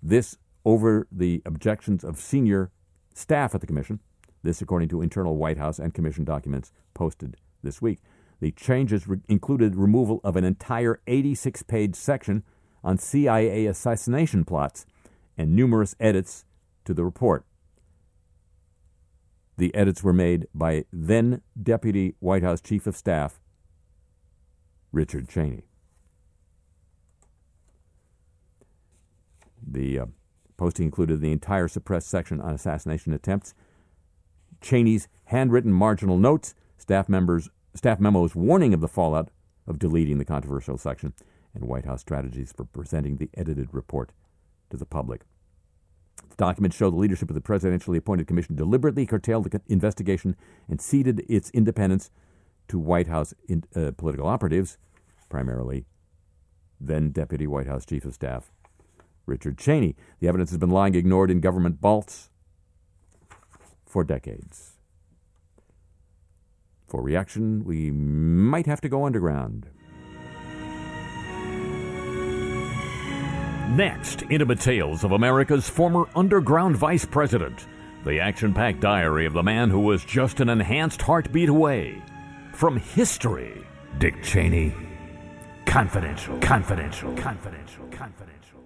This 0.02 0.36
over 0.64 1.06
the 1.10 1.42
objections 1.46 2.04
of 2.04 2.18
senior 2.18 2.70
staff 3.14 3.54
at 3.54 3.60
the 3.60 3.66
commission 3.66 4.00
this, 4.44 4.60
according 4.60 4.90
to 4.90 5.00
internal 5.00 5.36
White 5.36 5.56
House 5.56 5.78
and 5.78 5.92
Commission 5.92 6.22
documents 6.22 6.70
posted 6.92 7.36
this 7.62 7.80
week. 7.80 7.98
The 8.40 8.52
changes 8.52 9.08
re- 9.08 9.20
included 9.26 9.74
removal 9.74 10.20
of 10.22 10.36
an 10.36 10.44
entire 10.44 11.00
86 11.06 11.62
page 11.62 11.94
section 11.96 12.44
on 12.84 12.98
CIA 12.98 13.64
assassination 13.64 14.44
plots 14.44 14.84
and 15.38 15.56
numerous 15.56 15.96
edits 15.98 16.44
to 16.84 16.92
the 16.92 17.04
report. 17.04 17.46
The 19.56 19.74
edits 19.74 20.02
were 20.02 20.12
made 20.12 20.46
by 20.54 20.84
then 20.92 21.42
Deputy 21.60 22.14
White 22.18 22.42
House 22.42 22.60
Chief 22.60 22.86
of 22.86 22.96
Staff 22.96 23.40
Richard 24.92 25.28
Cheney. 25.28 25.64
The 29.66 29.98
uh, 30.00 30.06
posting 30.56 30.86
included 30.86 31.20
the 31.20 31.32
entire 31.32 31.68
suppressed 31.68 32.08
section 32.08 32.40
on 32.40 32.54
assassination 32.54 33.12
attempts, 33.12 33.54
Cheney's 34.60 35.08
handwritten 35.26 35.72
marginal 35.72 36.18
notes, 36.18 36.54
staff 36.78 37.08
members 37.08 37.48
staff 37.74 37.98
memos 37.98 38.34
warning 38.34 38.72
of 38.72 38.80
the 38.80 38.88
fallout 38.88 39.30
of 39.66 39.78
deleting 39.78 40.18
the 40.18 40.24
controversial 40.24 40.78
section, 40.78 41.12
and 41.54 41.64
White 41.64 41.86
House 41.86 42.00
strategies 42.00 42.52
for 42.52 42.64
presenting 42.64 43.16
the 43.16 43.30
edited 43.34 43.72
report 43.72 44.12
to 44.70 44.76
the 44.76 44.86
public. 44.86 45.22
The 46.16 46.36
documents 46.36 46.76
show 46.76 46.90
the 46.90 46.96
leadership 46.96 47.30
of 47.30 47.34
the 47.34 47.40
presidentially 47.40 47.96
appointed 47.96 48.26
commission 48.26 48.56
deliberately 48.56 49.06
curtailed 49.06 49.44
the 49.44 49.60
investigation 49.68 50.36
and 50.68 50.80
ceded 50.80 51.24
its 51.28 51.50
independence 51.50 52.10
to 52.68 52.78
White 52.78 53.06
House 53.06 53.34
in, 53.48 53.64
uh, 53.76 53.92
political 53.96 54.26
operatives, 54.26 54.78
primarily 55.28 55.86
then 56.80 57.10
Deputy 57.10 57.46
White 57.46 57.66
House 57.66 57.86
Chief 57.86 58.04
of 58.04 58.14
Staff 58.14 58.50
Richard 59.26 59.58
Cheney. 59.58 59.96
The 60.20 60.28
evidence 60.28 60.50
has 60.50 60.58
been 60.58 60.70
lying 60.70 60.94
ignored 60.94 61.30
in 61.30 61.40
government 61.40 61.80
vaults 61.80 62.30
for 63.86 64.04
decades. 64.04 64.72
For 66.86 67.02
reaction, 67.02 67.64
we 67.64 67.90
might 67.90 68.66
have 68.66 68.80
to 68.82 68.88
go 68.88 69.06
underground. 69.06 69.68
Next, 73.70 74.22
intimate 74.30 74.60
tales 74.60 75.04
of 75.04 75.12
America's 75.12 75.68
former 75.68 76.06
underground 76.14 76.76
vice 76.76 77.04
president. 77.04 77.66
The 78.04 78.20
action 78.20 78.52
packed 78.52 78.80
diary 78.80 79.24
of 79.24 79.32
the 79.32 79.42
man 79.42 79.70
who 79.70 79.80
was 79.80 80.04
just 80.04 80.40
an 80.40 80.50
enhanced 80.50 81.00
heartbeat 81.00 81.48
away 81.48 82.02
from 82.52 82.76
history. 82.76 83.66
Dick 83.98 84.22
Cheney. 84.22 84.74
Confidential, 85.64 86.38
confidential, 86.40 87.14
confidential, 87.16 87.84
confidential. 87.90 88.60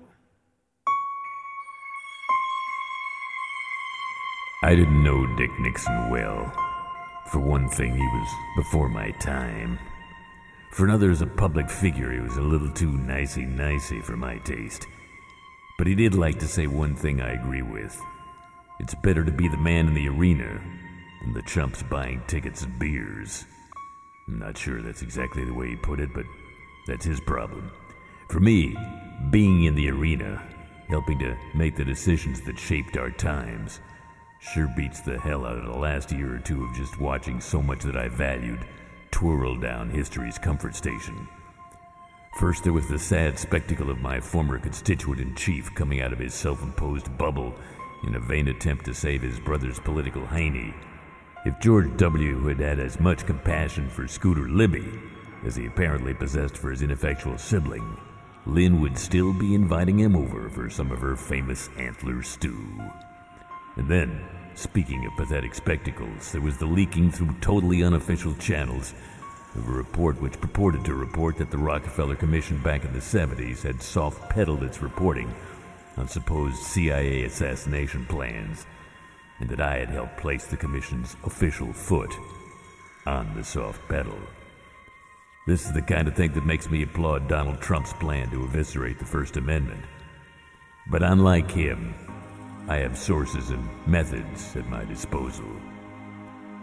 I 4.65 4.75
didn't 4.75 5.05
know 5.05 5.25
Dick 5.37 5.51
Nixon 5.61 6.11
well. 6.11 6.53
For 7.31 7.39
one 7.39 7.69
thing, 7.69 7.95
he 7.95 8.03
was 8.03 8.29
before 8.57 8.89
my 8.89 9.13
time. 9.13 9.79
For 10.79 10.85
another, 10.85 11.11
as 11.11 11.23
a 11.23 11.27
public 11.27 11.69
figure, 11.69 12.13
he 12.13 12.21
was 12.21 12.37
a 12.37 12.41
little 12.41 12.71
too 12.71 12.93
nicey 12.93 13.45
nicey 13.45 14.01
for 14.01 14.17
my 14.17 14.39
taste. 14.39 14.87
But 15.77 15.89
he 15.89 15.97
did 15.97 16.15
like 16.15 16.39
to 16.39 16.47
say 16.47 16.69
one 16.69 16.95
thing 16.95 17.21
I 17.21 17.33
agree 17.33 17.63
with. 17.63 18.01
It's 18.79 18.95
better 19.03 19.25
to 19.25 19.33
be 19.33 19.49
the 19.49 19.57
man 19.57 19.89
in 19.89 19.95
the 19.95 20.09
arena 20.09 20.63
than 21.21 21.35
the 21.35 21.43
chumps 21.43 21.83
buying 21.83 22.23
tickets 22.29 22.63
and 22.63 22.79
beers. 22.79 23.45
I'm 24.29 24.39
not 24.39 24.57
sure 24.57 24.81
that's 24.81 25.03
exactly 25.03 25.45
the 25.45 25.53
way 25.53 25.71
he 25.71 25.75
put 25.75 25.99
it, 25.99 26.11
but 26.15 26.27
that's 26.87 27.05
his 27.05 27.19
problem. 27.23 27.73
For 28.29 28.39
me, 28.39 28.77
being 29.33 29.65
in 29.65 29.75
the 29.75 29.91
arena, 29.91 30.41
helping 30.89 31.19
to 31.19 31.37
make 31.57 31.75
the 31.75 31.85
decisions 31.85 32.41
that 32.43 32.57
shaped 32.57 32.97
our 32.97 33.11
times, 33.11 33.81
sure 34.39 34.73
beats 34.77 35.01
the 35.01 35.19
hell 35.19 35.45
out 35.45 35.59
of 35.59 35.67
the 35.67 35.77
last 35.77 36.13
year 36.13 36.37
or 36.37 36.39
two 36.39 36.65
of 36.65 36.77
just 36.77 37.01
watching 37.01 37.41
so 37.41 37.61
much 37.61 37.83
that 37.83 37.97
I 37.97 38.07
valued 38.07 38.65
twirl 39.11 39.57
down 39.57 39.91
history's 39.91 40.39
comfort 40.39 40.75
station. 40.75 41.29
First, 42.39 42.63
there 42.63 42.73
was 42.73 42.89
the 42.89 42.99
sad 42.99 43.39
spectacle 43.39 43.91
of 43.91 43.99
my 43.99 44.21
former 44.21 44.59
constituent 44.59 45.21
in 45.21 45.35
chief 45.35 45.75
coming 45.75 46.01
out 46.01 46.13
of 46.13 46.19
his 46.19 46.35
self 46.35 46.63
imposed 46.63 47.17
bubble 47.19 47.55
in 48.07 48.15
a 48.15 48.21
vain 48.21 48.49
attempt 48.49 48.85
to 48.85 48.95
save 48.95 49.23
his 49.23 49.41
brother's 49.41 49.81
political 49.81 50.23
hiney. 50.23 50.73
If 51.45 51.59
George 51.61 51.97
W. 51.97 52.47
had 52.47 52.61
had 52.61 52.79
as 52.79 53.01
much 53.01 53.27
compassion 53.27 53.89
for 53.89 54.07
Scooter 54.07 54.49
Libby 54.49 54.87
as 55.45 55.57
he 55.57 55.67
apparently 55.67 56.15
possessed 56.15 56.57
for 56.57 56.71
his 56.71 56.83
ineffectual 56.83 57.39
sibling, 57.39 57.97
Lynn 58.47 58.81
would 58.81 58.97
still 58.97 59.33
be 59.33 59.55
inviting 59.55 59.99
him 59.99 60.17
over 60.17 60.49
for 60.49 60.71
some 60.71 60.91
of 60.91 61.01
her 61.01 61.17
famous 61.17 61.71
antler 61.77 62.23
stew. 62.23 62.67
And 63.77 63.89
then, 63.89 64.25
speaking 64.59 65.07
of 65.07 65.17
pathetic 65.17 65.55
spectacles, 65.55 66.33
there 66.33 66.41
was 66.41 66.57
the 66.59 66.67
leaking 66.67 67.13
through 67.13 67.35
totally 67.41 67.85
unofficial 67.85 68.35
channels 68.35 68.93
of 69.55 69.69
a 69.69 69.73
report 69.73 70.21
which 70.21 70.41
purported 70.41 70.85
to 70.85 70.95
report 70.95 71.37
that 71.37 71.51
the 71.51 71.59
Rockefeller 71.59 72.17
Commission 72.17 72.59
back 72.63 72.85
in 72.85 72.93
the 72.93 72.99
70s 72.99 73.63
had 73.63 73.81
soft 73.81 74.29
pedaled 74.29 74.65
its 74.65 74.83
reporting 74.83 75.33
on 75.97 76.09
supposed 76.09 76.57
CIA 76.57 77.23
assassination 77.25 78.05
plans, 78.07 78.67
and 79.39 79.49
that 79.49 79.61
I 79.61 79.79
had 79.79 79.91
helped 79.91 80.17
place 80.17 80.47
the 80.47 80.57
Commission's 80.57 81.17
official 81.25 81.73
foot 81.73 82.13
on 83.07 83.35
the 83.37 83.45
soft 83.45 83.87
pedal. 83.89 84.19
This 85.47 85.67
is 85.67 85.73
the 85.73 85.83
kind 85.83 86.09
of 86.09 86.15
thing 86.15 86.33
that 86.33 86.45
makes 86.45 86.69
me 86.69 86.83
applaud 86.83 87.29
Donald 87.29 87.61
Trump's 87.61 87.93
plan 87.95 88.29
to 88.31 88.45
eviscerate 88.45 88.99
the 88.99 89.05
First 89.05 89.37
Amendment. 89.37 89.85
But 90.91 91.03
unlike 91.03 91.51
him, 91.51 91.95
I 92.69 92.77
have 92.77 92.99
sources 92.99 93.49
and 93.49 93.67
methods 93.87 94.55
at 94.55 94.69
my 94.69 94.85
disposal, 94.85 95.47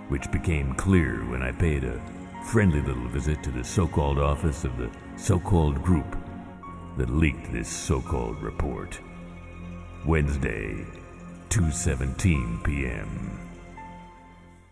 which 0.10 0.32
became 0.32 0.76
clear 0.76 1.26
when 1.26 1.42
I 1.42 1.52
paid 1.52 1.84
a 1.84 2.00
friendly 2.46 2.80
little 2.80 3.08
visit 3.08 3.42
to 3.42 3.50
the 3.50 3.64
so 3.64 3.88
called 3.88 4.20
office 4.20 4.66
of 4.66 4.78
the 4.78 4.92
so 5.16 5.40
called 5.40 5.82
group 5.82 6.16
that 6.98 7.10
leaked 7.10 7.52
this 7.52 7.68
so 7.68 8.02
called 8.02 8.40
report. 8.44 9.00
Wednesday, 10.06 10.86
2:17 11.50 12.64
p.m. 12.64 13.40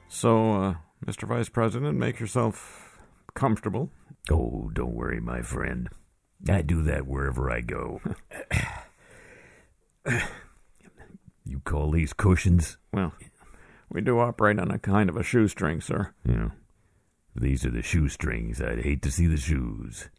So, 0.07 0.53
uh, 0.53 0.73
Mr. 1.03 1.27
Vice 1.27 1.49
President, 1.49 1.97
make 1.97 2.19
yourself 2.19 3.01
comfortable. 3.33 3.89
Oh, 4.29 4.69
don't 4.71 4.93
worry, 4.93 5.19
my 5.19 5.41
friend. 5.41 5.89
I 6.47 6.61
do 6.61 6.83
that 6.83 7.07
wherever 7.07 7.49
I 7.49 7.61
go. 7.61 8.01
you 11.45 11.59
call 11.59 11.91
these 11.91 12.13
cushions? 12.13 12.77
Well, 12.91 13.13
we 13.89 14.01
do 14.01 14.19
operate 14.19 14.59
on 14.59 14.71
a 14.71 14.79
kind 14.79 15.09
of 15.09 15.17
a 15.17 15.23
shoestring, 15.23 15.81
sir. 15.81 16.13
Yeah. 16.27 16.49
These 17.35 17.65
are 17.65 17.71
the 17.71 17.81
shoestrings. 17.81 18.61
I'd 18.61 18.83
hate 18.83 19.01
to 19.03 19.11
see 19.11 19.27
the 19.27 19.37
shoes. 19.37 20.09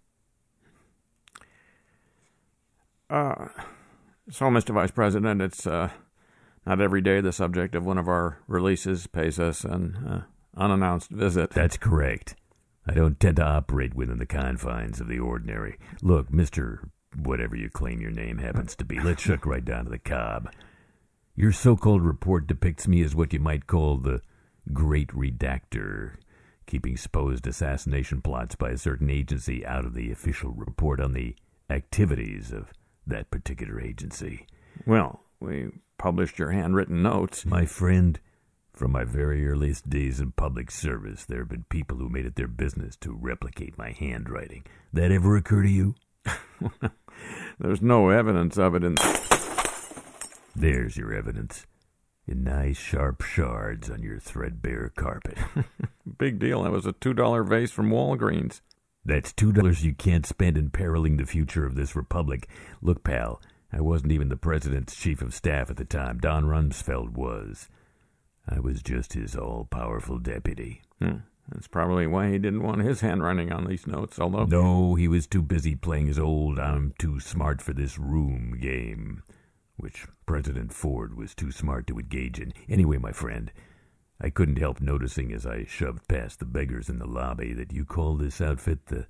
Uh, 3.09 3.49
so, 4.31 4.47
Mr. 4.47 4.75
Vice 4.75 4.91
President, 4.91 5.41
it's 5.41 5.67
uh, 5.67 5.91
not 6.67 6.81
every 6.81 7.01
day 7.01 7.21
the 7.21 7.33
subject 7.33 7.75
of 7.75 7.85
one 7.85 7.99
of 7.99 8.09
our 8.09 8.39
releases 8.49 9.07
pays 9.07 9.39
us 9.39 9.65
an 9.65 9.97
uh, 9.97 10.23
unannounced 10.61 11.11
visit. 11.11 11.51
That's 11.51 11.77
correct. 11.77 12.35
I 12.87 12.95
don't 12.95 13.19
tend 13.19 13.37
to 13.37 13.45
operate 13.45 13.95
within 13.95 14.19
the 14.19 14.27
confines 14.27 15.01
of 15.01 15.09
the 15.09 15.19
ordinary. 15.19 15.79
Look, 16.03 16.31
Mr. 16.31 16.91
Whatever 17.17 17.55
you 17.55 17.71
claim 17.71 18.01
your 18.01 18.11
name 18.11 18.39
happens 18.39 18.75
to 18.77 18.85
be, 18.85 18.99
let's 19.01 19.23
shuck 19.23 19.47
right 19.47 19.65
down 19.65 19.85
to 19.85 19.91
the 19.91 19.99
cob. 19.99 20.51
Your 21.37 21.51
so 21.51 21.77
called 21.77 22.03
report 22.03 22.47
depicts 22.47 22.87
me 22.87 23.03
as 23.03 23.15
what 23.15 23.33
you 23.33 23.41
might 23.41 23.67
call 23.67 23.97
the 23.97 24.21
great 24.73 25.09
redactor, 25.09 26.15
keeping 26.67 26.97
supposed 26.97 27.47
assassination 27.47 28.21
plots 28.21 28.55
by 28.55 28.71
a 28.71 28.79
certain 28.79 29.11
agency 29.11 29.67
out 29.67 29.85
of 29.85 29.95
the 29.95 30.13
official 30.13 30.53
report 30.53 31.01
on 31.01 31.13
the 31.13 31.35
activities 31.69 32.53
of 32.53 32.73
that 33.05 33.33
particular 33.33 33.81
agency. 33.81 34.47
Well, 34.87 35.25
we 35.41 35.71
published 35.99 36.39
your 36.39 36.53
handwritten 36.53 37.03
notes. 37.03 37.45
My 37.45 37.67
friend, 37.67 38.21
from 38.73 38.93
my 38.93 39.03
very 39.03 39.45
earliest 39.47 39.91
days 39.91 40.21
in 40.21 40.31
public 40.33 40.71
service, 40.71 41.25
there 41.25 41.41
have 41.41 41.49
been 41.49 41.65
people 41.69 41.97
who 41.97 42.09
made 42.09 42.27
it 42.27 42.37
their 42.37 42.47
business 42.47 42.95
to 42.99 43.13
replicate 43.13 43.77
my 43.77 43.91
handwriting. 43.91 44.65
That 44.93 45.11
ever 45.11 45.37
occur 45.37 45.63
to 45.65 45.69
you? 45.69 45.97
There's 47.59 47.83
no 47.83 48.11
evidence 48.11 48.57
of 48.57 48.77
it 48.77 48.85
in. 48.85 48.95
There's 50.55 50.97
your 50.97 51.13
evidence. 51.13 51.67
In 52.27 52.45
nice 52.45 52.79
sharp 52.79 53.23
shards 53.23 53.91
on 53.91 54.03
your 54.03 54.19
threadbare 54.19 54.93
carpet. 54.97 55.37
Big 56.19 56.39
deal. 56.39 56.63
That 56.63 56.73
was 56.73 56.87
a 56.87 56.93
$2 56.93 57.47
vase 57.47 57.71
from 57.71 57.91
Walgreens. 57.91 58.61
That's 59.07 59.35
two 59.35 59.53
dollars 59.53 59.85
you 59.85 59.93
can't 59.93 60.25
spend 60.25 60.57
imperiling 60.57 61.19
the 61.19 61.27
future 61.27 61.67
of 61.67 61.75
this 61.75 61.95
republic. 61.95 62.49
Look, 62.81 63.05
pal, 63.05 63.43
I 63.71 63.83
wasn't 63.83 64.13
even 64.13 64.31
the 64.31 64.37
president's 64.37 64.97
chief 64.97 65.21
of 65.21 65.35
staff 65.35 65.69
at 65.69 65.77
the 65.77 65.85
time. 65.85 66.19
Don 66.19 66.45
Rumsfeld 66.45 67.13
was. 67.13 67.69
I 68.49 68.61
was 68.61 68.83
just 68.83 69.13
his 69.13 69.37
all 69.37 69.69
powerful 69.71 70.19
deputy. 70.19 70.83
Hmm. 71.01 71.19
That's 71.53 71.69
probably 71.69 72.07
why 72.07 72.31
he 72.31 72.39
didn't 72.39 72.63
want 72.63 72.81
his 72.81 73.03
handwriting 73.03 73.53
on 73.53 73.67
these 73.67 73.87
notes, 73.87 74.19
although. 74.19 74.45
No, 74.45 74.95
he 74.95 75.09
was 75.09 75.27
too 75.27 75.43
busy 75.43 75.75
playing 75.75 76.07
his 76.07 76.19
old 76.19 76.59
I'm 76.59 76.95
too 76.99 77.21
smart 77.21 77.61
for 77.61 77.75
this 77.75 77.99
room 77.99 78.57
game, 78.59 79.23
which 79.77 80.07
President 80.27 80.73
Ford 80.73 81.17
was 81.17 81.35
too 81.35 81.51
smart 81.51 81.87
to 81.89 81.99
engage 81.99 82.39
in. 82.39 82.53
Anyway, 82.69 82.99
my 82.99 83.13
friend, 83.13 83.53
I 84.21 84.31
couldn't 84.31 84.59
help 84.59 84.81
noticing 84.81 85.33
as 85.33 85.45
I 85.45 85.65
shoved 85.65 86.09
past 86.09 86.39
the 86.39 86.45
beggars 86.45 86.89
in 86.89 86.99
the 86.99 87.07
lobby 87.07 87.53
that 87.55 87.73
you 87.73 87.85
call 87.85 88.17
this 88.17 88.41
outfit 88.41 88.87
the 88.87 89.07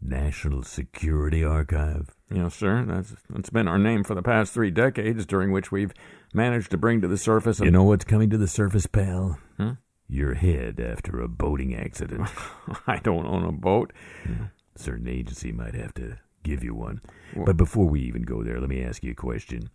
National 0.00 0.62
Security 0.62 1.44
Archive. 1.44 2.16
Yes, 2.32 2.54
sir. 2.54 2.84
That's, 2.86 3.14
that's 3.28 3.50
been 3.50 3.68
our 3.68 3.78
name 3.78 4.04
for 4.04 4.14
the 4.14 4.22
past 4.22 4.52
three 4.52 4.70
decades, 4.70 5.26
during 5.26 5.52
which 5.52 5.70
we've 5.70 5.92
managed 6.32 6.70
to 6.70 6.78
bring 6.78 7.00
to 7.00 7.08
the 7.08 7.18
surface. 7.18 7.60
A... 7.60 7.64
You 7.64 7.70
know 7.70 7.84
what's 7.84 8.04
coming 8.04 8.30
to 8.30 8.38
the 8.38 8.48
surface, 8.48 8.86
pal? 8.86 9.38
Huh? 9.58 9.74
Your 10.08 10.34
head 10.34 10.80
after 10.80 11.20
a 11.20 11.28
boating 11.28 11.74
accident. 11.74 12.28
I 12.86 12.98
don't 12.98 13.26
own 13.26 13.44
a 13.44 13.52
boat. 13.52 13.92
Yeah. 14.28 14.46
Certain 14.76 15.08
agency 15.08 15.52
might 15.52 15.74
have 15.74 15.92
to 15.94 16.18
give 16.42 16.64
you 16.64 16.74
one. 16.74 17.00
But 17.36 17.56
before 17.56 17.86
we 17.86 18.00
even 18.00 18.22
go 18.22 18.42
there, 18.42 18.58
let 18.60 18.68
me 18.68 18.82
ask 18.82 19.04
you 19.04 19.12
a 19.12 19.14
question. 19.14 19.70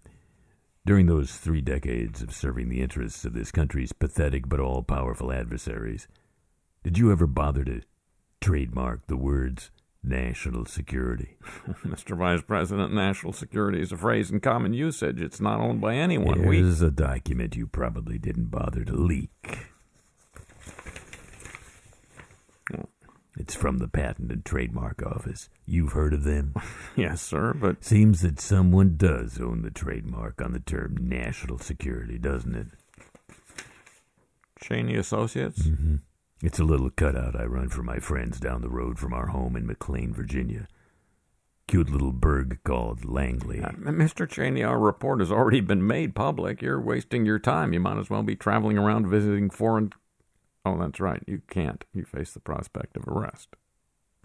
During 0.86 1.08
those 1.08 1.32
three 1.38 1.62
decades 1.62 2.22
of 2.22 2.32
serving 2.32 2.70
the 2.70 2.82
interests 2.82 3.26
of 3.26 3.34
this 3.34 3.52
country's 3.52 3.92
pathetic 3.92 4.48
but 4.48 4.60
all 4.60 4.84
powerful 4.84 5.32
adversaries, 5.32 6.08
did 6.84 7.00
you 7.00 7.12
ever 7.12 7.26
bother 7.26 7.64
to 7.64 7.82
trademark 8.40 9.08
the 9.08 9.18
words 9.18 9.72
national 10.04 10.66
security? 10.66 11.38
Mr. 11.84 12.16
Vice 12.16 12.44
President, 12.44 12.94
national 12.94 13.34
security 13.34 13.82
is 13.82 13.92
a 13.92 13.98
phrase 13.98 14.30
in 14.30 14.40
common 14.42 14.74
usage. 14.74 15.20
It's 15.20 15.42
not 15.42 15.60
owned 15.60 15.82
by 15.82 15.96
anyone. 15.96 16.46
We 16.46 16.58
Here's 16.58 16.84
a 16.84 16.92
document 16.92 17.56
you 17.56 17.66
probably 17.66 18.20
didn't 18.20 18.52
bother 18.52 18.84
to 18.84 18.94
leak. 18.94 19.58
It's 23.38 23.56
from 23.56 23.80
the 23.80 23.88
Patent 23.88 24.32
and 24.32 24.46
Trademark 24.46 25.04
Office. 25.06 25.50
You've 25.66 25.92
heard 25.92 26.14
of 26.14 26.24
them? 26.24 26.54
Yes, 26.96 27.22
sir, 27.22 27.54
but 27.54 27.84
Seems 27.84 28.22
that 28.22 28.40
someone 28.40 28.96
does 28.96 29.40
own 29.42 29.62
the 29.64 29.72
trademark 29.72 30.42
on 30.42 30.54
the 30.54 30.62
term 30.62 30.96
national 31.02 31.60
security, 31.60 32.18
doesn't 32.18 32.56
it? 32.56 32.68
Cheney 34.62 34.96
Associates? 34.96 35.64
Mm-hmm. 35.64 35.96
It's 36.42 36.60
a 36.60 36.64
little 36.64 36.90
cutout 36.90 37.36
I 37.36 37.44
run 37.44 37.68
for 37.68 37.84
my 37.84 38.00
friends 38.00 38.40
down 38.40 38.62
the 38.62 38.70
road 38.70 38.98
from 38.98 39.14
our 39.14 39.28
home 39.28 39.58
in 39.58 39.66
McLean, 39.66 40.14
Virginia. 40.14 40.68
Cute 41.68 41.90
little 41.90 42.12
burg 42.14 42.60
called 42.64 43.04
Langley. 43.04 43.62
Uh, 43.62 43.72
Mr. 43.72 44.30
Cheney, 44.30 44.64
our 44.64 44.80
report 44.80 45.20
has 45.20 45.32
already 45.32 45.62
been 45.62 45.86
made 45.86 46.16
public. 46.16 46.62
You're 46.62 46.80
wasting 46.80 47.26
your 47.26 47.40
time. 47.40 47.74
You 47.74 47.80
might 47.80 47.98
as 47.98 48.10
well 48.10 48.24
be 48.24 48.36
traveling 48.36 48.78
around 48.78 49.08
visiting 49.08 49.50
foreign. 49.50 49.92
Oh, 50.66 50.78
that's 50.80 51.00
right. 51.00 51.24
You 51.28 51.42
can't. 51.48 51.86
You 51.94 52.04
face 52.04 52.34
the 52.34 52.40
prospect 52.40 52.98
of 52.98 53.08
arrest. 53.08 53.50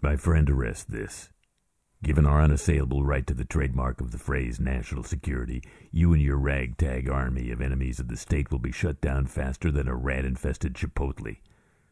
My 0.01 0.15
friend, 0.15 0.49
arrest 0.49 0.91
this. 0.91 1.29
Given 2.03 2.25
our 2.25 2.41
unassailable 2.41 3.03
right 3.03 3.27
to 3.27 3.35
the 3.35 3.45
trademark 3.45 4.01
of 4.01 4.09
the 4.09 4.17
phrase 4.17 4.59
national 4.59 5.03
security, 5.03 5.61
you 5.91 6.13
and 6.13 6.21
your 6.21 6.37
ragtag 6.37 7.07
army 7.07 7.51
of 7.51 7.61
enemies 7.61 7.99
of 7.99 8.07
the 8.07 8.17
state 8.17 8.49
will 8.49 8.57
be 8.57 8.71
shut 8.71 8.99
down 9.01 9.27
faster 9.27 9.69
than 9.71 9.87
a 9.87 9.95
rat 9.95 10.25
infested 10.25 10.73
chipotle. 10.73 11.37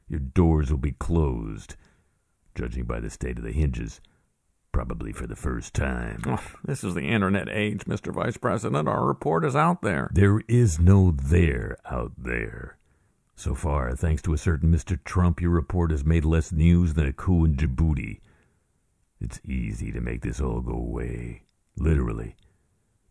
Your 0.08 0.20
doors 0.20 0.72
will 0.72 0.80
be 0.80 0.94
closed, 0.94 1.76
judging 2.56 2.86
by 2.86 3.00
the 3.00 3.12
state 3.12 3.38
of 3.38 3.44
the 3.44 3.52
hinges, 3.52 4.02
probably 4.72 5.12
for 5.12 5.28
the 5.28 5.36
first 5.36 5.76
time. 5.76 6.24
Oh, 6.26 6.44
this 6.66 6.84
is 6.84 6.96
the 6.96 7.04
internet 7.04 7.48
age, 7.48 7.86
Mr. 7.86 8.12
Vice 8.12 8.38
President. 8.38 8.88
Our 8.88 9.06
report 9.06 9.46
is 9.46 9.56
out 9.56 9.84
there. 9.84 10.10
There 10.12 10.42
is 10.48 10.80
no 10.80 11.12
there 11.12 11.78
out 11.86 12.14
there. 12.18 12.79
So 13.40 13.56
far, 13.56 13.96
thanks 13.96 14.22
to 14.24 14.34
a 14.34 14.38
certain 14.38 14.70
Mr. 14.70 15.02
Trump, 15.06 15.40
your 15.40 15.52
report 15.52 15.92
has 15.92 16.04
made 16.04 16.26
less 16.26 16.52
news 16.52 16.96
than 16.96 17.08
a 17.08 17.14
coup 17.14 17.46
in 17.46 17.56
Djibouti. 17.56 18.20
It's 19.22 19.40
easy 19.46 19.94
to 19.94 20.02
make 20.02 20.24
this 20.24 20.42
all 20.42 20.60
go 20.60 20.74
away. 20.74 21.44
Literally. 21.78 22.36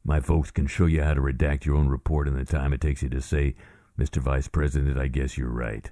My 0.04 0.20
folks 0.20 0.50
can 0.50 0.66
show 0.66 0.84
you 0.84 1.02
how 1.02 1.14
to 1.14 1.22
redact 1.22 1.64
your 1.64 1.76
own 1.76 1.88
report 1.88 2.28
in 2.28 2.36
the 2.36 2.44
time 2.44 2.74
it 2.74 2.82
takes 2.82 3.02
you 3.02 3.08
to 3.08 3.22
say, 3.22 3.54
Mr. 3.98 4.18
Vice 4.18 4.48
President, 4.48 4.98
I 4.98 5.06
guess 5.06 5.38
you're 5.38 5.48
right. 5.48 5.90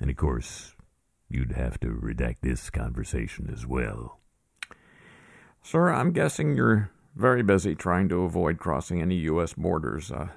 And 0.00 0.08
of 0.08 0.16
course, 0.16 0.74
you'd 1.28 1.52
have 1.52 1.78
to 1.80 1.88
redact 1.88 2.36
this 2.40 2.70
conversation 2.70 3.50
as 3.52 3.66
well. 3.66 4.20
Sir, 5.62 5.92
I'm 5.92 6.12
guessing 6.12 6.56
you're 6.56 6.90
very 7.14 7.42
busy 7.42 7.74
trying 7.74 8.08
to 8.08 8.22
avoid 8.22 8.58
crossing 8.58 9.02
any 9.02 9.16
U.S. 9.16 9.52
borders. 9.52 10.10
Uh, 10.10 10.28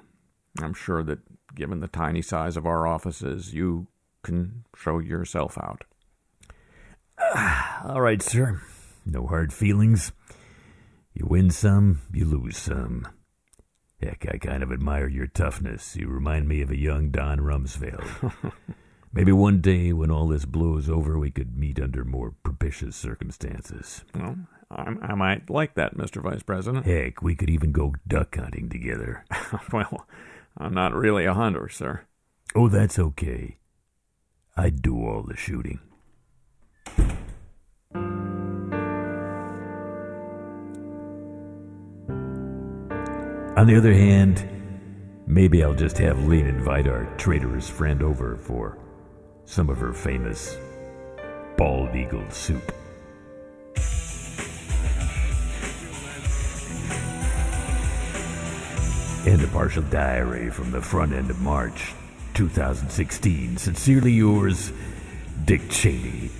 I'm 0.62 0.74
sure 0.74 1.02
that 1.04 1.20
given 1.54 1.80
the 1.80 1.88
tiny 1.88 2.22
size 2.22 2.56
of 2.56 2.66
our 2.66 2.86
offices, 2.86 3.54
you 3.54 3.86
can 4.22 4.64
show 4.76 4.98
yourself 4.98 5.56
out. 5.58 5.84
All 7.84 8.00
right, 8.00 8.22
sir. 8.22 8.60
No 9.06 9.26
hard 9.26 9.52
feelings. 9.52 10.12
You 11.12 11.26
win 11.26 11.50
some, 11.50 12.00
you 12.12 12.24
lose 12.24 12.56
some. 12.56 13.06
Heck, 14.00 14.26
I 14.30 14.38
kind 14.38 14.62
of 14.62 14.72
admire 14.72 15.08
your 15.08 15.28
toughness. 15.28 15.94
You 15.96 16.08
remind 16.08 16.48
me 16.48 16.60
of 16.60 16.70
a 16.70 16.78
young 16.78 17.10
Don 17.10 17.38
Rumsfeld. 17.38 18.52
Maybe 19.12 19.30
one 19.30 19.60
day 19.60 19.92
when 19.92 20.10
all 20.10 20.26
this 20.26 20.44
blows 20.44 20.90
over, 20.90 21.18
we 21.18 21.30
could 21.30 21.56
meet 21.56 21.80
under 21.80 22.04
more 22.04 22.34
propitious 22.42 22.96
circumstances. 22.96 24.04
Well, 24.12 24.36
I, 24.72 24.92
I 25.02 25.14
might 25.14 25.48
like 25.48 25.74
that, 25.76 25.96
Mr. 25.96 26.20
Vice 26.20 26.42
President. 26.42 26.84
Heck, 26.84 27.22
we 27.22 27.36
could 27.36 27.48
even 27.48 27.70
go 27.70 27.94
duck 28.08 28.34
hunting 28.34 28.68
together. 28.68 29.24
well, 29.72 30.08
I'm 30.56 30.74
not 30.74 30.94
really 30.94 31.24
a 31.24 31.34
hunter, 31.34 31.68
sir. 31.68 32.06
Oh, 32.54 32.68
that's 32.68 32.98
okay. 32.98 33.58
I'd 34.56 34.82
do 34.82 34.96
all 35.04 35.22
the 35.22 35.36
shooting. 35.36 35.80
On 43.56 43.68
the 43.68 43.76
other 43.76 43.94
hand, 43.94 44.48
maybe 45.26 45.62
I'll 45.62 45.74
just 45.74 45.98
have 45.98 46.24
Lynn 46.24 46.46
invite 46.46 46.88
our 46.88 47.04
traitorous 47.16 47.68
friend 47.68 48.02
over 48.02 48.36
for 48.36 48.78
some 49.44 49.70
of 49.70 49.78
her 49.78 49.92
famous 49.92 50.56
bald 51.56 51.94
eagle 51.94 52.28
soup. 52.30 52.72
And 59.26 59.40
a 59.40 59.46
partial 59.46 59.82
diary 59.84 60.50
from 60.50 60.70
the 60.70 60.82
front 60.82 61.14
end 61.14 61.30
of 61.30 61.40
March 61.40 61.94
2016. 62.34 63.56
Sincerely 63.56 64.12
yours, 64.12 64.70
Dick 65.46 65.70
Cheney. 65.70 66.30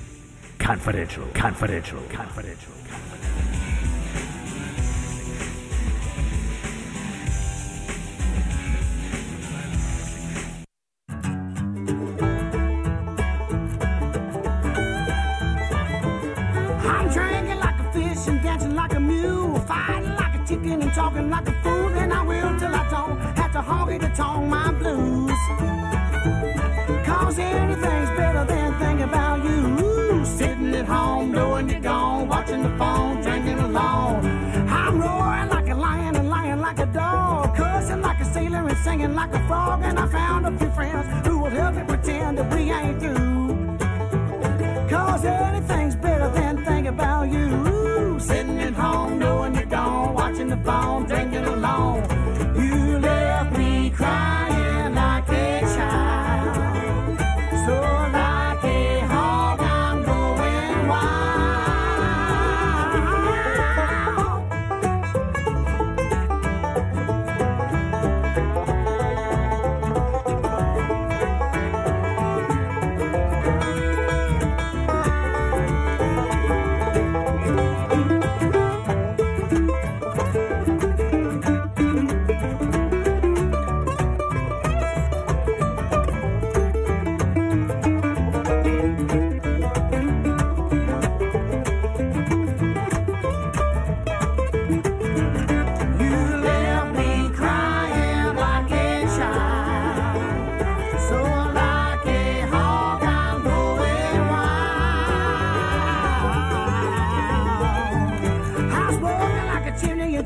Confidential, 0.59 1.27
confidential, 1.33 2.03
confidential. 2.11 2.73
I'm 2.93 3.14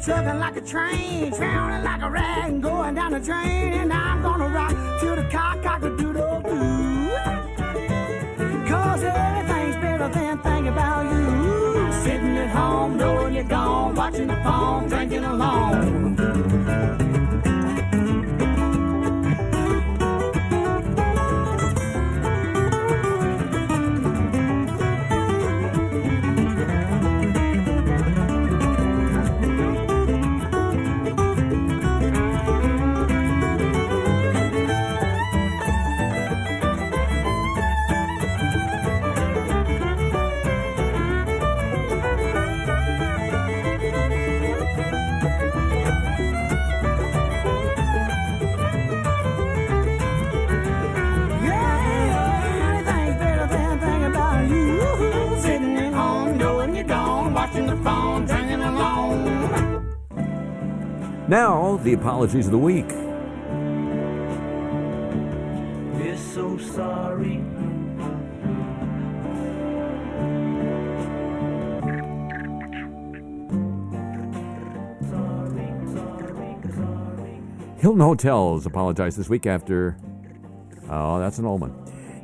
chugging 0.09 0.39
like 0.39 0.57
a 0.57 0.61
train, 0.63 1.31
drowning 1.31 1.85
like 1.85 2.03
a 2.03 2.11
rag 2.11 2.51
and 2.51 2.63
going 2.63 2.95
down 2.95 3.13
the 3.13 3.21
drain. 3.21 3.75
And 3.75 3.93
I'm 3.93 4.23
gonna 4.23 4.49
rock 4.49 4.75
till 5.01 5.17
the 5.17 5.25
cock 5.25 5.63
cock 5.63 5.83
a 5.83 5.91
doodle 5.91 6.41
doo. 6.41 7.11
Cause 8.71 9.03
everything's 9.03 9.77
better 9.77 10.09
than 10.09 10.39
thinking 10.39 10.73
about 10.73 11.05
you. 11.13 11.93
Sitting 12.05 12.39
at 12.39 12.49
home, 12.49 12.97
knowing 12.97 13.35
you're 13.35 13.45
gone, 13.45 13.95
watching 13.95 14.29
the 14.29 14.37
phone, 14.37 14.89
drinking 14.89 15.25
alone. 15.25 16.18
Now, 61.29 61.77
the 61.85 61.93
apologies 61.93 62.47
of 62.47 62.53
the 62.53 62.59
week. 62.59 62.89
We're 65.93 66.17
so 66.17 66.57
sorry. 66.57 67.45
Hilton 77.79 78.01
Hotels 78.01 78.65
apologized 78.65 79.19
this 79.19 79.29
week 79.29 79.47
after. 79.47 79.99
Oh, 80.89 81.19
that's 81.19 81.39
an 81.39 81.45
old 81.45 81.61
one. 81.61 81.75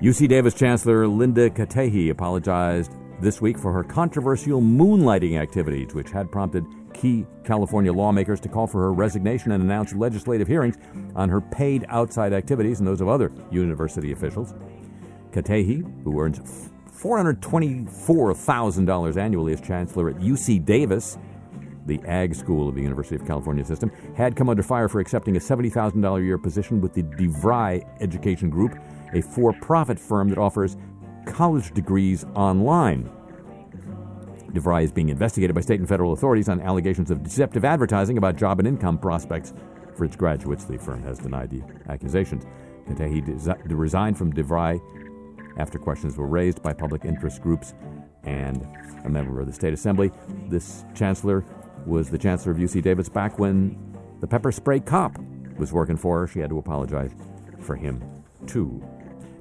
UC 0.01 0.29
Davis 0.29 0.55
Chancellor 0.55 1.07
Linda 1.07 1.51
Katehi 1.51 2.09
apologized 2.11 2.91
this 3.21 3.43
week 3.43 3.59
for 3.59 3.71
her 3.71 3.85
controversial 3.85 4.63
moonlighting 4.63 5.39
activities, 5.39 5.93
which 5.95 6.11
had 6.11 6.33
prompted 6.33 6.65
key 6.95 7.26
California 7.45 7.92
lawmakers 7.92 8.40
to 8.40 8.49
call 8.49 8.66
for 8.66 8.80
her 8.80 8.92
resignation 8.92 9.53
and 9.53 9.62
announce 9.62 9.92
legislative 9.92 10.49
hearings 10.49 10.78
on 11.14 11.28
her 11.28 11.42
paid 11.42 11.84
outside 11.88 12.32
activities 12.32 12.78
and 12.78 12.88
those 12.88 13.03
of 13.03 13.09
other 13.09 13.30
university 13.51 14.12
officials. 14.12 14.55
Katehi, 15.32 15.82
who 16.05 16.20
earns 16.20 16.70
$424,000 16.97 19.16
annually 19.16 19.53
as 19.53 19.61
chancellor 19.61 20.11
at 20.11 20.16
UC 20.16 20.64
Davis, 20.64 21.18
the 21.86 22.01
ag 22.07 22.34
school 22.34 22.68
of 22.68 22.74
the 22.74 22.80
University 22.80 23.14
of 23.16 23.26
California 23.26 23.62
system, 23.64 23.90
had 24.16 24.36
come 24.36 24.49
under 24.49 24.62
fire 24.62 24.88
for 24.88 25.01
accepting 25.01 25.36
a 25.36 25.40
$70,000 25.40 26.18
a 26.18 26.24
year 26.24 26.38
position 26.38 26.80
with 26.80 26.95
the 26.95 27.03
DeVry 27.03 27.84
Education 28.01 28.49
Group, 28.49 28.78
a 29.12 29.20
for 29.20 29.53
profit 29.53 29.99
firm 29.99 30.30
that 30.30 30.38
offers 30.38 30.78
college 31.26 31.74
degrees 31.74 32.24
online. 32.34 33.11
DeVry 34.55 34.85
is 34.85 34.93
being 34.93 35.09
investigated 35.09 35.55
by 35.55 35.61
state 35.61 35.81
and 35.81 35.89
federal 35.89 36.13
authorities 36.13 36.49
on 36.49 36.61
allegations 36.61 37.11
of 37.11 37.23
deceptive 37.23 37.65
advertising 37.65 38.19
about 38.19 38.37
job 38.37 38.59
and 38.61 38.69
income 38.69 38.99
prospects 38.99 39.53
for 39.97 40.05
its 40.05 40.17
graduates. 40.17 40.65
The 40.65 40.79
firm 40.79 41.03
has 41.03 41.19
denied 41.19 41.51
the 41.51 41.63
accusations. 41.89 42.47
Katehi 42.89 43.27
desi- 43.27 43.61
resigned 43.69 44.17
from 44.17 44.33
DeVry 44.33 44.81
after 45.59 45.79
questions 45.79 46.17
were 46.17 46.27
raised 46.27 46.63
by 46.63 46.73
public 46.73 47.05
interest 47.05 47.43
groups 47.43 47.75
and 48.25 48.67
a 49.05 49.09
member 49.09 49.41
of 49.41 49.47
the 49.47 49.53
state 49.53 49.73
assembly. 49.73 50.11
This 50.49 50.85
chancellor 50.95 51.45
was 51.87 52.09
the 52.09 52.19
chancellor 52.19 52.53
of 52.53 52.59
UC 52.59 52.83
Davis 52.83 53.09
back 53.09 53.39
when 53.39 53.77
the 54.21 54.27
pepper 54.27 54.53
spray 54.53 54.81
cop 54.81 55.19
was 55.59 55.73
working 55.73 55.97
for 55.97 56.21
her. 56.21 56.27
She 56.27 56.39
had 56.39 56.51
to 56.51 56.59
apologize 56.59 57.11
for 57.61 57.77
him, 57.77 58.03
too. 58.47 58.83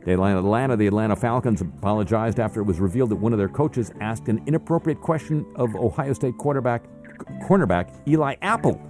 The 0.05 0.11
Atlanta, 0.13 0.75
the 0.75 0.87
Atlanta 0.87 1.15
Falcons 1.15 1.61
apologized 1.61 2.39
after 2.39 2.59
it 2.59 2.63
was 2.63 2.79
revealed 2.79 3.09
that 3.11 3.15
one 3.15 3.31
of 3.31 3.39
their 3.39 3.47
coaches 3.47 3.91
asked 4.01 4.27
an 4.27 4.41
inappropriate 4.45 4.99
question 4.99 5.45
of 5.55 5.75
Ohio 5.75 6.13
State 6.13 6.37
quarterback 6.37 6.83
cornerback 7.43 7.89
Eli 8.07 8.35
Apple 8.41 8.81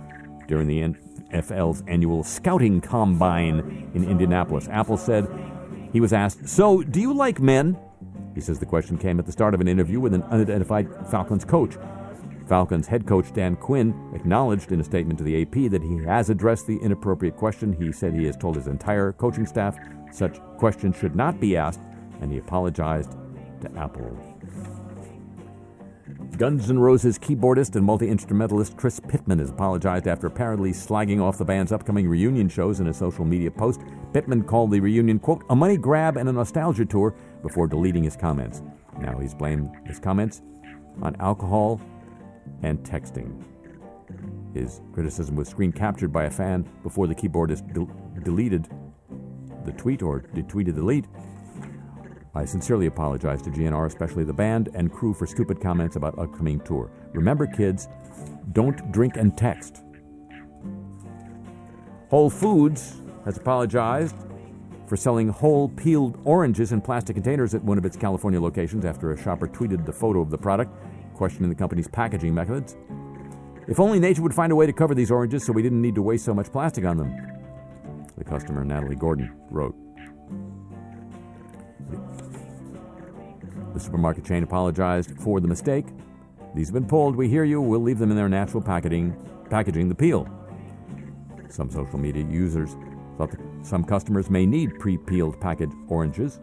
during 0.48 0.68
the 0.68 0.82
NFL's 1.32 1.84
annual 1.88 2.24
scouting 2.24 2.82
combine 2.82 3.92
in 3.94 4.04
Indianapolis. 4.04 4.68
Apple 4.70 4.98
said 4.98 5.28
he 5.92 6.00
was 6.00 6.14
asked, 6.14 6.48
"So, 6.50 6.82
do 6.82 7.00
you 7.00 7.14
like 7.14 7.40
men?" 7.40 7.78
He 8.34 8.42
says 8.42 8.58
the 8.58 8.66
question 8.66 8.98
came 8.98 9.20
at 9.20 9.28
the 9.28 9.32
start 9.32 9.54
of 9.54 9.62
an 9.62 9.68
interview 9.68 10.00
with 10.00 10.16
an 10.16 10.24
unidentified 10.24 10.88
Falcons 11.12 11.46
coach. 11.46 11.78
Falcons 12.48 12.88
head 12.88 13.06
coach 13.06 13.32
Dan 13.34 13.56
Quinn 13.56 13.94
acknowledged 14.16 14.72
in 14.72 14.80
a 14.80 14.84
statement 14.84 15.20
to 15.20 15.24
the 15.24 15.44
AP 15.44 15.70
that 15.70 15.84
he 15.84 15.98
has 16.04 16.32
addressed 16.32 16.66
the 16.66 16.78
inappropriate 16.78 17.38
question. 17.38 17.72
He 17.74 17.92
said 17.92 18.14
he 18.14 18.26
has 18.26 18.36
told 18.36 18.56
his 18.56 18.68
entire 18.68 19.12
coaching 19.12 19.46
staff 19.46 19.78
such 20.14 20.40
questions 20.58 20.98
should 20.98 21.16
not 21.16 21.40
be 21.40 21.58
asked, 21.58 21.82
and 22.22 22.32
he 22.32 22.38
apologized 22.38 23.18
to 23.62 23.72
Apple. 23.78 24.18
Guns 26.38 26.70
N' 26.70 26.80
Roses 26.80 27.20
keyboardist 27.20 27.76
and 27.76 27.86
multi 27.86 28.10
instrumentalist 28.10 28.76
Chris 28.76 29.00
Pittman 29.00 29.38
has 29.40 29.52
apologized 29.52 30.08
after 30.08 30.28
apparently 30.28 30.72
slagging 30.72 31.22
off 31.22 31.38
the 31.38 31.46
band's 31.46 31.72
upcoming 31.72 32.08
reunion 32.08 32.50
shows 32.50 32.80
in 32.80 32.88
a 32.88 32.94
social 32.94 33.24
media 33.24 33.52
post. 33.52 33.82
Pittman 34.14 34.44
called 34.44 34.72
the 34.72 34.80
reunion, 34.80 35.20
quote, 35.20 35.44
a 35.50 35.56
money 35.56 35.78
grab 35.78 36.18
and 36.18 36.28
a 36.28 36.32
nostalgia 36.32 36.86
tour 36.86 37.16
before 37.44 37.68
deleting 37.68 38.04
his 38.04 38.16
comments. 38.16 38.64
Now 39.00 39.20
he's 39.20 39.36
blamed 39.36 39.70
his 39.86 40.00
comments 40.00 40.42
on 41.02 41.16
alcohol 41.20 41.80
and 42.64 42.80
texting. 42.80 43.44
His 44.54 44.82
criticism 44.92 45.36
was 45.36 45.50
screen 45.50 45.72
captured 45.72 46.12
by 46.12 46.26
a 46.26 46.32
fan 46.32 46.68
before 46.82 47.08
the 47.08 47.16
keyboardist 47.16 47.74
del- 47.74 47.90
deleted 48.24 48.68
the 49.66 49.72
tweet 49.74 50.02
or 50.02 50.22
tweeted 50.22 50.76
the 50.76 50.84
lead. 50.84 51.08
I 52.36 52.46
sincerely 52.46 52.88
apologize 52.88 53.42
to 53.44 53.52
GNR, 53.52 53.86
especially 53.86 54.24
the 54.24 54.34
band 54.34 54.70
and 54.74 54.92
crew, 54.92 55.14
for 55.14 55.28
stupid 55.28 55.62
comments 55.62 55.96
about 55.96 56.18
upcoming 56.18 56.60
tour. 56.62 56.90
Remember, 57.14 57.46
kids, 57.46 57.88
don't 58.54 58.92
drink 58.92 59.18
and 59.18 59.38
text. 59.38 59.84
Whole 62.10 62.30
Foods 62.30 63.02
has 63.26 63.38
apologized 63.38 64.16
for 64.88 64.98
selling 64.98 65.30
whole 65.30 65.70
peeled 65.70 66.20
oranges 66.26 66.72
in 66.72 66.82
plastic 66.82 67.16
containers 67.16 67.54
at 67.56 67.64
one 67.64 67.78
of 67.78 67.86
its 67.86 67.98
California 67.98 68.40
locations 68.40 68.84
after 68.84 69.12
a 69.12 69.22
shopper 69.22 69.48
tweeted 69.48 69.86
the 69.86 69.94
photo 69.94 70.20
of 70.20 70.30
the 70.30 70.38
product, 70.38 70.72
questioning 71.14 71.50
the 71.50 71.56
company's 71.56 71.88
packaging 71.88 72.34
methods. 72.34 72.76
If 73.68 73.80
only 73.80 74.00
nature 74.00 74.22
would 74.22 74.34
find 74.34 74.52
a 74.52 74.56
way 74.56 74.66
to 74.66 74.74
cover 74.74 74.94
these 74.94 75.10
oranges 75.10 75.46
so 75.46 75.54
we 75.54 75.62
didn't 75.62 75.82
need 75.82 75.96
to 75.96 76.02
waste 76.02 76.26
so 76.26 76.34
much 76.34 76.52
plastic 76.52 76.84
on 76.84 76.98
them, 76.98 77.33
the 78.18 78.24
customer 78.24 78.64
Natalie 78.64 78.96
Gordon 78.96 79.32
wrote. 79.50 79.76
The 83.74 83.80
supermarket 83.80 84.26
chain 84.26 84.44
apologized 84.44 85.18
for 85.20 85.40
the 85.40 85.48
mistake. 85.48 85.86
These 86.54 86.68
have 86.68 86.74
been 86.74 86.86
pulled. 86.86 87.16
We 87.16 87.28
hear 87.28 87.44
you. 87.44 87.60
We'll 87.60 87.82
leave 87.82 87.98
them 87.98 88.12
in 88.12 88.18
their 88.18 88.30
natural 88.30 88.62
packaging, 88.62 89.16
packaging 89.50 89.90
the 89.90 89.96
peel. 89.96 90.28
Some 91.50 91.70
social 91.70 91.98
media 91.98 92.26
users 92.26 92.76
thought 93.18 93.32
that 93.32 93.40
some 93.64 93.84
customers 93.84 94.30
may 94.30 94.46
need 94.46 94.80
pre-peeled 94.80 95.40
packaged 95.42 95.74
oranges 95.88 96.40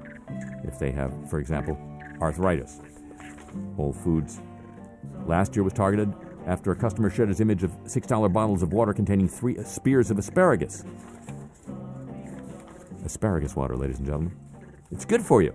if 0.64 0.78
they 0.78 0.90
have, 0.90 1.12
for 1.30 1.38
example, 1.38 1.78
arthritis. 2.20 2.80
Whole 3.76 3.92
Foods 3.92 4.40
last 5.26 5.54
year 5.54 5.62
was 5.62 5.72
targeted 5.72 6.12
after 6.46 6.72
a 6.72 6.76
customer 6.76 7.10
shared 7.10 7.28
his 7.28 7.40
image 7.40 7.62
of 7.62 7.70
$6 7.84 8.32
bottles 8.32 8.62
of 8.62 8.72
water 8.72 8.92
containing 8.92 9.28
three 9.28 9.62
spears 9.64 10.10
of 10.10 10.18
asparagus. 10.18 10.84
Asparagus 13.04 13.56
water, 13.56 13.76
ladies 13.76 13.98
and 13.98 14.06
gentlemen. 14.06 14.36
It's 14.92 15.04
good 15.04 15.22
for 15.22 15.42
you. 15.42 15.54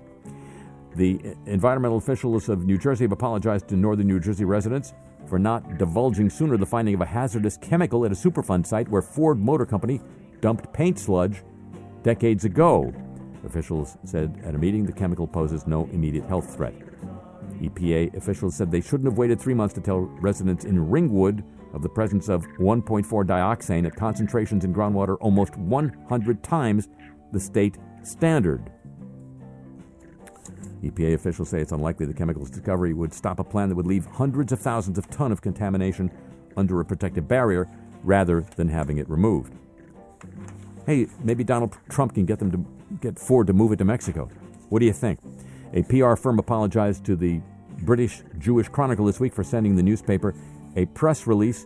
The 0.95 1.35
environmental 1.45 1.97
officials 1.97 2.47
of 2.47 2.65
New 2.65 2.77
Jersey 2.77 3.03
have 3.03 3.11
apologized 3.11 3.67
to 3.67 3.75
northern 3.75 4.07
New 4.07 4.19
Jersey 4.19 4.45
residents 4.45 4.93
for 5.27 5.37
not 5.37 5.77
divulging 5.77 6.29
sooner 6.29 6.55
the 6.57 6.65
finding 6.65 6.93
of 6.93 7.01
a 7.01 7.05
hazardous 7.05 7.57
chemical 7.57 8.05
at 8.05 8.11
a 8.11 8.15
Superfund 8.15 8.65
site 8.65 8.87
where 8.87 9.01
Ford 9.01 9.39
Motor 9.39 9.65
Company 9.65 9.99
dumped 10.39 10.71
paint 10.71 10.97
sludge 10.97 11.43
decades 12.03 12.45
ago. 12.45 12.93
Officials 13.45 13.97
said 14.05 14.41
at 14.45 14.55
a 14.55 14.57
meeting 14.57 14.85
the 14.85 14.93
chemical 14.93 15.27
poses 15.27 15.67
no 15.67 15.89
immediate 15.91 16.25
health 16.25 16.55
threat. 16.55 16.73
EPA 17.61 18.15
officials 18.15 18.55
said 18.55 18.71
they 18.71 18.81
shouldn't 18.81 19.05
have 19.05 19.17
waited 19.17 19.39
three 19.39 19.53
months 19.53 19.73
to 19.73 19.81
tell 19.81 19.99
residents 19.99 20.65
in 20.65 20.89
Ringwood 20.89 21.43
of 21.73 21.81
the 21.81 21.89
presence 21.89 22.29
of 22.29 22.45
1.4 22.59 23.05
dioxane 23.25 23.85
at 23.85 23.95
concentrations 23.95 24.63
in 24.63 24.73
groundwater 24.73 25.17
almost 25.19 25.55
100 25.57 26.41
times 26.41 26.87
the 27.35 27.39
state 27.41 27.77
standard. 28.03 28.71
EPA 30.81 31.15
officials 31.15 31.49
say 31.49 31.59
it's 31.59 31.73
unlikely 31.73 32.05
the 32.05 32.13
chemical's 32.13 32.49
discovery 32.49 32.93
would 32.93 33.13
stop 33.13 33.39
a 33.39 33.43
plan 33.43 33.67
that 33.67 33.75
would 33.75 33.85
leave 33.85 34.05
hundreds 34.05 34.53
of 34.53 34.59
thousands 34.59 34.97
of 34.97 35.09
tons 35.09 35.33
of 35.33 35.41
contamination 35.41 36.09
under 36.55 36.79
a 36.79 36.85
protective 36.85 37.27
barrier 37.27 37.67
rather 38.03 38.45
than 38.55 38.69
having 38.69 38.99
it 38.99 39.09
removed. 39.09 39.53
Hey, 40.85 41.07
maybe 41.23 41.43
Donald 41.43 41.77
Trump 41.89 42.13
can 42.13 42.25
get 42.25 42.39
them 42.39 42.51
to 42.51 42.65
get 43.01 43.19
Ford 43.19 43.47
to 43.47 43.53
move 43.53 43.73
it 43.73 43.77
to 43.77 43.85
Mexico. 43.85 44.29
What 44.69 44.79
do 44.79 44.85
you 44.85 44.93
think? 44.93 45.19
A 45.73 45.83
PR 45.83 46.15
firm 46.15 46.39
apologized 46.39 47.03
to 47.05 47.17
the 47.17 47.41
British 47.79 48.21
Jewish 48.37 48.69
Chronicle 48.69 49.05
this 49.05 49.19
week 49.19 49.33
for 49.33 49.43
sending 49.43 49.75
the 49.75 49.83
newspaper 49.83 50.33
a 50.77 50.85
press 50.85 51.27
release 51.27 51.65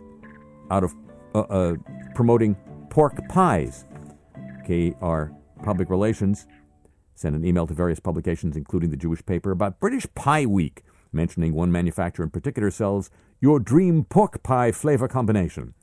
out 0.70 0.82
of 0.82 0.94
uh, 1.32 1.40
uh, 1.40 1.74
promoting 2.16 2.56
pork 2.88 3.16
pies. 3.28 3.84
KR 4.66 5.32
Public 5.62 5.90
Relations 5.90 6.46
sent 7.14 7.36
an 7.36 7.44
email 7.44 7.66
to 7.66 7.74
various 7.74 8.00
publications, 8.00 8.56
including 8.56 8.90
the 8.90 8.96
Jewish 8.96 9.24
paper, 9.24 9.50
about 9.50 9.78
British 9.78 10.06
Pie 10.14 10.46
Week, 10.46 10.82
mentioning 11.12 11.52
one 11.52 11.70
manufacturer 11.70 12.24
in 12.24 12.30
particular 12.30 12.70
sells 12.70 13.10
your 13.40 13.60
dream 13.60 14.04
pork 14.04 14.42
pie 14.42 14.72
flavor 14.72 15.08
combination. 15.08 15.74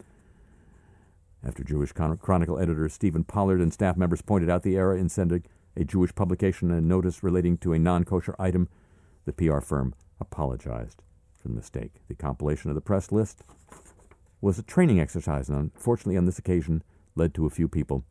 After 1.43 1.63
Jewish 1.63 1.91
Chronicle 1.91 2.59
editor 2.59 2.89
Stephen 2.89 3.23
Pollard 3.23 3.61
and 3.61 3.71
staff 3.71 3.97
members 3.97 4.21
pointed 4.21 4.49
out 4.49 4.63
the 4.63 4.75
error 4.75 4.97
in 4.97 5.09
sending 5.09 5.43
a 5.75 5.83
Jewish 5.83 6.13
publication 6.15 6.71
a 6.71 6.81
notice 6.81 7.23
relating 7.23 7.57
to 7.59 7.73
a 7.73 7.79
non 7.79 8.03
kosher 8.03 8.35
item, 8.39 8.67
the 9.25 9.33
PR 9.33 9.59
firm 9.59 9.93
apologized 10.19 11.03
for 11.39 11.49
the 11.49 11.53
mistake. 11.53 12.01
The 12.07 12.15
compilation 12.15 12.71
of 12.71 12.75
the 12.75 12.81
press 12.81 13.11
list 13.11 13.43
was 14.41 14.57
a 14.57 14.63
training 14.63 14.99
exercise, 14.99 15.49
and 15.49 15.57
unfortunately, 15.57 16.17
on 16.17 16.25
this 16.25 16.39
occasion, 16.39 16.83
led 17.15 17.33
to 17.35 17.45
a 17.45 17.51
few 17.51 17.67
people 17.67 18.03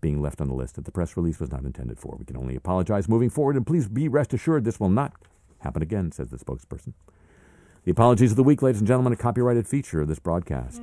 being 0.00 0.20
left 0.22 0.40
on 0.40 0.48
the 0.48 0.54
list 0.54 0.76
that 0.76 0.84
the 0.84 0.92
press 0.92 1.16
release 1.16 1.40
was 1.40 1.50
not 1.50 1.64
intended 1.64 1.98
for. 1.98 2.16
We 2.18 2.24
can 2.24 2.36
only 2.36 2.56
apologize 2.56 3.08
moving 3.08 3.30
forward, 3.30 3.56
and 3.56 3.66
please 3.66 3.88
be 3.88 4.08
rest 4.08 4.32
assured 4.32 4.64
this 4.64 4.80
will 4.80 4.88
not 4.88 5.12
happen 5.60 5.82
again, 5.82 6.12
says 6.12 6.30
the 6.30 6.38
spokesperson. 6.38 6.92
The 7.84 7.90
apologies 7.90 8.32
of 8.32 8.36
the 8.36 8.44
week, 8.44 8.62
ladies 8.62 8.80
and 8.80 8.88
gentlemen, 8.88 9.12
a 9.12 9.16
copyrighted 9.16 9.66
feature 9.66 10.00
of 10.00 10.08
this 10.08 10.18
broadcast. 10.18 10.82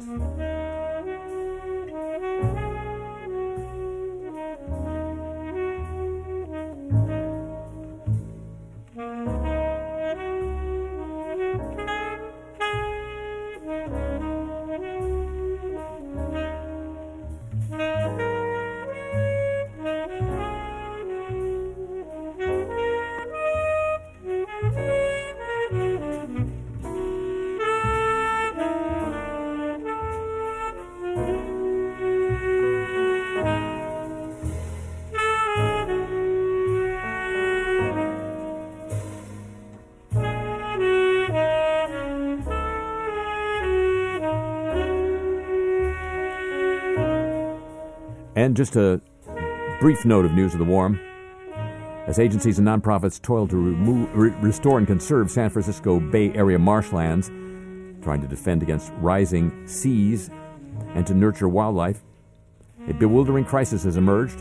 Just 48.55 48.77
a 48.77 49.01
brief 49.81 50.05
note 50.05 50.23
of 50.23 50.31
news 50.31 50.53
of 50.53 50.59
the 50.59 50.65
warm. 50.65 50.97
As 52.07 52.19
agencies 52.19 52.57
and 52.57 52.65
nonprofits 52.65 53.21
toil 53.21 53.49
to 53.49 53.57
remove, 53.57 54.15
re- 54.15 54.29
restore 54.39 54.77
and 54.77 54.87
conserve 54.87 55.29
San 55.29 55.49
Francisco 55.49 55.99
Bay 55.99 56.31
Area 56.31 56.57
marshlands, 56.57 57.27
trying 58.01 58.21
to 58.21 58.27
defend 58.29 58.63
against 58.63 58.93
rising 59.01 59.67
seas 59.67 60.29
and 60.93 61.05
to 61.05 61.13
nurture 61.13 61.49
wildlife, 61.49 62.01
a 62.87 62.93
bewildering 62.93 63.43
crisis 63.43 63.83
has 63.83 63.97
emerged. 63.97 64.39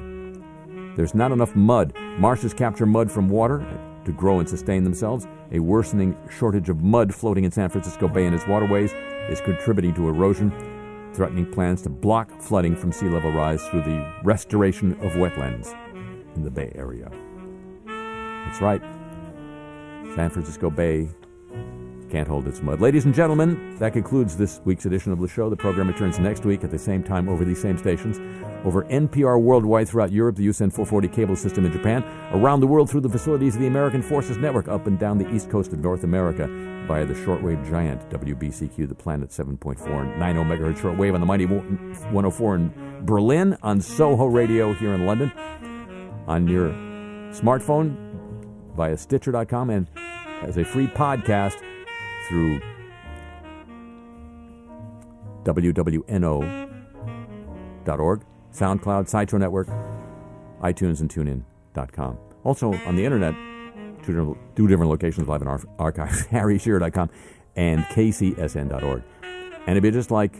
There's 0.96 1.16
not 1.16 1.32
enough 1.32 1.56
mud. 1.56 1.92
Marshes 2.16 2.54
capture 2.54 2.86
mud 2.86 3.10
from 3.10 3.28
water 3.28 3.66
to 4.04 4.12
grow 4.12 4.38
and 4.38 4.48
sustain 4.48 4.84
themselves. 4.84 5.26
A 5.50 5.58
worsening 5.58 6.16
shortage 6.30 6.68
of 6.68 6.84
mud 6.84 7.12
floating 7.12 7.42
in 7.42 7.50
San 7.50 7.68
Francisco 7.68 8.06
Bay 8.06 8.26
and 8.26 8.34
its 8.36 8.46
waterways 8.46 8.92
is 9.28 9.40
contributing 9.40 9.92
to 9.94 10.08
erosion 10.08 10.52
threatening 11.14 11.50
plans 11.50 11.82
to 11.82 11.88
block 11.88 12.40
flooding 12.40 12.76
from 12.76 12.92
sea 12.92 13.08
level 13.08 13.30
rise 13.30 13.62
through 13.68 13.82
the 13.82 14.14
restoration 14.24 14.92
of 14.94 15.12
wetlands 15.12 15.74
in 16.36 16.42
the 16.42 16.50
Bay 16.50 16.72
Area. 16.74 17.10
That's 17.86 18.60
right. 18.60 18.82
San 20.14 20.30
Francisco 20.30 20.70
Bay 20.70 21.08
can't 22.10 22.28
hold 22.28 22.46
its 22.46 22.62
mud. 22.62 22.80
Ladies 22.80 23.06
and 23.06 23.14
gentlemen, 23.14 23.76
that 23.78 23.92
concludes 23.92 24.36
this 24.36 24.60
week's 24.64 24.86
edition 24.86 25.10
of 25.12 25.20
the 25.20 25.26
show. 25.26 25.50
The 25.50 25.56
program 25.56 25.88
returns 25.88 26.18
next 26.18 26.44
week 26.44 26.62
at 26.62 26.70
the 26.70 26.78
same 26.78 27.02
time 27.02 27.28
over 27.28 27.44
these 27.44 27.60
same 27.60 27.76
stations, 27.78 28.18
over 28.64 28.84
NPR 28.84 29.40
worldwide 29.40 29.88
throughout 29.88 30.12
Europe, 30.12 30.36
the 30.36 30.46
USEN 30.46 30.72
440 30.72 31.08
cable 31.08 31.36
system 31.36 31.66
in 31.66 31.72
Japan, 31.72 32.04
around 32.32 32.60
the 32.60 32.66
world 32.66 32.90
through 32.90 33.00
the 33.00 33.08
facilities 33.08 33.56
of 33.56 33.60
the 33.60 33.66
American 33.66 34.02
Forces 34.02 34.36
Network, 34.36 34.68
up 34.68 34.86
and 34.86 34.98
down 34.98 35.18
the 35.18 35.28
east 35.34 35.50
coast 35.50 35.72
of 35.72 35.80
North 35.80 36.04
America 36.04 36.44
via 36.86 37.04
the 37.06 37.14
shortwave 37.14 37.68
giant 37.68 38.08
WBCQ, 38.10 38.88
the 38.88 38.94
Planet 38.94 39.30
7.4 39.30 40.18
90 40.18 40.40
megahertz 40.42 40.78
shortwave 40.78 41.14
on 41.14 41.20
the 41.20 41.26
mighty 41.26 41.46
104 41.46 42.54
in 42.56 42.72
Berlin, 43.04 43.56
on 43.62 43.80
Soho 43.80 44.26
Radio 44.26 44.72
here 44.74 44.92
in 44.94 45.06
London, 45.06 45.32
on 46.26 46.46
your 46.48 46.70
smartphone 47.32 47.96
via 48.76 48.96
Stitcher.com, 48.96 49.70
and 49.70 49.88
as 50.42 50.56
a 50.58 50.64
free 50.64 50.86
podcast 50.86 51.60
through 52.28 52.60
wwno.org, 55.44 56.64
SoundCloud, 58.52 59.08
Sideshow 59.08 59.38
Network, 59.38 59.68
iTunes, 60.62 61.00
and 61.00 61.10
TuneIn.com. 61.10 62.18
Also 62.44 62.72
on 62.86 62.96
the 62.96 63.04
internet, 63.04 63.34
two 64.04 64.12
different, 64.12 64.56
two 64.56 64.68
different 64.68 64.90
locations 64.90 65.28
live 65.28 65.42
in 65.42 65.48
our 65.48 65.60
archives, 65.78 66.26
harryshearer.com 66.28 67.10
and 67.56 67.84
kcsn.org. 67.84 69.02
And 69.66 69.78
if 69.78 69.84
you 69.84 69.90
just 69.90 70.10
like, 70.10 70.36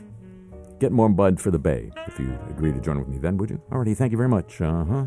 get 0.78 0.92
more 0.92 1.08
bud 1.08 1.40
for 1.40 1.50
the 1.50 1.58
Bay, 1.58 1.90
if 2.06 2.18
you 2.18 2.36
agree 2.50 2.72
to 2.72 2.80
join 2.80 2.98
with 2.98 3.08
me 3.08 3.18
then, 3.18 3.36
would 3.38 3.50
you? 3.50 3.60
Alrighty, 3.70 3.96
thank 3.96 4.12
you 4.12 4.18
very 4.18 4.28
much. 4.28 4.60
Uh-huh. 4.60 5.04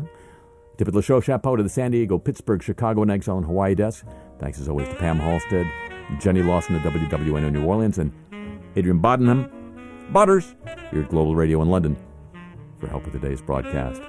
Tip 0.76 0.88
of 0.88 0.94
the 0.94 1.02
show, 1.02 1.20
chapeau 1.20 1.56
to 1.56 1.62
the 1.62 1.68
San 1.68 1.90
Diego, 1.90 2.18
Pittsburgh, 2.18 2.62
Chicago, 2.62 3.02
and 3.02 3.10
Exile, 3.10 3.36
and 3.36 3.46
Hawaii 3.46 3.74
desk. 3.74 4.06
Thanks 4.38 4.60
as 4.60 4.68
always 4.68 4.88
to 4.88 4.94
Pam 4.94 5.18
Halstead, 5.18 5.66
Jenny 6.20 6.42
Lawson 6.42 6.76
at 6.76 6.82
WWNO 6.82 7.52
New 7.52 7.64
Orleans, 7.64 7.98
and 7.98 8.12
Adrian 8.76 9.00
Bodenham, 9.00 9.50
Butters, 10.12 10.54
here 10.90 11.02
at 11.02 11.08
Global 11.08 11.34
Radio 11.34 11.60
in 11.62 11.68
London, 11.68 11.96
for 12.78 12.86
help 12.86 13.04
with 13.04 13.12
today's 13.12 13.42
broadcast. 13.42 14.00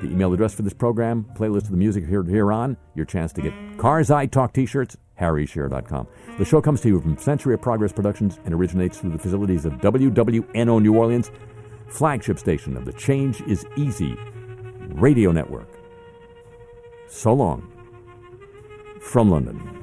The 0.00 0.10
email 0.10 0.32
address 0.32 0.54
for 0.54 0.62
this 0.62 0.72
program, 0.72 1.26
playlist 1.34 1.64
of 1.64 1.70
the 1.70 1.76
music 1.76 2.06
here, 2.06 2.24
here 2.24 2.52
on, 2.52 2.76
your 2.94 3.04
chance 3.04 3.32
to 3.34 3.42
get 3.42 3.52
Cars 3.78 4.10
I 4.10 4.26
Talk 4.26 4.52
t 4.52 4.66
shirts, 4.66 4.96
harryshearer.com. 5.20 6.06
The 6.38 6.44
show 6.44 6.60
comes 6.62 6.80
to 6.82 6.88
you 6.88 7.00
from 7.00 7.18
Century 7.18 7.54
of 7.54 7.60
Progress 7.60 7.92
Productions 7.92 8.38
and 8.44 8.54
originates 8.54 8.98
through 8.98 9.10
the 9.10 9.18
facilities 9.18 9.66
of 9.66 9.74
WWNO 9.74 10.82
New 10.82 10.94
Orleans, 10.94 11.30
flagship 11.88 12.38
station 12.38 12.76
of 12.76 12.84
the 12.84 12.92
Change 12.92 13.42
is 13.42 13.66
Easy 13.76 14.16
radio 14.94 15.32
network. 15.32 15.68
So 17.08 17.32
long 17.34 17.70
from 19.00 19.30
London. 19.30 19.79